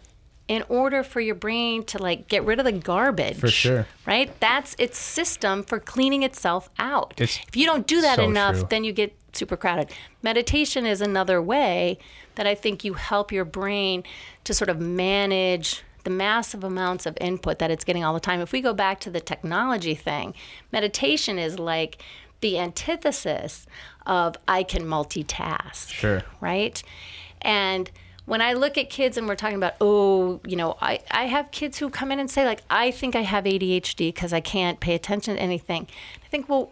[0.49, 3.37] in order for your brain to like get rid of the garbage.
[3.37, 3.87] For sure.
[4.05, 4.37] Right?
[4.41, 7.13] That's its system for cleaning itself out.
[7.17, 8.67] It's if you don't do that so enough, true.
[8.69, 9.91] then you get super crowded.
[10.23, 11.99] Meditation is another way
[12.33, 14.03] that I think you help your brain
[14.43, 18.41] to sort of manage the massive amounts of input that it's getting all the time.
[18.41, 20.33] If we go back to the technology thing,
[20.71, 22.01] meditation is like
[22.41, 23.67] the antithesis
[24.07, 25.89] of I can multitask.
[25.91, 26.23] Sure.
[26.41, 26.81] Right?
[27.41, 27.91] And
[28.29, 31.49] when I look at kids and we're talking about, oh, you know, I, I have
[31.49, 34.79] kids who come in and say, like, I think I have ADHD because I can't
[34.79, 35.87] pay attention to anything.
[36.23, 36.71] I think, well,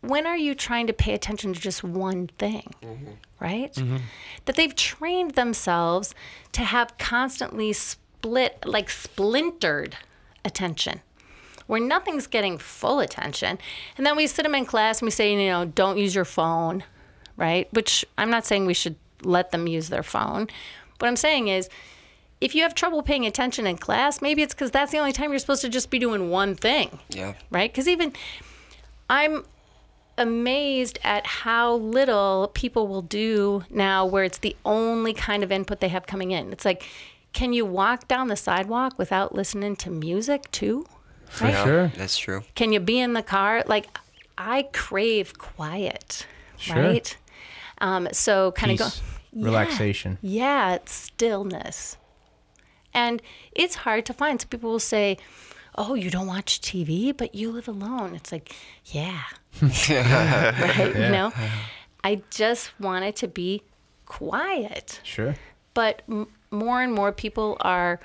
[0.00, 2.72] when are you trying to pay attention to just one thing?
[2.82, 3.10] Mm-hmm.
[3.38, 3.74] Right?
[3.74, 3.98] Mm-hmm.
[4.46, 6.14] That they've trained themselves
[6.52, 9.98] to have constantly split, like splintered
[10.42, 11.02] attention
[11.66, 13.58] where nothing's getting full attention.
[13.98, 16.24] And then we sit them in class and we say, you know, don't use your
[16.24, 16.84] phone,
[17.36, 17.70] right?
[17.74, 20.48] Which I'm not saying we should let them use their phone.
[20.98, 21.68] What I'm saying is,
[22.40, 25.30] if you have trouble paying attention in class, maybe it's because that's the only time
[25.30, 27.34] you're supposed to just be doing one thing, Yeah.
[27.50, 27.70] right?
[27.72, 28.12] Because even
[29.08, 29.44] I'm
[30.16, 35.80] amazed at how little people will do now where it's the only kind of input
[35.80, 36.52] they have coming in.
[36.52, 36.84] It's like,
[37.32, 40.86] can you walk down the sidewalk without listening to music too?
[41.26, 41.92] For Yeah, sure.
[41.96, 42.44] That's true.
[42.54, 43.64] Can you be in the car?
[43.66, 43.86] Like,
[44.38, 46.26] I crave quiet,
[46.58, 46.76] Sure.
[46.76, 47.16] right?
[47.78, 49.02] Um, so kind of go Peace,
[49.34, 49.44] Yeah.
[49.46, 50.18] relaxation.
[50.22, 51.96] Yeah, it's stillness,
[52.92, 53.20] and
[53.52, 54.40] it's hard to find.
[54.40, 55.18] So people will say,
[55.76, 58.54] "Oh, you don't watch TV, but you live alone." It's like,
[58.86, 59.22] yeah,
[59.62, 60.92] right?
[60.94, 61.32] You know,
[62.02, 63.62] I just want it to be
[64.06, 65.34] quiet Sure.
[65.72, 67.98] but m- more and more people are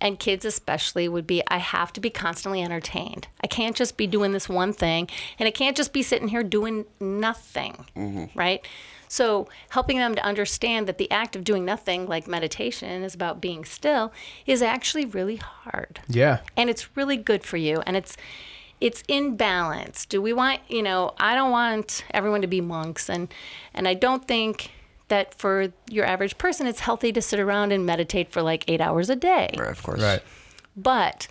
[0.00, 4.06] and kids especially would be i have to be constantly entertained i can't just be
[4.06, 5.08] doing this one thing
[5.38, 8.36] and i can't just be sitting here doing nothing mm-hmm.
[8.36, 8.66] right
[9.12, 13.42] so helping them to understand that the act of doing nothing like meditation is about
[13.42, 14.10] being still
[14.46, 16.38] is actually really hard Yeah.
[16.56, 18.16] and it's really good for you and it's
[18.80, 23.10] it's in balance do we want you know i don't want everyone to be monks
[23.10, 23.32] and
[23.74, 24.70] and i don't think
[25.08, 28.80] that for your average person it's healthy to sit around and meditate for like eight
[28.80, 30.00] hours a day Right, of course.
[30.00, 30.22] Right.
[30.74, 31.28] but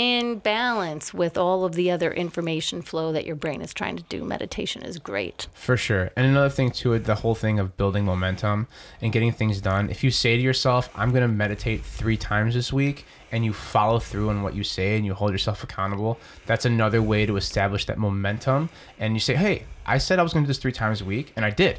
[0.00, 4.02] in balance with all of the other information flow that your brain is trying to
[4.04, 6.10] do meditation is great For sure.
[6.16, 8.66] And another thing too, the whole thing of building momentum
[9.02, 9.90] and getting things done.
[9.90, 13.52] If you say to yourself, I'm going to meditate three times this week, and you
[13.52, 17.36] follow through on what you say and you hold yourself accountable, that's another way to
[17.36, 18.70] establish that momentum.
[18.98, 21.04] And you say, hey, I said I was going to do this three times a
[21.04, 21.78] week, and I did.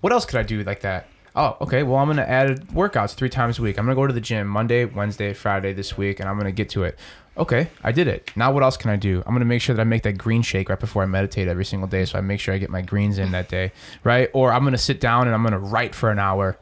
[0.00, 1.06] What else could I do like that?
[1.36, 1.82] Oh, okay.
[1.82, 3.78] Well, I'm going to add workouts three times a week.
[3.78, 6.46] I'm going to go to the gym Monday, Wednesday, Friday this week, and I'm going
[6.46, 6.98] to get to it.
[7.36, 8.30] Okay, I did it.
[8.36, 9.18] Now, what else can I do?
[9.26, 11.48] I'm going to make sure that I make that green shake right before I meditate
[11.48, 12.04] every single day.
[12.04, 13.72] So I make sure I get my greens in that day,
[14.04, 14.30] right?
[14.32, 16.56] Or I'm going to sit down and I'm going to write for an hour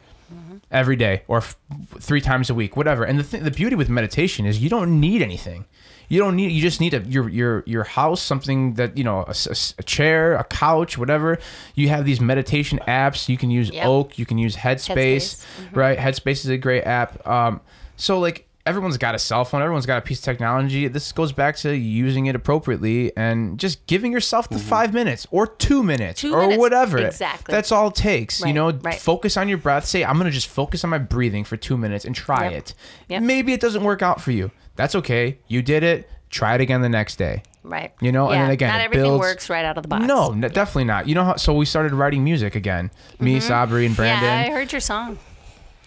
[0.71, 1.57] every day or f-
[2.01, 3.05] three times a week, whatever.
[3.05, 5.67] And the th- the beauty with meditation is you don't need anything.
[6.09, 6.53] You don't need.
[6.53, 10.45] You just need a your your your house, something that you know, a chair, a
[10.45, 11.39] couch, whatever.
[11.75, 13.29] You have these meditation apps.
[13.29, 13.87] You can use Yep.
[13.87, 14.19] Oak.
[14.19, 15.45] You can use Headspace, Headspace.
[15.67, 15.79] Mm-hmm.
[15.79, 15.99] right?
[15.99, 17.27] Headspace is a great app.
[17.27, 17.61] Um,
[17.97, 19.61] so like everyone's got a cell phone.
[19.63, 20.87] Everyone's got a piece of technology.
[20.89, 25.47] This goes back to using it appropriately and just giving yourself the five minutes or
[25.47, 26.59] two minutes Two or minutes.
[26.61, 26.99] whatever.
[26.99, 27.53] Exactly.
[27.53, 28.41] That's all it takes.
[28.41, 28.95] You know, right.
[28.99, 29.85] focus on your breath.
[29.87, 32.53] Say, I'm going to just focus on my breathing for two minutes and try Yep.
[32.53, 32.75] it.
[33.09, 33.23] Yep.
[33.23, 34.51] Maybe it doesn't work out for you.
[34.77, 35.39] That's okay.
[35.49, 36.09] You did it.
[36.31, 37.43] Try it again the next day.
[37.63, 40.07] right You know, and then again, not everything builds- works right out of the box
[40.07, 41.07] No, n- definitely not.
[41.07, 41.37] You know how?
[41.37, 42.91] So we started writing music again.
[43.21, 44.29] Me, Sabri, and Brandon.
[44.31, 44.45] Mm-hmm.
[44.51, 45.19] yeah i heard your song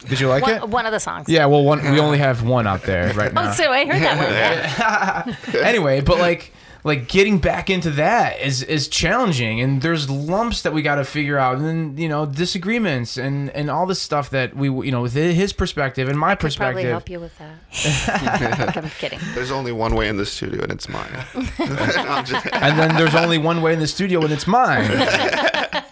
[0.08, 0.62] Did you like it?
[0.62, 1.46] one, one of the songs Yeah.
[1.46, 1.82] Well, one.
[1.92, 3.50] We only have one out there right oh, now.
[3.50, 5.62] oh so i heard that one yeah.
[5.68, 6.52] anyway, but like
[6.86, 11.04] like getting back into that is is challenging and there's lumps that we got to
[11.04, 14.92] figure out and then you know disagreements and and all this stuff that we you
[14.92, 19.20] know with his perspective and my I could probably help you with that i'm kidding
[19.34, 21.12] There's only one way in the studio, and it's mine.
[22.54, 24.92] And then there's only one way in the studio and it's mine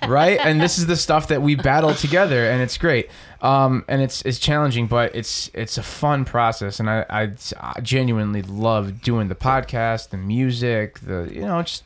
[0.07, 3.09] right and this is the stuff that we battle together and it's great
[3.43, 6.79] um, and it's it's challenging but it's it's a fun process.
[6.79, 11.83] And I, I I genuinely love doing the podcast the music the you know just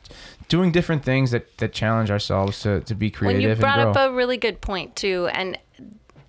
[0.48, 3.96] doing different things that that challenge ourselves to, to be when creative you brought up
[3.96, 5.58] a really good point too and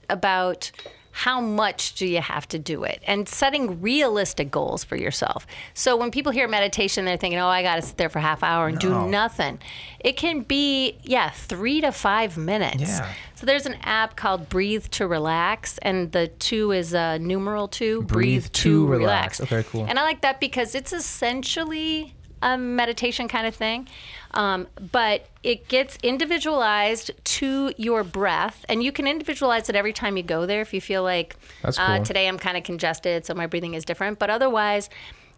[0.09, 0.71] about
[1.11, 5.45] how much do you have to do it and setting realistic goals for yourself.
[5.73, 8.41] So when people hear meditation they're thinking oh i got to sit there for half
[8.41, 8.81] hour and No.
[9.03, 9.59] do nothing.
[9.99, 12.81] It can be yeah three to five minutes.
[12.99, 13.13] Yeah.
[13.39, 18.01] So there's an app called breathe to relax and the two is uh, numeral two
[18.01, 19.39] Breathe to relax.
[19.39, 19.85] Okay, cool.
[19.87, 23.87] and I like that because it's essentially a meditation kind of thing,
[24.31, 30.17] um, but it gets individualized to your breath, and you can individualize it every time
[30.17, 30.59] you go there.
[30.59, 33.85] If you feel like That's uh, today I'm kind of congested, so my breathing is
[33.85, 34.89] different, but otherwise,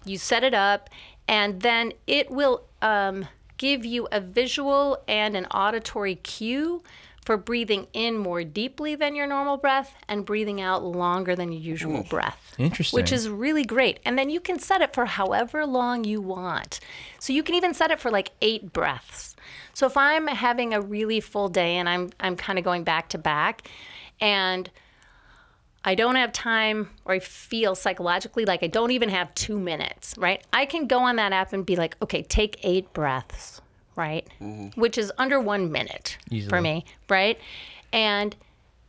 [0.05, 0.89] you set it up,
[1.27, 2.63] and then it will.
[2.81, 6.81] Um, give you a visual and an auditory cue
[7.25, 11.61] for breathing in more deeply than your normal breath and breathing out longer than your
[11.61, 12.55] usual breath.
[12.57, 12.97] Interesting.
[12.97, 13.99] Which is really great.
[14.05, 16.79] And then you can set it for however long you want.
[17.19, 19.35] So you can even set it for like 8 breaths.
[19.73, 23.09] So if I'm having a really full day and I'm I'm kind of going back
[23.09, 23.67] to back
[24.19, 24.69] and
[25.83, 30.15] I don't have time or I feel psychologically like I don't even have 2 minutes,
[30.17, 30.43] right?
[30.51, 33.60] I can go on that app and be like, "Okay, take 8 breaths."
[34.01, 34.27] Right?
[34.75, 36.17] Which is under 1 minute
[36.49, 37.37] for me, right?
[37.93, 38.35] And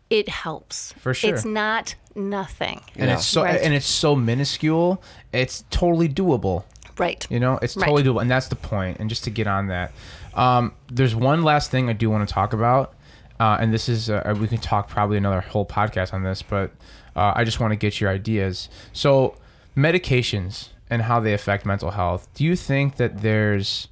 [0.09, 0.93] it helps.
[0.99, 1.35] For sure.
[1.35, 2.81] It's not nothing.
[2.97, 3.61] and it's so Right.
[3.61, 5.03] and it's so minuscule.
[5.33, 6.65] It's totally doable.
[6.99, 7.27] Right.
[7.31, 7.85] You know, it's Right.
[7.87, 8.99] totally doable, and that's the point.
[9.01, 9.93] And just to get on that,
[10.35, 12.95] um, there's one last thing I do want to talk about,
[13.41, 16.71] uh, and this is uh, we can talk probably another whole podcast on this, but
[17.17, 18.69] uh, I just want to get your ideas.
[18.93, 19.37] So,
[19.77, 22.29] medications and how they affect mental health.
[22.35, 23.89] Do you think that there's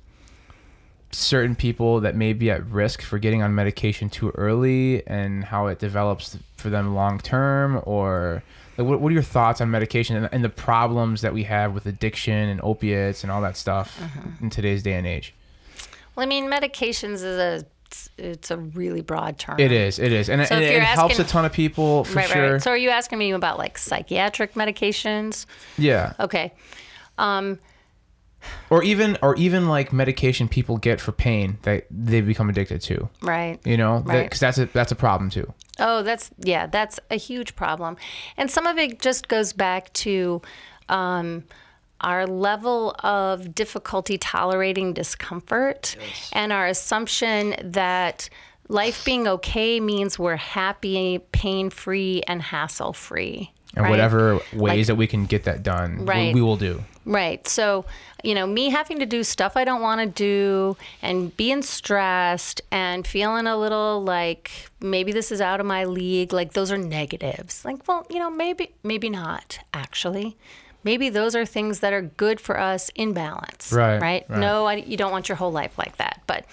[1.13, 5.67] certain people that may be at risk for getting on medication too early, and how
[5.67, 8.43] it develops for them long term, or
[8.79, 11.75] like, what, what are your thoughts on medication and, and the problems that we have
[11.75, 14.45] with addiction and opiates and all that stuff Mm-hmm.
[14.45, 15.35] in today's day and age?
[16.15, 17.65] Well, I mean, medications is a
[18.19, 19.59] it's a really broad term.
[19.59, 22.17] It is, it is, and, So and it, you're helps a ton of people for
[22.19, 22.53] right, sure.
[22.53, 22.63] right.
[22.63, 25.47] So are you asking me about like psychiatric medications?
[25.77, 26.53] yeah, Okay.
[27.19, 27.59] Um,
[28.71, 33.09] or even or even like medication people get for pain that they become addicted to.
[33.23, 33.59] right.
[33.65, 34.25] You know, Right.
[34.25, 35.53] because that's a that's a problem too.
[35.79, 37.97] Oh, that's yeah, that's a huge problem,
[38.37, 40.43] and some of it just goes back to
[40.89, 41.45] um,
[42.03, 45.97] our level of difficulty tolerating discomfort,
[46.33, 48.29] and our assumption that
[48.69, 53.51] life being okay means we're happy, pain free, and hassle free.
[53.77, 56.83] And whatever ways that we can get that done, we- we will do.
[57.07, 57.47] Right.
[57.49, 57.87] So,
[58.23, 62.61] you know, me having to do stuff I don't want to do and being stressed
[62.71, 64.51] and feeling a little like
[64.81, 67.65] maybe this is out of my league, like those are negatives.
[67.65, 70.37] Like, well, you know, maybe maybe not actually.
[70.85, 73.73] Maybe those are things that are good for us in balance.
[73.73, 74.25] Right, Right.
[74.29, 74.39] right.
[74.39, 76.23] No, I, you don't want your whole life like that.
[76.27, 76.47] But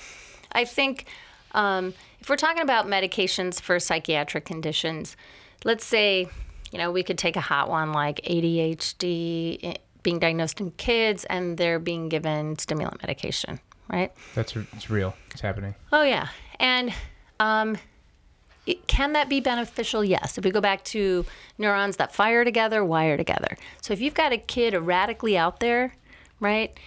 [0.51, 1.05] I think
[1.53, 5.15] um, if we're talking about medications for psychiatric conditions,
[5.63, 6.27] let's say,
[6.71, 11.57] you know, we could take a hot one like ADHD being diagnosed in kids and
[11.57, 13.59] they're being given stimulant medication,
[13.89, 14.11] right?
[14.35, 15.15] That's it's real.
[15.31, 15.75] It's happening.
[15.91, 16.27] Oh yeah,
[16.59, 16.93] and
[17.39, 17.77] um,
[18.65, 20.03] it, can that be beneficial?
[20.03, 20.37] Yes.
[20.37, 21.25] If we go back to
[21.57, 23.57] neurons that fire together, wire together.
[23.81, 25.93] So if you've got a kid erratically out there,
[26.39, 26.77] right?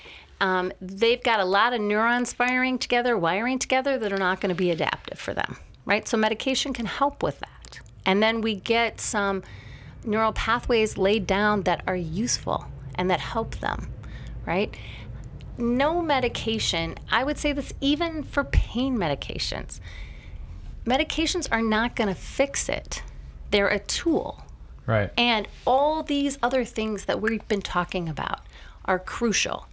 [0.41, 4.55] Um, they've got a lot of neurons firing together, wiring together that are not going
[4.55, 6.07] to be adaptive for them, right?
[6.07, 7.81] So medication can help with that.
[8.07, 9.43] And then we get some
[10.05, 12.67] neural pathways laid down that are useful
[13.01, 13.91] and that help them,
[14.47, 14.77] right?
[15.61, 19.81] no medication, I would say this even for pain medications,
[20.85, 23.03] medications are not going to fix it.
[23.51, 24.43] They're a tool.
[24.87, 25.11] Right.
[25.17, 28.41] And all these other things that we've been talking about
[28.87, 29.67] are crucial.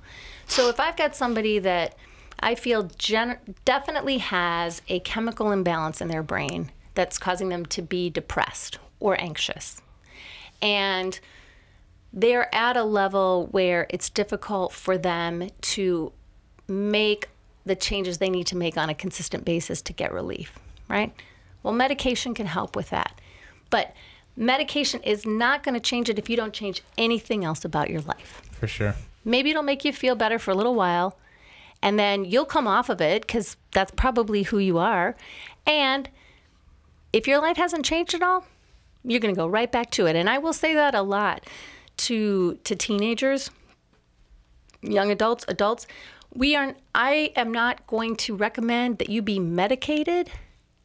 [0.47, 1.95] So if I've got somebody that
[2.39, 7.81] I feel gen- definitely has a chemical imbalance in their brain that's causing them to
[7.81, 9.81] be depressed or anxious,
[10.61, 11.19] and
[12.13, 16.11] they're at a level where it's difficult for them to
[16.67, 17.29] make
[17.65, 20.57] the changes they need to make on a consistent basis to get relief,
[20.87, 21.13] right?
[21.63, 23.19] Well, medication can help with that.
[23.69, 23.93] But
[24.35, 28.01] medication is not going to change it if you don't change anything else about your
[28.01, 28.41] life.
[28.51, 28.95] For sure.
[29.25, 31.17] Maybe it'll make you feel better for a little while,
[31.81, 35.15] and then you'll come off of it because that's probably who you are.
[35.65, 36.09] And
[37.11, 38.45] if your life hasn't changed at all,
[39.03, 40.15] you're going to go right back to it.
[40.15, 41.45] And I will say that a lot
[41.97, 43.49] to to teenagers,
[44.81, 45.87] young adults, adults.
[46.33, 50.29] We are I am not going to recommend that you be medicated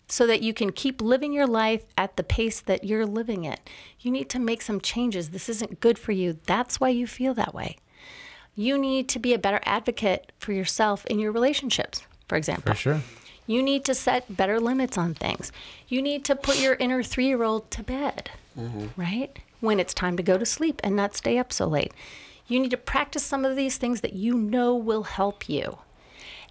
[0.09, 3.71] so that you can keep living your life at the pace that you're living it.
[4.01, 5.31] You need to make some changes.
[5.31, 6.39] This isn't good for you.
[6.45, 7.79] That's why you feel that way.
[8.55, 12.75] You need to be a better advocate for yourself in your relationships, for example.
[12.75, 13.01] For sure.
[13.47, 15.51] You need to set better limits on things.
[15.89, 18.89] You need to put your inner three year old to bed, mm-hmm.
[19.01, 19.39] right?
[19.63, 21.95] When it's time to go to sleep and not stay up so late.
[22.49, 25.79] You need to practice some of these things that you know will help you.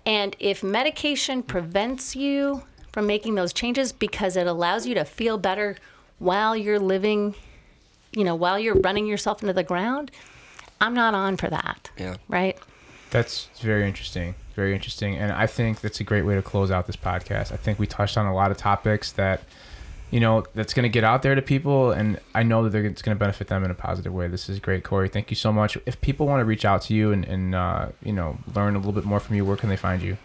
[0.05, 2.63] And if medication prevents you
[2.93, 5.75] from making those changes because it allows you to feel better
[6.19, 7.35] while you're living,
[8.13, 10.09] you know, while you're running yourself into the ground,
[10.79, 11.91] I'm not on for that.
[11.97, 12.15] Yeah.
[12.29, 12.57] Right?
[13.11, 14.35] That's very interesting.
[14.55, 15.17] Very interesting.
[15.17, 17.51] And I think that's a great way to close out this podcast.
[17.51, 19.41] I think we touched on a lot of topics that
[20.11, 23.01] you know, that's going to get out there to people, and I know that it's
[23.01, 24.27] going to benefit them in a positive way.
[24.27, 25.07] This is great, Kori.
[25.07, 25.77] Thank you so much.
[25.85, 28.77] If people want to reach out to you and, and uh, you know, learn a
[28.77, 30.17] little bit more from you, where can they find you?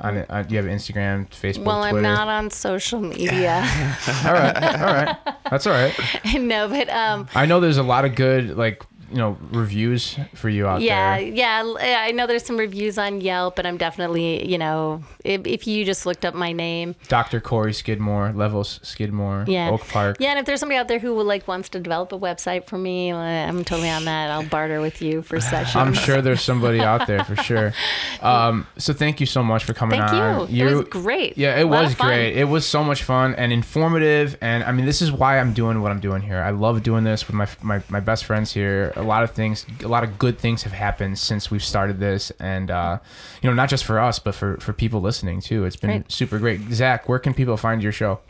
[0.00, 3.62] On, uh, do you have Instagram, Facebook, Well, I'm not on social media.
[4.24, 5.16] all right, all right,
[5.48, 5.94] that's all right.
[6.34, 8.82] no, but um, I know there's a lot of good like
[9.14, 10.88] you know reviews for you out there.
[10.88, 11.86] yeah, there.
[11.86, 12.00] yeah.
[12.00, 15.84] I know there's some reviews on Yelp, but I'm definitely, you know, if, if you
[15.84, 17.40] just looked up my name, Dr.
[17.40, 20.16] Kori Skidmore, Levels Skidmore, yeah, Oak Park.
[20.18, 22.66] Yeah, and if there's somebody out there who would like wants to develop a website
[22.66, 24.32] for me, uh, I'm totally on that.
[24.32, 25.76] I'll barter with you for sessions.
[25.76, 27.72] I'm sure there's somebody out there for sure.
[28.20, 30.08] Um, so thank you so much for coming on.
[30.08, 30.54] Thank on.
[30.54, 30.66] you.
[30.66, 31.36] It was great.
[31.36, 32.34] Yeah, it was great.
[32.36, 34.38] It was so much fun and informative.
[34.40, 36.40] And I mean, this is why I'm doing what I'm doing here.
[36.40, 38.92] I love doing this with my my, my best friends here.
[39.04, 42.32] A lot of things, a lot of good things have happened since we've started this,
[42.40, 42.98] and uh,
[43.42, 45.64] you know, not just for us, but for for people listening too.
[45.66, 46.10] It's been Great.
[46.12, 46.60] super great.
[46.72, 48.20] Zach, where can people find your show?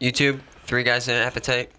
[0.00, 1.70] YouTube, three guys in an appetite.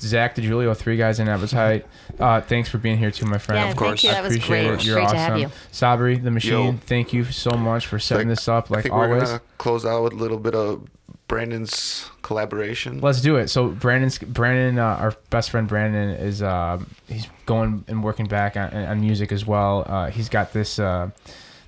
[0.00, 1.86] Zach DeJulio, three guys in appetite.
[2.18, 3.58] Uh, thanks for being here too, my friend.
[3.58, 4.10] Yeah, of thank course, you.
[4.10, 4.80] I That was appreciate great.
[4.80, 4.84] it.
[4.84, 5.16] You're Great awesome.
[5.16, 5.48] to have you.
[5.72, 6.74] Sabri, the machine.
[6.74, 6.80] Yo.
[6.86, 9.84] Thank you so much for setting Think- this up, I like think we're gonna close
[9.86, 10.88] out with a little bit of
[11.30, 13.00] Brandon's collaboration.
[13.00, 13.50] Let's do it.
[13.50, 18.56] So Brandon's Brandon, uh, our best friend Brandon, is uh, he's going and working back
[18.56, 19.84] on, on music as well.
[19.86, 21.10] Uh, he's got this uh,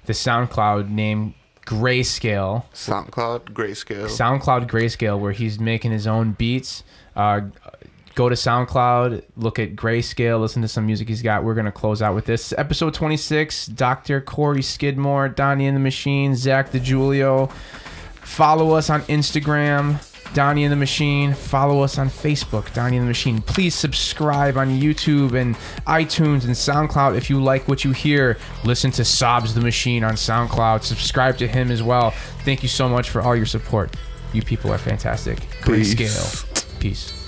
[0.07, 2.65] this SoundCloud name Grayscale.
[2.75, 4.07] SoundCloud, Grayscale.
[4.07, 6.83] SoundCloud Grayscale, where he's making his own beats.
[7.15, 7.43] Uh,
[8.17, 11.45] go to SoundCloud, look at Grayscale, listen to some music he's got.
[11.45, 13.67] We're gonna close out with this episode 26.
[13.67, 14.21] Dr.
[14.23, 17.49] Kori Skidmore, Donny and the Machine, Zach DeJulio.
[18.33, 20.03] Follow us on Instagram.
[20.33, 21.35] Donny and the Machine.
[21.35, 23.43] Follow us on Facebook, Donny and the Machine.
[23.43, 25.55] Please subscribe on YouTube and
[25.87, 28.39] iTunes and SoundCloud if you like what you hear.
[28.65, 30.83] Listen to Sobs the Machine on SoundCloud.
[30.83, 32.13] Subscribe to him as well.
[32.45, 33.95] Thank you so much for all your support.
[34.33, 35.39] You people are fantastic.
[35.63, 35.95] Peace.
[35.95, 36.81] Grayscale.
[36.81, 37.22] Peace.